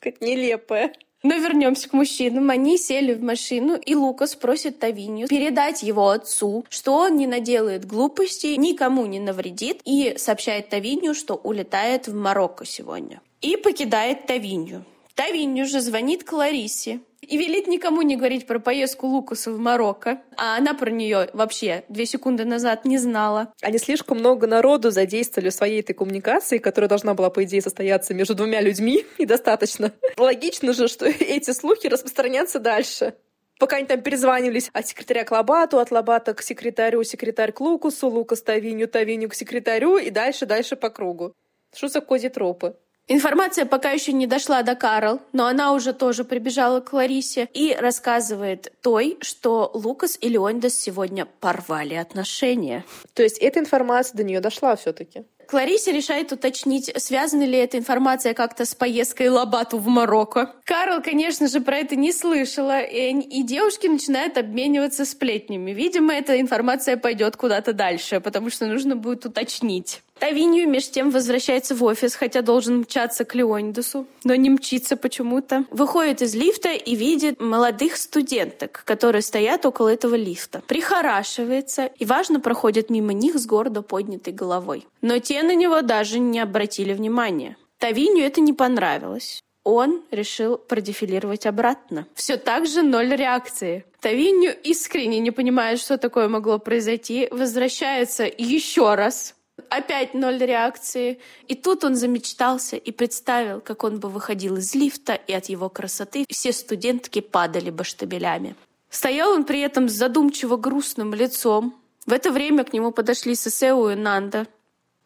как 0.00 0.20
нелепая. 0.20 0.92
Но 1.24 1.36
вернемся 1.36 1.88
к 1.88 1.94
мужчинам. 1.94 2.50
Они 2.50 2.76
сели 2.76 3.14
в 3.14 3.22
машину, 3.22 3.76
и 3.76 3.94
Лукас 3.94 4.34
просит 4.34 4.78
Тавинью 4.78 5.26
передать 5.26 5.82
его 5.82 6.10
отцу, 6.10 6.66
что 6.68 6.96
он 6.96 7.16
не 7.16 7.26
наделает 7.26 7.86
глупостей, 7.86 8.58
никому 8.58 9.06
не 9.06 9.20
навредит, 9.20 9.80
и 9.86 10.14
сообщает 10.18 10.68
Тавинью, 10.68 11.14
что 11.14 11.34
улетает 11.34 12.08
в 12.08 12.14
Марокко 12.14 12.66
сегодня. 12.66 13.22
И 13.40 13.56
покидает 13.56 14.26
Тавинью. 14.26 14.84
Тавинью 15.14 15.64
же 15.64 15.80
звонит 15.80 16.24
Кларисе 16.24 17.00
и 17.20 17.36
велит 17.36 17.68
никому 17.68 18.02
не 18.02 18.16
говорить 18.16 18.46
про 18.48 18.58
поездку 18.58 19.06
Лукаса 19.06 19.52
в 19.52 19.58
Марокко. 19.58 20.20
А 20.36 20.56
она 20.56 20.74
про 20.74 20.90
нее 20.90 21.30
вообще 21.32 21.84
две 21.88 22.04
секунды 22.04 22.44
назад 22.44 22.84
не 22.84 22.98
знала. 22.98 23.52
Они 23.62 23.78
слишком 23.78 24.18
много 24.18 24.48
народу 24.48 24.90
задействовали 24.90 25.50
в 25.50 25.54
своей 25.54 25.80
этой 25.80 25.94
коммуникации, 25.94 26.58
которая 26.58 26.88
должна 26.88 27.14
была, 27.14 27.30
по 27.30 27.44
идее, 27.44 27.62
состояться 27.62 28.12
между 28.12 28.34
двумя 28.34 28.60
людьми, 28.60 29.04
и 29.18 29.24
достаточно. 29.24 29.92
Логично 30.16 30.72
же, 30.72 30.88
что 30.88 31.06
эти 31.20 31.52
слухи 31.52 31.86
распространятся 31.86 32.58
дальше. 32.58 33.14
Пока 33.60 33.76
они 33.76 33.86
там 33.86 34.02
перезванивались 34.02 34.68
от 34.72 34.88
секретаря 34.88 35.22
к 35.22 35.30
Лабату, 35.30 35.78
от 35.78 35.92
Лабата 35.92 36.34
к 36.34 36.42
секретарю, 36.42 37.04
секретарь 37.04 37.52
к 37.52 37.60
Лукусу, 37.60 38.08
Лукас 38.08 38.42
Тавиню, 38.42 38.88
Тавиню 38.88 39.28
к 39.28 39.34
секретарю 39.34 39.96
и 39.96 40.10
дальше-дальше 40.10 40.74
по 40.74 40.90
кругу. 40.90 41.34
Что 41.72 41.86
за 41.86 42.00
кози 42.00 42.28
тропы? 42.28 42.76
Информация 43.06 43.66
пока 43.66 43.90
еще 43.90 44.12
не 44.12 44.26
дошла 44.26 44.62
до 44.62 44.74
Карл, 44.74 45.20
но 45.32 45.46
она 45.46 45.72
уже 45.72 45.92
тоже 45.92 46.24
прибежала 46.24 46.80
к 46.80 46.92
Ларисе 46.94 47.48
и 47.52 47.76
рассказывает 47.78 48.72
той, 48.80 49.18
что 49.20 49.70
Лукас 49.74 50.16
и 50.20 50.28
Леондес 50.30 50.78
сегодня 50.78 51.26
порвали 51.26 51.94
отношения. 51.94 52.84
То 53.12 53.22
есть 53.22 53.38
эта 53.38 53.60
информация 53.60 54.16
до 54.16 54.24
нее 54.24 54.40
дошла 54.40 54.74
все-таки? 54.76 55.24
Клариса 55.46 55.90
решает 55.90 56.32
уточнить, 56.32 56.90
связана 56.96 57.44
ли 57.44 57.58
эта 57.58 57.78
информация 57.78 58.32
как-то 58.32 58.64
с 58.64 58.74
поездкой 58.74 59.28
Лабату 59.28 59.78
в 59.78 59.86
Марокко. 59.88 60.52
Карл, 60.64 61.02
конечно 61.02 61.48
же, 61.48 61.60
про 61.60 61.76
это 61.76 61.96
не 61.96 62.12
слышала, 62.12 62.80
и, 62.80 63.12
и 63.12 63.42
девушки 63.42 63.86
начинают 63.86 64.38
обмениваться 64.38 65.04
сплетнями. 65.04 65.72
Видимо, 65.72 66.14
эта 66.14 66.40
информация 66.40 66.96
пойдет 66.96 67.36
куда-то 67.36 67.72
дальше, 67.72 68.20
потому 68.20 68.48
что 68.50 68.66
нужно 68.66 68.96
будет 68.96 69.26
уточнить. 69.26 70.02
Тавинью 70.18 70.68
меж 70.68 70.88
тем 70.90 71.10
возвращается 71.10 71.74
в 71.74 71.84
офис, 71.84 72.14
хотя 72.14 72.40
должен 72.40 72.78
мчаться 72.78 73.24
к 73.24 73.34
Леонидусу, 73.34 74.06
но 74.24 74.34
не 74.34 74.48
мчится 74.48 74.96
почему-то. 74.96 75.64
Выходит 75.70 76.22
из 76.22 76.34
лифта 76.34 76.70
и 76.70 76.94
видит 76.94 77.40
молодых 77.40 77.96
студенток, 77.96 78.82
которые 78.86 79.22
стоят 79.22 79.66
около 79.66 79.88
этого 79.88 80.14
лифта. 80.14 80.62
Прихорашивается 80.66 81.90
и, 81.98 82.04
важно, 82.04 82.40
проходит 82.40 82.90
мимо 82.90 83.12
них 83.12 83.38
с 83.38 83.44
гордо 83.44 83.82
поднятой 83.82 84.32
головой. 84.32 84.86
Но 85.02 85.18
те 85.18 85.42
на 85.42 85.54
него 85.54 85.82
даже 85.82 86.18
не 86.18 86.40
обратили 86.40 86.94
внимания. 86.94 87.56
Тавинью 87.78 88.24
это 88.24 88.40
не 88.40 88.52
понравилось. 88.52 89.40
Он 89.64 90.02
решил 90.10 90.58
продефилировать 90.58 91.46
обратно. 91.46 92.06
Все 92.14 92.36
так 92.36 92.66
же 92.66 92.82
ноль 92.82 93.14
реакции. 93.14 93.84
Тавинью, 94.00 94.54
искренне 94.62 95.18
не 95.18 95.30
понимая, 95.30 95.76
что 95.76 95.98
такое 95.98 96.28
могло 96.28 96.58
произойти, 96.58 97.28
возвращается 97.30 98.24
еще 98.24 98.94
раз 98.94 99.34
Опять 99.70 100.14
ноль 100.14 100.38
реакции. 100.38 101.18
И 101.48 101.54
тут 101.54 101.84
он 101.84 101.94
замечтался 101.94 102.76
и 102.76 102.90
представил, 102.92 103.60
как 103.60 103.84
он 103.84 104.00
бы 104.00 104.08
выходил 104.08 104.56
из 104.56 104.74
лифта, 104.74 105.14
и 105.14 105.32
от 105.32 105.46
его 105.46 105.68
красоты 105.68 106.24
все 106.28 106.52
студентки 106.52 107.20
падали 107.20 107.70
бы 107.70 107.84
штабелями. 107.84 108.56
Стоял 108.90 109.32
он 109.32 109.44
при 109.44 109.60
этом 109.60 109.88
с 109.88 109.92
задумчиво 109.92 110.56
грустным 110.56 111.14
лицом. 111.14 111.74
В 112.06 112.12
это 112.12 112.30
время 112.30 112.64
к 112.64 112.72
нему 112.72 112.92
подошли 112.92 113.34
Сесеу 113.34 113.88
и 113.88 113.94
Нанда. 113.94 114.46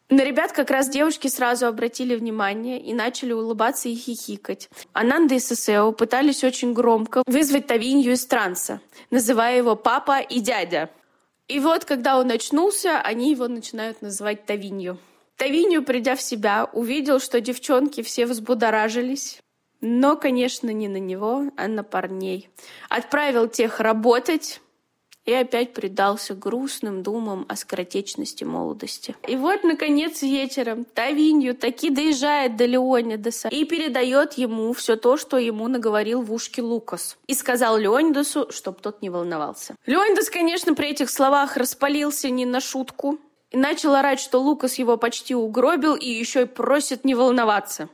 На 0.09 0.23
ребят 0.23 0.53
как 0.53 0.71
раз 0.71 0.89
девушки 0.89 1.27
сразу 1.27 1.67
обратили 1.67 2.15
внимание 2.15 2.81
и 2.81 2.93
начали 2.93 3.31
улыбаться 3.31 3.89
и 3.89 3.95
хихикать. 3.95 4.67
Ананда 4.91 5.35
и 5.35 5.39
Сесео 5.39 5.91
пытались 5.91 6.43
очень 6.43 6.73
громко 6.73 7.21
вызвать 7.27 7.67
Тавинью 7.67 8.13
из 8.13 8.25
транса, 8.25 8.81
называя 9.11 9.57
его 9.57 9.75
«папа» 9.75 10.19
и 10.19 10.39
«дядя». 10.39 10.89
И 11.49 11.59
вот, 11.59 11.83
когда 11.83 12.19
он 12.19 12.29
очнулся, 12.29 13.01
они 13.01 13.31
его 13.31 13.47
начинают 13.47 14.03
называть 14.03 14.45
Тавинью. 14.45 14.99
Тавинью, 15.35 15.83
придя 15.83 16.15
в 16.15 16.21
себя, 16.21 16.69
увидел, 16.71 17.19
что 17.19 17.41
девчонки 17.41 18.03
все 18.03 18.27
взбудоражились. 18.27 19.39
Но, 19.81 20.15
конечно, 20.15 20.69
не 20.69 20.87
на 20.87 20.97
него, 20.97 21.51
а 21.57 21.67
на 21.67 21.83
парней. 21.83 22.49
Отправил 22.87 23.47
тех 23.47 23.79
работать, 23.79 24.61
и 25.29 25.33
опять 25.33 25.73
предался 25.73 26.33
грустным 26.33 27.03
думам 27.03 27.45
о 27.47 27.55
скоротечности 27.55 28.43
молодости. 28.43 29.15
И 29.27 29.35
вот, 29.35 29.63
наконец, 29.63 30.23
вечером 30.23 30.85
Тавинью 30.85 31.53
таки 31.53 31.91
доезжает 31.91 32.55
до 32.55 32.65
Леонидаса 32.65 33.49
и 33.49 33.63
передает 33.63 34.33
ему 34.33 34.73
все 34.73 34.95
то, 34.95 35.17
что 35.17 35.37
ему 35.37 35.67
наговорил 35.67 36.23
в 36.23 36.33
ушки 36.33 36.61
Лукас. 36.61 37.15
И 37.27 37.35
сказал 37.35 37.77
Леонидасу, 37.77 38.47
чтоб 38.49 38.81
тот 38.81 39.03
не 39.03 39.11
волновался. 39.11 39.75
Леонидас, 39.85 40.31
конечно, 40.31 40.73
при 40.73 40.89
этих 40.89 41.11
словах 41.11 41.57
распалился 41.57 42.31
не 42.31 42.47
на 42.47 42.59
шутку 42.59 43.19
и 43.51 43.57
начал 43.57 43.93
орать, 43.93 44.19
что 44.19 44.41
Лукас 44.41 44.79
его 44.79 44.97
почти 44.97 45.35
угробил 45.35 45.93
и 45.93 46.09
еще 46.09 46.41
и 46.41 46.45
просит 46.45 47.05
не 47.05 47.13
волноваться. 47.13 47.87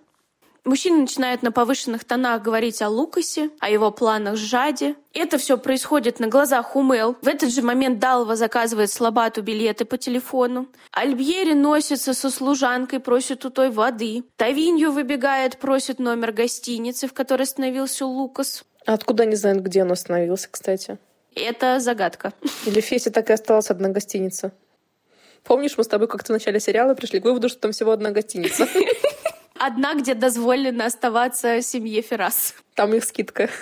Мужчины 0.66 1.02
начинают 1.02 1.44
на 1.44 1.52
повышенных 1.52 2.04
тонах 2.06 2.42
говорить 2.42 2.82
о 2.82 2.90
Лукасе, 2.90 3.52
о 3.60 3.70
его 3.70 3.92
планах 3.92 4.36
с 4.36 4.40
Жади. 4.40 4.96
Это 5.14 5.38
все 5.38 5.60
происходит 5.60 6.20
на 6.20 6.28
глазах 6.28 6.76
у 6.76 6.82
Мел. 6.82 7.16
В 7.22 7.28
этот 7.28 7.54
же 7.54 7.62
момент 7.62 8.00
Далва 8.00 8.36
заказывает 8.36 8.92
Слабату 8.92 9.44
билеты 9.44 9.86
по 9.86 10.00
телефону. 10.00 10.68
Альбьери 10.92 11.54
носится 11.54 12.16
со 12.16 12.32
служанкой, 12.32 13.00
просит 13.00 13.46
у 13.46 13.52
той 13.52 13.70
воды. 13.70 14.24
Тавинью 14.38 14.92
выбегает, 14.92 15.60
просит 15.60 16.00
номер 16.00 16.32
гостиницы, 16.32 17.08
в 17.08 17.14
которой 17.14 17.44
остановился 17.44 18.08
Лукас. 18.08 18.66
откуда 18.88 19.24
они 19.24 19.36
знают, 19.36 19.62
где 19.62 19.84
он 19.84 19.92
остановился, 19.92 20.48
кстати? 20.50 20.98
Это 21.36 21.80
загадка. 21.80 22.34
Или 22.66 22.82
Феси 22.82 23.12
так 23.12 23.30
и 23.30 23.34
осталась 23.34 23.70
одна 23.70 23.90
гостиница? 23.90 24.52
Помнишь, 25.44 25.78
мы 25.78 25.84
с 25.84 25.88
тобой 25.88 26.08
как-то 26.08 26.34
в 26.34 26.36
начале 26.38 26.60
сериала 26.60 26.96
пришли 26.96 27.20
к 27.20 27.24
выводу, 27.26 27.50
что 27.50 27.60
там 27.60 27.72
всего 27.72 27.92
одна 27.92 28.10
гостиница? 28.10 28.68
Одна, 29.58 29.96
где 29.96 30.14
дозволено 30.14 30.86
оставаться 30.86 31.62
семье 31.62 32.02
Феррас. 32.02 32.56
Там 32.74 32.94
их 32.94 33.04
скидка. 33.04 33.50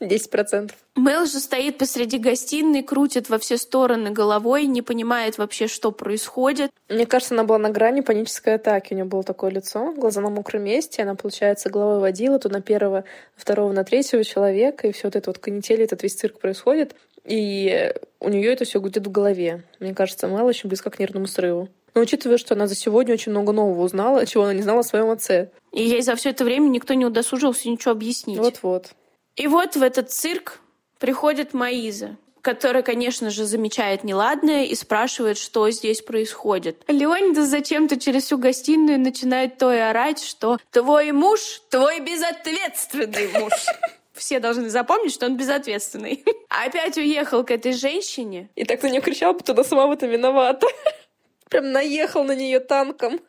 10%. 0.00 0.72
Мэл 0.94 1.26
же 1.26 1.40
стоит 1.40 1.78
посреди 1.78 2.18
гостиной, 2.18 2.82
крутит 2.82 3.28
во 3.28 3.38
все 3.38 3.56
стороны 3.56 4.10
головой, 4.10 4.66
не 4.66 4.82
понимает 4.82 5.38
вообще, 5.38 5.66
что 5.66 5.90
происходит. 5.90 6.70
Мне 6.88 7.06
кажется, 7.06 7.34
она 7.34 7.44
была 7.44 7.58
на 7.58 7.70
грани 7.70 8.00
панической 8.00 8.54
атаки. 8.54 8.92
У 8.92 8.96
нее 8.96 9.04
было 9.04 9.22
такое 9.22 9.50
лицо, 9.50 9.92
глаза 9.92 10.20
на 10.20 10.30
мокром 10.30 10.62
месте. 10.62 11.02
Она, 11.02 11.14
получается, 11.14 11.70
головой 11.70 12.00
водила 12.00 12.38
то 12.38 12.48
на 12.48 12.60
первого, 12.60 13.04
второго, 13.36 13.72
на 13.72 13.84
третьего 13.84 14.24
человека. 14.24 14.86
И 14.88 14.92
все 14.92 15.08
вот 15.08 15.16
это 15.16 15.30
вот 15.30 15.38
канители, 15.38 15.84
этот 15.84 16.02
весь 16.02 16.14
цирк 16.14 16.38
происходит. 16.38 16.94
И 17.28 17.92
у 18.20 18.28
нее 18.28 18.52
это 18.52 18.64
все 18.64 18.80
гудит 18.80 19.06
в 19.06 19.10
голове. 19.10 19.64
Мне 19.80 19.94
кажется, 19.94 20.28
Мэл 20.28 20.46
очень 20.46 20.68
близко 20.68 20.90
к 20.90 20.98
нервному 20.98 21.26
срыву. 21.26 21.68
Но 21.94 22.00
учитывая, 22.00 22.38
что 22.38 22.54
она 22.54 22.66
за 22.66 22.74
сегодня 22.74 23.14
очень 23.14 23.32
много 23.32 23.52
нового 23.52 23.82
узнала, 23.82 24.26
чего 24.26 24.44
она 24.44 24.54
не 24.54 24.62
знала 24.62 24.80
о 24.80 24.84
своем 24.84 25.10
отце. 25.10 25.50
И 25.72 25.82
ей 25.82 26.02
за 26.02 26.14
все 26.16 26.30
это 26.30 26.44
время 26.44 26.68
никто 26.68 26.94
не 26.94 27.04
удосужился 27.04 27.68
ничего 27.68 27.92
объяснить. 27.92 28.38
Вот-вот. 28.38 28.92
И 29.36 29.46
вот 29.46 29.76
в 29.76 29.82
этот 29.82 30.10
цирк 30.10 30.60
Приходит 30.98 31.54
Маиза, 31.54 32.16
которая, 32.42 32.82
конечно 32.82 33.30
же, 33.30 33.44
замечает 33.44 34.02
неладное 34.02 34.64
и 34.64 34.74
спрашивает, 34.74 35.38
что 35.38 35.70
здесь 35.70 36.02
происходит. 36.02 36.82
Леонида 36.88 37.46
зачем-то 37.46 38.00
через 38.00 38.24
всю 38.24 38.38
гостиную 38.38 38.98
начинает 38.98 39.58
то 39.58 39.72
и 39.72 39.78
орать, 39.78 40.20
что 40.22 40.58
«Твой 40.72 41.12
муж— 41.12 41.62
твой 41.70 42.00
безответственный 42.00 43.28
муж». 43.28 43.52
Все 44.18 44.40
должны 44.40 44.68
запомнить, 44.68 45.12
что 45.12 45.26
он 45.26 45.36
безответственный. 45.36 46.24
Опять 46.48 46.96
уехал 46.98 47.44
к 47.44 47.50
этой 47.50 47.72
женщине. 47.72 48.50
И 48.56 48.64
так 48.64 48.82
на 48.82 48.88
нее 48.88 49.00
кричал, 49.00 49.32
будто 49.32 49.52
она 49.52 49.64
сама 49.64 49.86
в 49.86 49.92
этом 49.92 50.10
виновата. 50.10 50.66
Прям 51.48 51.72
наехал 51.72 52.24
на 52.24 52.34
нее 52.34 52.60
танком. 52.60 53.20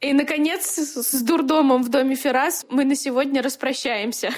И, 0.00 0.12
наконец, 0.12 0.78
с 0.78 1.22
дурдомом 1.22 1.82
в 1.82 1.88
доме 1.88 2.14
Феррас 2.14 2.66
мы 2.68 2.84
на 2.84 2.94
сегодня 2.94 3.42
распрощаемся. 3.42 4.30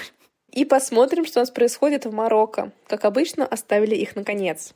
И 0.51 0.63
посмотрим, 0.63 1.25
что 1.25 1.39
у 1.39 1.41
нас 1.41 1.51
происходит 1.51 2.05
в 2.05 2.13
Марокко. 2.13 2.71
Как 2.87 3.03
обычно, 3.03 3.45
оставили 3.45 3.95
их 3.95 4.15
наконец. 4.15 4.73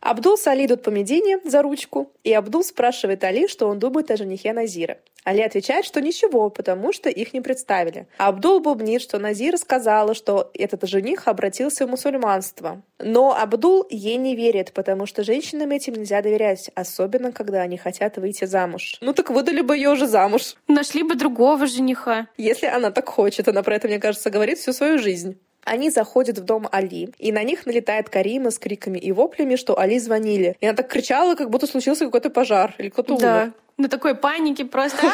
Абдул 0.00 0.38
с 0.38 0.46
Али 0.46 0.66
идут 0.66 0.84
по 0.84 0.90
Медине 0.90 1.40
за 1.44 1.60
ручку, 1.60 2.12
и 2.22 2.32
Абдул 2.32 2.62
спрашивает 2.62 3.24
Али, 3.24 3.48
что 3.48 3.66
он 3.66 3.80
думает 3.80 4.12
о 4.12 4.16
женихе 4.16 4.52
Назира. 4.52 4.98
Али 5.28 5.42
отвечает, 5.42 5.84
что 5.84 6.00
ничего, 6.00 6.48
потому 6.48 6.90
что 6.90 7.10
их 7.10 7.34
не 7.34 7.42
представили. 7.42 8.06
Абдул 8.16 8.60
бубнит, 8.60 9.02
что 9.02 9.18
Назира 9.18 9.58
сказала, 9.58 10.14
что 10.14 10.50
этот 10.54 10.88
жених 10.88 11.28
обратился 11.28 11.86
в 11.86 11.90
мусульманство. 11.90 12.80
Но 12.98 13.36
Абдул 13.38 13.86
ей 13.90 14.16
не 14.16 14.34
верит, 14.34 14.72
потому 14.72 15.04
что 15.04 15.24
женщинам 15.24 15.70
этим 15.70 15.92
нельзя 15.92 16.22
доверять, 16.22 16.70
особенно 16.74 17.30
когда 17.30 17.60
они 17.60 17.76
хотят 17.76 18.16
выйти 18.16 18.46
замуж. 18.46 18.96
Ну 19.02 19.12
так 19.12 19.28
выдали 19.28 19.60
бы 19.60 19.76
ее 19.76 19.90
уже 19.90 20.06
замуж. 20.06 20.54
Нашли 20.66 21.02
бы 21.02 21.14
другого 21.14 21.66
жениха. 21.66 22.28
Если 22.38 22.64
она 22.66 22.90
так 22.90 23.06
хочет, 23.10 23.48
она 23.48 23.62
про 23.62 23.76
это, 23.76 23.86
мне 23.86 23.98
кажется, 23.98 24.30
говорит 24.30 24.56
всю 24.56 24.72
свою 24.72 24.98
жизнь. 24.98 25.38
Они 25.64 25.90
заходят 25.90 26.38
в 26.38 26.44
дом 26.44 26.66
Али, 26.72 27.10
и 27.18 27.32
на 27.32 27.42
них 27.42 27.66
налетает 27.66 28.08
Карима 28.08 28.50
с 28.50 28.58
криками 28.58 28.98
и 28.98 29.12
воплями, 29.12 29.56
что 29.56 29.78
Али 29.78 29.98
звонили. 29.98 30.56
И 30.60 30.66
она 30.66 30.74
так 30.74 30.88
кричала, 30.88 31.34
как 31.34 31.50
будто 31.50 31.66
случился 31.66 32.06
какой-то 32.06 32.30
пожар 32.30 32.74
или 32.78 32.88
кто-то 32.88 33.16
умер. 33.16 33.52
На 33.78 33.88
такой 33.88 34.16
панике 34.16 34.64
просто. 34.64 34.98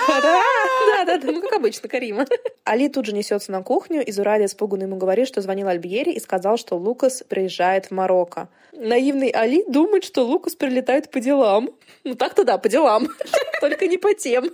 Да, 0.97 1.05
да, 1.05 1.19
да, 1.19 1.33
ну 1.33 1.43
как 1.43 1.53
обычно, 1.53 1.89
Карима. 1.89 2.25
Али 2.65 2.89
тут 2.89 3.07
же 3.07 3.12
несется 3.12 3.53
на 3.53 3.62
кухню, 3.62 4.03
и 4.05 4.11
Зурайда 4.11 4.47
испуганно 4.47 4.85
ему 4.85 4.97
говорит, 4.97 5.27
что 5.27 5.41
звонил 5.43 5.69
Альбьери 5.69 6.12
и 6.12 6.21
сказал, 6.21 6.57
что 6.57 6.77
Лукас 6.77 7.23
приезжает 7.29 7.87
в 7.87 7.91
Марокко. 7.91 8.49
Наивный 8.73 9.29
Али 9.29 9.65
думает, 9.69 10.05
что 10.05 10.23
Лукас 10.23 10.55
прилетает 10.55 11.11
по 11.11 11.21
делам. 11.21 11.71
Ну 12.05 12.15
так-то 12.15 12.45
да, 12.45 12.57
по 12.59 12.69
делам. 12.69 13.09
Только 13.61 13.87
не 13.87 13.99
по 13.99 14.15
тем. 14.15 14.51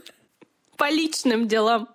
По 0.76 0.90
личным 0.90 1.46
делам. 1.46 1.88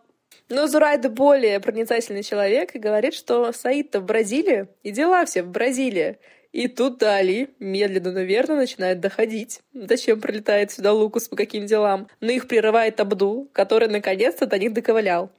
Но 0.47 0.67
Зурайда 0.67 1.09
более 1.09 1.59
проницательный 1.59 2.23
человек 2.23 2.75
и 2.75 2.79
говорит, 2.79 3.13
что 3.13 3.51
Саид-то 3.51 3.99
в 3.99 4.05
Бразилии, 4.05 4.67
и 4.83 4.91
дела 4.91 5.25
все 5.25 5.43
в 5.43 5.49
Бразилии. 5.49 6.17
И 6.55 6.69
тут 6.69 6.99
Дали 6.99 7.49
медленно, 7.59 8.13
но 8.13 8.21
верно 8.21 8.55
начинает 8.55 9.01
доходить. 9.01 9.59
Зачем 9.73 10.21
прилетает 10.21 10.71
сюда 10.71 10.93
Лукас 10.93 11.27
по 11.27 11.35
каким 11.35 11.65
делам? 11.65 12.07
Но 12.21 12.31
их 12.31 12.47
прерывает 12.47 12.97
Абдул, 13.01 13.49
который 13.51 13.89
наконец-то 13.89 14.45
до 14.45 14.57
них 14.57 14.71
доковылял. 14.71 15.29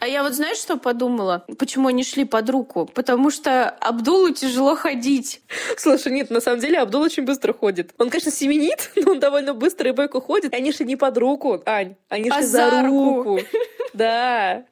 А 0.00 0.08
я 0.08 0.22
вот 0.22 0.32
знаешь, 0.32 0.56
что 0.56 0.78
подумала? 0.78 1.44
Почему 1.58 1.88
они 1.88 2.02
шли 2.04 2.24
под 2.24 2.48
руку? 2.48 2.86
Потому 2.86 3.30
что 3.30 3.68
Абдулу 3.68 4.30
тяжело 4.30 4.74
ходить. 4.74 5.42
Слушай, 5.76 6.10
нет, 6.10 6.30
на 6.30 6.40
самом 6.40 6.60
деле 6.60 6.78
Абдул 6.78 7.02
очень 7.02 7.26
быстро 7.26 7.52
ходит. 7.52 7.92
Он, 7.98 8.08
конечно, 8.08 8.32
семенит, 8.32 8.92
но 8.96 9.12
он 9.12 9.20
довольно 9.20 9.52
быстро 9.52 9.90
и 9.90 9.92
бойко 9.92 10.22
ходит. 10.22 10.54
Они 10.54 10.72
шли 10.72 10.86
не 10.86 10.96
под 10.96 11.18
руку, 11.18 11.62
Ань, 11.66 11.96
они 12.08 12.30
шли 12.30 12.38
а 12.38 12.42
за, 12.42 12.70
за 12.70 12.82
руку. 12.86 13.36
руку. 13.36 13.40
Да, 13.92 14.64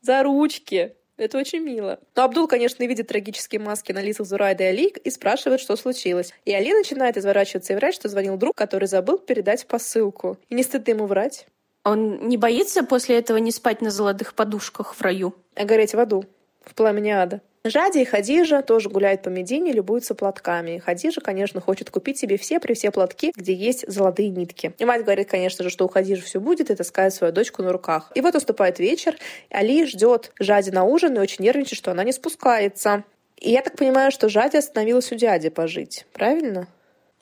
за 0.00 0.22
ручки. 0.22 0.94
Это 1.18 1.36
очень 1.36 1.60
мило. 1.60 1.98
Но 2.14 2.22
Абдул, 2.22 2.46
конечно, 2.46 2.84
видит 2.84 3.08
трагические 3.08 3.60
маски 3.60 3.90
на 3.90 4.00
лицах 4.00 4.26
Зурайда 4.26 4.64
и 4.64 4.66
Али 4.68 4.86
и 4.88 5.10
спрашивает, 5.10 5.60
что 5.60 5.76
случилось. 5.76 6.32
И 6.44 6.52
Али 6.54 6.72
начинает 6.72 7.16
изворачиваться 7.16 7.72
и 7.72 7.76
врать, 7.76 7.94
что 7.94 8.08
звонил 8.08 8.36
друг, 8.36 8.56
который 8.56 8.86
забыл 8.86 9.18
передать 9.18 9.66
посылку. 9.66 10.38
И 10.48 10.54
не 10.54 10.62
стыдно 10.62 10.92
ему 10.92 11.06
врать. 11.06 11.46
Он 11.84 12.28
не 12.28 12.36
боится 12.36 12.84
после 12.84 13.18
этого 13.18 13.38
не 13.38 13.50
спать 13.50 13.82
на 13.82 13.90
золотых 13.90 14.34
подушках 14.34 14.94
в 14.94 15.02
раю? 15.02 15.34
А 15.56 15.64
гореть 15.64 15.94
в 15.94 15.98
аду, 15.98 16.24
в 16.64 16.74
пламени 16.74 17.10
ада. 17.10 17.40
Жади 17.64 17.98
и 17.98 18.04
Хадижа 18.04 18.62
тоже 18.62 18.88
гуляют 18.88 19.22
по 19.22 19.28
Медине, 19.28 19.72
любуются 19.72 20.14
платками. 20.14 20.78
Хадижа, 20.78 21.20
конечно, 21.20 21.60
хочет 21.60 21.90
купить 21.90 22.18
себе 22.18 22.38
все 22.38 22.60
при 22.60 22.74
все 22.74 22.90
платки, 22.90 23.32
где 23.34 23.52
есть 23.52 23.84
золотые 23.90 24.30
нитки. 24.30 24.72
И 24.78 24.84
мать 24.84 25.04
говорит, 25.04 25.28
конечно 25.28 25.64
же, 25.64 25.70
что 25.70 25.84
у 25.84 25.88
Хадижи 25.88 26.22
все 26.22 26.40
будет, 26.40 26.70
и 26.70 26.74
таскает 26.74 27.12
свою 27.14 27.32
дочку 27.32 27.62
на 27.62 27.72
руках. 27.72 28.12
И 28.14 28.20
вот 28.20 28.34
наступает 28.34 28.78
вечер, 28.78 29.16
Али 29.50 29.86
ждет 29.86 30.32
Жади 30.38 30.70
на 30.70 30.84
ужин 30.84 31.16
и 31.16 31.20
очень 31.20 31.44
нервничает, 31.44 31.78
что 31.78 31.90
она 31.90 32.04
не 32.04 32.12
спускается. 32.12 33.04
И 33.36 33.50
я 33.50 33.62
так 33.62 33.76
понимаю, 33.76 34.10
что 34.10 34.28
Жади 34.28 34.56
остановилась 34.56 35.12
у 35.12 35.14
дяди 35.14 35.48
пожить, 35.48 36.06
правильно? 36.12 36.68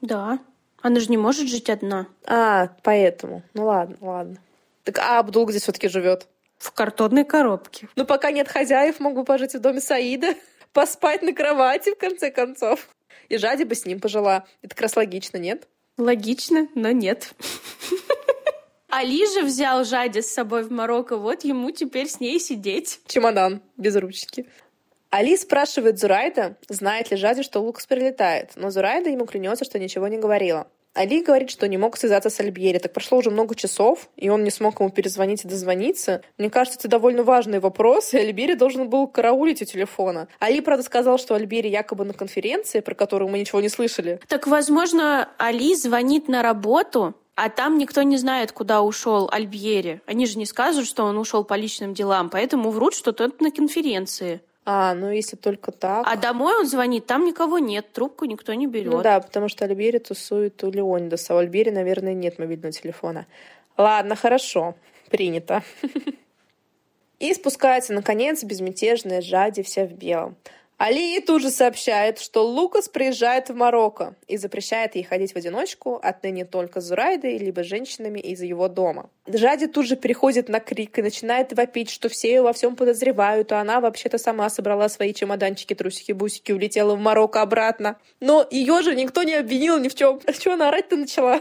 Да. 0.00 0.38
Она 0.80 1.00
же 1.00 1.08
не 1.08 1.16
может 1.16 1.48
жить 1.48 1.68
одна. 1.70 2.06
А, 2.26 2.70
поэтому. 2.82 3.42
Ну 3.54 3.66
ладно, 3.66 3.96
ладно. 4.00 4.36
Так 4.84 4.98
а 4.98 5.18
Абдул 5.18 5.46
где 5.46 5.58
все-таки 5.58 5.88
живет? 5.88 6.28
В 6.58 6.72
картонной 6.72 7.24
коробке. 7.24 7.88
Ну, 7.96 8.04
пока 8.04 8.30
нет 8.30 8.48
хозяев, 8.48 9.00
могу 9.00 9.24
пожить 9.24 9.54
в 9.54 9.60
доме 9.60 9.80
Саида, 9.80 10.34
поспать 10.72 11.22
на 11.22 11.32
кровати, 11.32 11.94
в 11.94 11.98
конце 11.98 12.30
концов. 12.30 12.88
И 13.28 13.36
Жади 13.38 13.64
бы 13.64 13.74
с 13.74 13.84
ним 13.84 14.00
пожила. 14.00 14.46
Это 14.62 14.74
как 14.74 14.82
раз 14.82 14.96
логично, 14.96 15.38
нет? 15.38 15.68
Логично, 15.98 16.68
но 16.74 16.90
нет. 16.90 17.32
Али 18.88 19.26
же 19.26 19.42
взял 19.42 19.84
Жади 19.84 20.20
с 20.20 20.32
собой 20.32 20.62
в 20.62 20.70
Марокко, 20.70 21.16
вот 21.16 21.44
ему 21.44 21.70
теперь 21.70 22.08
с 22.08 22.20
ней 22.20 22.38
сидеть. 22.40 23.00
Чемодан 23.06 23.60
без 23.76 23.96
ручки. 23.96 24.46
Али 25.10 25.36
спрашивает 25.36 25.98
Зурайда, 25.98 26.56
знает 26.68 27.10
ли 27.10 27.16
Жади, 27.16 27.42
что 27.42 27.60
Лукас 27.60 27.86
прилетает, 27.86 28.52
но 28.56 28.70
Зурайда 28.70 29.10
ему 29.10 29.26
клянется, 29.26 29.64
что 29.64 29.78
ничего 29.78 30.08
не 30.08 30.18
говорила. 30.18 30.68
Али 30.96 31.22
говорит, 31.22 31.50
что 31.50 31.68
не 31.68 31.76
мог 31.76 31.96
связаться 31.96 32.30
с 32.30 32.40
Альбьери. 32.40 32.78
Так 32.78 32.92
прошло 32.92 33.18
уже 33.18 33.30
много 33.30 33.54
часов, 33.54 34.08
и 34.16 34.30
он 34.30 34.44
не 34.44 34.50
смог 34.50 34.80
ему 34.80 34.90
перезвонить 34.90 35.44
и 35.44 35.48
дозвониться. 35.48 36.22
Мне 36.38 36.48
кажется, 36.48 36.78
это 36.78 36.88
довольно 36.88 37.22
важный 37.22 37.60
вопрос, 37.60 38.14
и 38.14 38.18
Альбери 38.18 38.54
должен 38.54 38.88
был 38.88 39.06
караулить 39.06 39.60
у 39.60 39.66
телефона. 39.66 40.28
Али, 40.40 40.60
правда, 40.62 40.82
сказал, 40.82 41.18
что 41.18 41.34
Альбери 41.34 41.68
якобы 41.68 42.04
на 42.04 42.14
конференции, 42.14 42.80
про 42.80 42.94
которую 42.94 43.28
мы 43.30 43.38
ничего 43.38 43.60
не 43.60 43.68
слышали. 43.68 44.20
Так, 44.26 44.46
возможно, 44.46 45.28
Али 45.36 45.74
звонит 45.74 46.28
на 46.28 46.42
работу, 46.42 47.14
а 47.34 47.50
там 47.50 47.76
никто 47.76 48.02
не 48.02 48.16
знает, 48.16 48.52
куда 48.52 48.80
ушел 48.80 49.28
Альбьери. 49.30 50.00
Они 50.06 50.24
же 50.24 50.38
не 50.38 50.46
скажут, 50.46 50.86
что 50.86 51.04
он 51.04 51.18
ушел 51.18 51.44
по 51.44 51.54
личным 51.54 51.92
делам, 51.92 52.30
поэтому 52.30 52.70
врут, 52.70 52.94
что 52.94 53.12
тот 53.12 53.42
на 53.42 53.50
конференции. 53.50 54.40
А, 54.68 54.94
ну 54.94 55.10
если 55.10 55.36
только 55.36 55.70
так. 55.70 56.04
А 56.04 56.16
домой 56.16 56.58
он 56.58 56.66
звонит, 56.66 57.06
там 57.06 57.24
никого 57.24 57.60
нет, 57.60 57.92
трубку 57.92 58.24
никто 58.24 58.52
не 58.52 58.66
берет. 58.66 58.92
Ну 58.92 59.00
да, 59.00 59.20
потому 59.20 59.48
что 59.48 59.64
Альбери 59.64 60.00
тусует 60.00 60.62
у 60.64 60.72
Леонидаса. 60.72 61.34
У 61.34 61.38
Альбери, 61.38 61.70
наверное, 61.70 62.14
нет 62.14 62.40
мобильного 62.40 62.72
телефона. 62.72 63.26
Ладно, 63.76 64.16
хорошо, 64.16 64.74
принято. 65.08 65.62
И 67.20 67.32
спускается, 67.32 67.92
наконец, 67.92 68.42
безмятежная 68.42 69.22
Жади 69.22 69.62
вся 69.62 69.86
в 69.86 69.92
белом. 69.92 70.36
Али 70.78 71.20
тут 71.20 71.40
же 71.40 71.50
сообщает, 71.50 72.18
что 72.18 72.46
Лукас 72.46 72.90
приезжает 72.90 73.48
в 73.48 73.54
Марокко 73.54 74.14
и 74.26 74.36
запрещает 74.36 74.94
ей 74.94 75.04
ходить 75.04 75.32
в 75.32 75.36
одиночку, 75.36 75.98
отныне 76.02 76.44
только 76.44 76.82
с 76.82 76.84
Зурайдой, 76.84 77.38
либо 77.38 77.64
женщинами 77.64 78.20
из 78.20 78.42
его 78.42 78.68
дома. 78.68 79.08
Жади 79.26 79.68
тут 79.68 79.86
же 79.86 79.96
переходит 79.96 80.50
на 80.50 80.60
крик 80.60 80.98
и 80.98 81.02
начинает 81.02 81.54
вопить, 81.54 81.88
что 81.88 82.10
все 82.10 82.28
ее 82.28 82.42
во 82.42 82.52
всем 82.52 82.76
подозревают, 82.76 83.52
а 83.52 83.60
она 83.60 83.80
вообще-то 83.80 84.18
сама 84.18 84.50
собрала 84.50 84.90
свои 84.90 85.14
чемоданчики, 85.14 85.74
трусики, 85.74 86.12
бусики, 86.12 86.52
улетела 86.52 86.94
в 86.94 87.00
Марокко 87.00 87.40
обратно. 87.40 87.98
Но 88.20 88.46
ее 88.50 88.82
же 88.82 88.94
никто 88.94 89.22
не 89.22 89.34
обвинил 89.34 89.78
ни 89.78 89.88
в 89.88 89.94
чем. 89.94 90.20
А 90.26 90.32
что 90.34 90.52
она 90.52 90.68
орать-то 90.68 90.96
начала? 90.96 91.40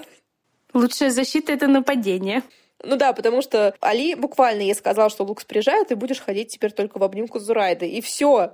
Лучшая 0.73 1.09
защита— 1.09 1.51
это 1.53 1.67
нападение. 1.67 2.41
Ну 2.83 2.95
да, 2.95 3.11
потому 3.13 3.41
что 3.41 3.75
Али 3.81 4.15
буквально 4.15 4.61
ей 4.61 4.75
сказал, 4.75 5.09
что 5.09 5.23
Лукас 5.23 5.43
приезжает, 5.43 5.91
и 5.91 5.95
будешь 5.95 6.21
ходить 6.21 6.49
теперь 6.49 6.71
только 6.71 6.99
в 6.99 7.03
обнимку 7.03 7.39
с 7.39 7.43
Зурайдой. 7.43 7.89
И 7.89 8.01
все. 8.01 8.53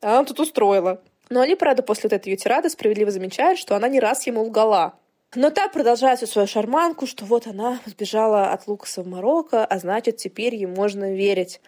Она 0.00 0.24
тут 0.24 0.40
устроила. 0.40 1.02
Но 1.28 1.40
Али, 1.40 1.54
правда, 1.54 1.82
после 1.82 2.04
вот 2.04 2.12
этой 2.12 2.28
ее 2.28 2.36
тирады 2.36 2.70
справедливо 2.70 3.10
замечает, 3.10 3.58
что 3.58 3.74
она 3.74 3.88
не 3.88 4.00
раз 4.00 4.26
ему 4.26 4.42
лгала. 4.42 4.94
Но 5.34 5.50
та 5.50 5.68
продолжает 5.68 6.18
всю 6.18 6.26
свою 6.26 6.46
шарманку, 6.46 7.06
что 7.06 7.24
вот 7.24 7.46
она 7.46 7.80
сбежала 7.84 8.52
от 8.52 8.68
Лукаса 8.68 9.02
в 9.02 9.08
Марокко, 9.08 9.64
а 9.64 9.78
значит, 9.78 10.18
теперь 10.18 10.54
ей 10.54 10.66
можно 10.66 11.14
верить. 11.14 11.60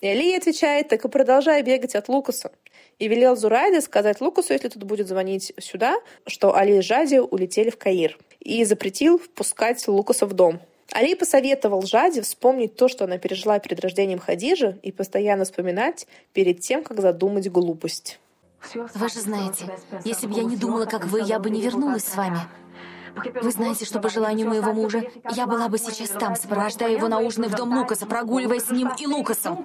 И 0.00 0.06
Али 0.06 0.34
отвечает, 0.34 0.88
так 0.88 1.04
и 1.04 1.08
продолжай 1.08 1.62
бегать 1.62 1.94
от 1.94 2.08
Лукаса. 2.08 2.52
И 2.98 3.08
велел 3.08 3.36
Зурайде 3.36 3.80
сказать 3.80 4.20
Лукасу, 4.20 4.52
если 4.52 4.68
тут 4.68 4.84
будет 4.84 5.08
звонить 5.08 5.52
сюда, 5.58 5.96
что 6.26 6.56
Али 6.56 6.78
и 6.78 6.80
Жади 6.80 7.18
улетели 7.18 7.70
в 7.70 7.76
Каир. 7.76 8.18
И 8.38 8.64
запретил 8.64 9.18
впускать 9.18 9.86
Лукаса 9.88 10.26
в 10.26 10.32
дом. 10.32 10.60
Али 10.92 11.14
посоветовал 11.14 11.82
Жаде 11.82 12.22
вспомнить 12.22 12.76
то, 12.76 12.88
что 12.88 13.04
она 13.04 13.18
пережила 13.18 13.58
перед 13.58 13.80
рождением 13.80 14.18
Хадижи, 14.18 14.78
и 14.82 14.90
постоянно 14.92 15.44
вспоминать 15.44 16.06
перед 16.32 16.60
тем, 16.60 16.82
как 16.82 17.00
задумать 17.00 17.50
глупость. 17.50 18.18
Вы 18.74 19.08
же 19.08 19.20
знаете, 19.20 19.66
если 20.04 20.26
бы 20.26 20.34
я 20.36 20.44
не 20.44 20.56
думала, 20.56 20.84
как 20.84 21.06
вы, 21.06 21.22
я 21.22 21.38
бы 21.38 21.50
не 21.50 21.60
вернулась 21.60 22.04
с 22.04 22.16
вами. 22.16 22.40
Вы 23.42 23.50
знаете, 23.50 23.84
что 23.84 24.00
по 24.00 24.08
желанию 24.08 24.48
моего 24.48 24.72
мужа, 24.72 25.04
я 25.32 25.46
была 25.46 25.68
бы 25.68 25.78
сейчас 25.78 26.10
там, 26.10 26.36
сопровождая 26.36 26.92
его 26.92 27.08
на 27.08 27.18
ужины 27.18 27.48
в 27.48 27.54
дом 27.54 27.76
Лукаса, 27.76 28.06
прогуливаясь 28.06 28.66
с 28.66 28.70
ним 28.70 28.90
и 28.98 29.06
Лукасом. 29.06 29.64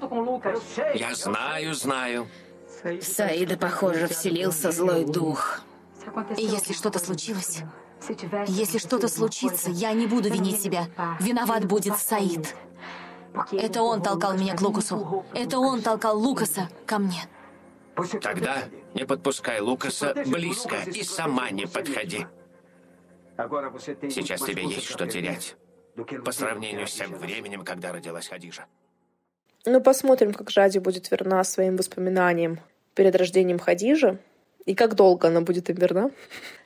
Я 0.95 1.13
знаю, 1.13 1.73
знаю. 1.73 2.27
Саида, 3.01 3.57
похоже, 3.57 4.07
вселился 4.07 4.71
злой 4.71 5.05
дух. 5.05 5.61
И 6.37 6.43
если 6.43 6.73
что-то 6.73 6.99
случилось, 6.99 7.61
если 8.47 8.77
что-то 8.77 9.07
случится, 9.07 9.69
я 9.69 9.93
не 9.93 10.07
буду 10.07 10.29
винить 10.29 10.61
себя. 10.61 10.87
Виноват 11.19 11.65
будет 11.65 11.97
Саид. 11.97 12.55
Это 13.51 13.81
он 13.81 14.01
толкал 14.01 14.37
меня 14.37 14.55
к 14.55 14.61
Лукасу. 14.61 15.25
Это 15.33 15.59
он 15.59 15.81
толкал 15.81 16.17
Лукаса 16.17 16.69
ко 16.85 16.99
мне. 16.99 17.21
Тогда 18.21 18.63
не 18.93 19.05
подпускай 19.05 19.59
Лукаса 19.61 20.13
близко 20.25 20.75
и 20.93 21.03
сама 21.03 21.49
не 21.51 21.65
подходи. 21.65 22.25
Сейчас 23.37 24.41
тебе 24.41 24.65
есть 24.65 24.87
что 24.87 25.07
терять. 25.07 25.55
По 26.25 26.31
сравнению 26.31 26.87
с 26.87 26.93
тем 26.93 27.15
временем, 27.15 27.63
когда 27.63 27.93
родилась 27.93 28.27
Хадижа. 28.27 28.65
Ну, 29.65 29.81
посмотрим, 29.81 30.33
как 30.33 30.51
Жади 30.51 30.79
будет 30.79 31.09
верна 31.09 31.43
своим 31.43 31.77
воспоминаниям 31.77 32.59
перед 32.93 33.15
рождением 33.15 33.59
Хадижи 33.59 34.19
и 34.65 34.75
как 34.75 34.95
долго 34.95 35.27
она 35.27 35.41
будет 35.41 35.69
им 35.69 35.75
верна. 35.75 36.11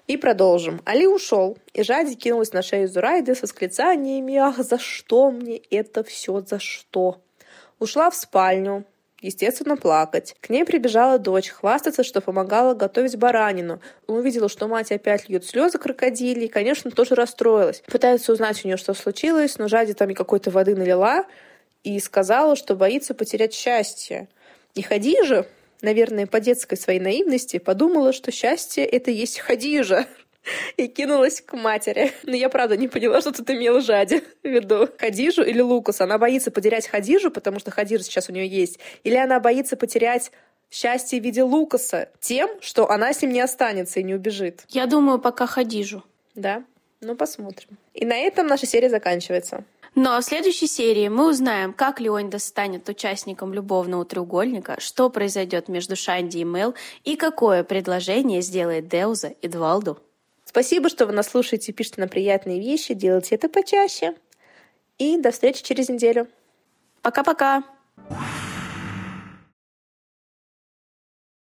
И 0.08 0.18
продолжим. 0.18 0.82
Али 0.86 1.06
ушел, 1.06 1.58
и 1.74 1.84
Жади 1.84 2.16
кинулась 2.16 2.54
на 2.54 2.64
шею 2.64 2.88
Зурайды 2.88 3.36
с 3.36 3.44
восклицаниями 3.44 4.38
«Ах, 4.38 4.58
за 4.58 4.80
что 4.80 5.30
мне 5.30 5.58
это 5.70 6.04
все, 6.04 6.42
за 6.42 6.60
что?» 6.60 7.22
Ушла 7.78 8.10
в 8.10 8.16
спальню, 8.16 8.86
естественно, 9.22 9.78
плакать. 9.78 10.36
К 10.42 10.50
ней 10.50 10.66
прибежала 10.66 11.20
дочь, 11.20 11.50
хвастаться, 11.50 12.04
что 12.04 12.22
помогала 12.22 12.74
готовить 12.74 13.18
баранину. 13.18 13.82
Увидела, 14.08 14.50
что 14.50 14.68
мать 14.68 14.92
опять 14.92 15.30
льет 15.30 15.46
слезы 15.46 15.78
крокодили, 15.78 16.46
и, 16.46 16.50
конечно, 16.50 16.90
тоже 16.90 17.16
расстроилась. 17.16 17.84
Пытается 17.86 18.34
узнать 18.34 18.64
у 18.66 18.68
нее, 18.68 18.78
что 18.78 18.96
случилось, 18.96 19.60
но 19.60 19.68
Жади 19.68 19.94
там 19.94 20.10
и 20.10 20.16
какой-то 20.16 20.50
воды 20.50 20.76
налила 20.76 21.26
и 21.84 22.00
сказала, 22.00 22.56
что 22.56 22.76
боится 22.76 23.14
потерять 23.14 23.54
счастье. 23.54 24.28
И 24.76 24.82
Хадижа, 24.82 25.46
наверное, 25.82 26.28
по 26.28 26.40
детской 26.40 26.76
своей 26.76 27.00
наивности, 27.00 27.58
подумала, 27.58 28.14
что 28.14 28.32
счастье— 28.32 28.86
это 28.86 29.12
есть 29.12 29.40
Хадижа 29.40 30.08
и 30.78 30.88
кинулась 30.88 31.42
к 31.42 31.54
матери. 31.54 32.12
Но 32.24 32.36
я 32.36 32.50
правда 32.50 32.78
не 32.78 32.88
поняла, 32.88 33.22
что 33.22 33.32
тут 33.32 33.50
имела 33.50 33.82
Жади 33.82 34.24
в 34.44 34.48
виду. 34.48 34.90
Хадижу 34.98 35.44
или 35.44 35.62
Лукас? 35.62 36.02
Она 36.02 36.18
боится 36.18 36.52
потерять 36.52 36.88
Хадижу, 36.88 37.32
потому 37.32 37.60
что 37.60 37.72
Хадижа 37.72 38.04
сейчас 38.04 38.30
у 38.30 38.34
нее 38.34 38.48
есть? 38.48 38.80
Или 39.04 39.16
она 39.16 39.40
боится 39.40 39.76
потерять 39.76 40.32
счастье 40.72 41.20
в 41.20 41.24
виде 41.24 41.44
Лукаса 41.44 42.10
тем, 42.20 42.50
что 42.62 42.90
она 42.90 43.14
с 43.14 43.22
ним 43.22 43.32
не 43.32 43.42
останется 43.42 44.00
и 44.00 44.04
не 44.04 44.16
убежит? 44.16 44.64
Я 44.70 44.86
думаю, 44.86 45.20
пока 45.20 45.46
Хадижу. 45.46 46.04
Да? 46.36 46.64
Ну, 47.02 47.16
посмотрим. 47.16 47.78
И 47.94 48.06
на 48.06 48.18
этом 48.18 48.48
наша 48.48 48.66
серия 48.66 48.90
заканчивается. 48.90 49.64
Но 50.02 50.18
в 50.22 50.24
следующей 50.24 50.68
серии 50.68 51.10
мы 51.10 51.30
узнаем, 51.30 51.74
как 51.74 52.00
Леонида 52.00 52.40
станет 52.40 52.88
участником 52.88 53.54
любовного 53.54 54.06
треугольника, 54.06 54.78
что 54.80 55.10
произойдет 55.10 55.68
между 55.68 55.98
Шанди 55.98 56.38
и 56.38 56.46
Мел 56.46 56.74
и 57.04 57.18
какое 57.18 57.66
предложение 57.66 58.42
сделает 58.42 58.88
Деуза 58.88 59.28
и 59.28 59.50
Двалду. 59.50 60.00
Спасибо, 60.46 60.88
что 60.88 61.06
вы 61.06 61.12
нас 61.12 61.28
слушаете 61.28 61.74
и 61.74 61.76
пишете 61.76 62.00
на 62.00 62.08
приятные 62.08 62.62
вещи. 62.62 62.94
Делайте 62.94 63.36
это 63.36 63.50
почаще. 63.50 64.16
И 65.00 65.18
до 65.18 65.32
встречи 65.32 65.64
через 65.64 65.90
неделю. 65.90 66.30
Пока-пока. 67.02 67.66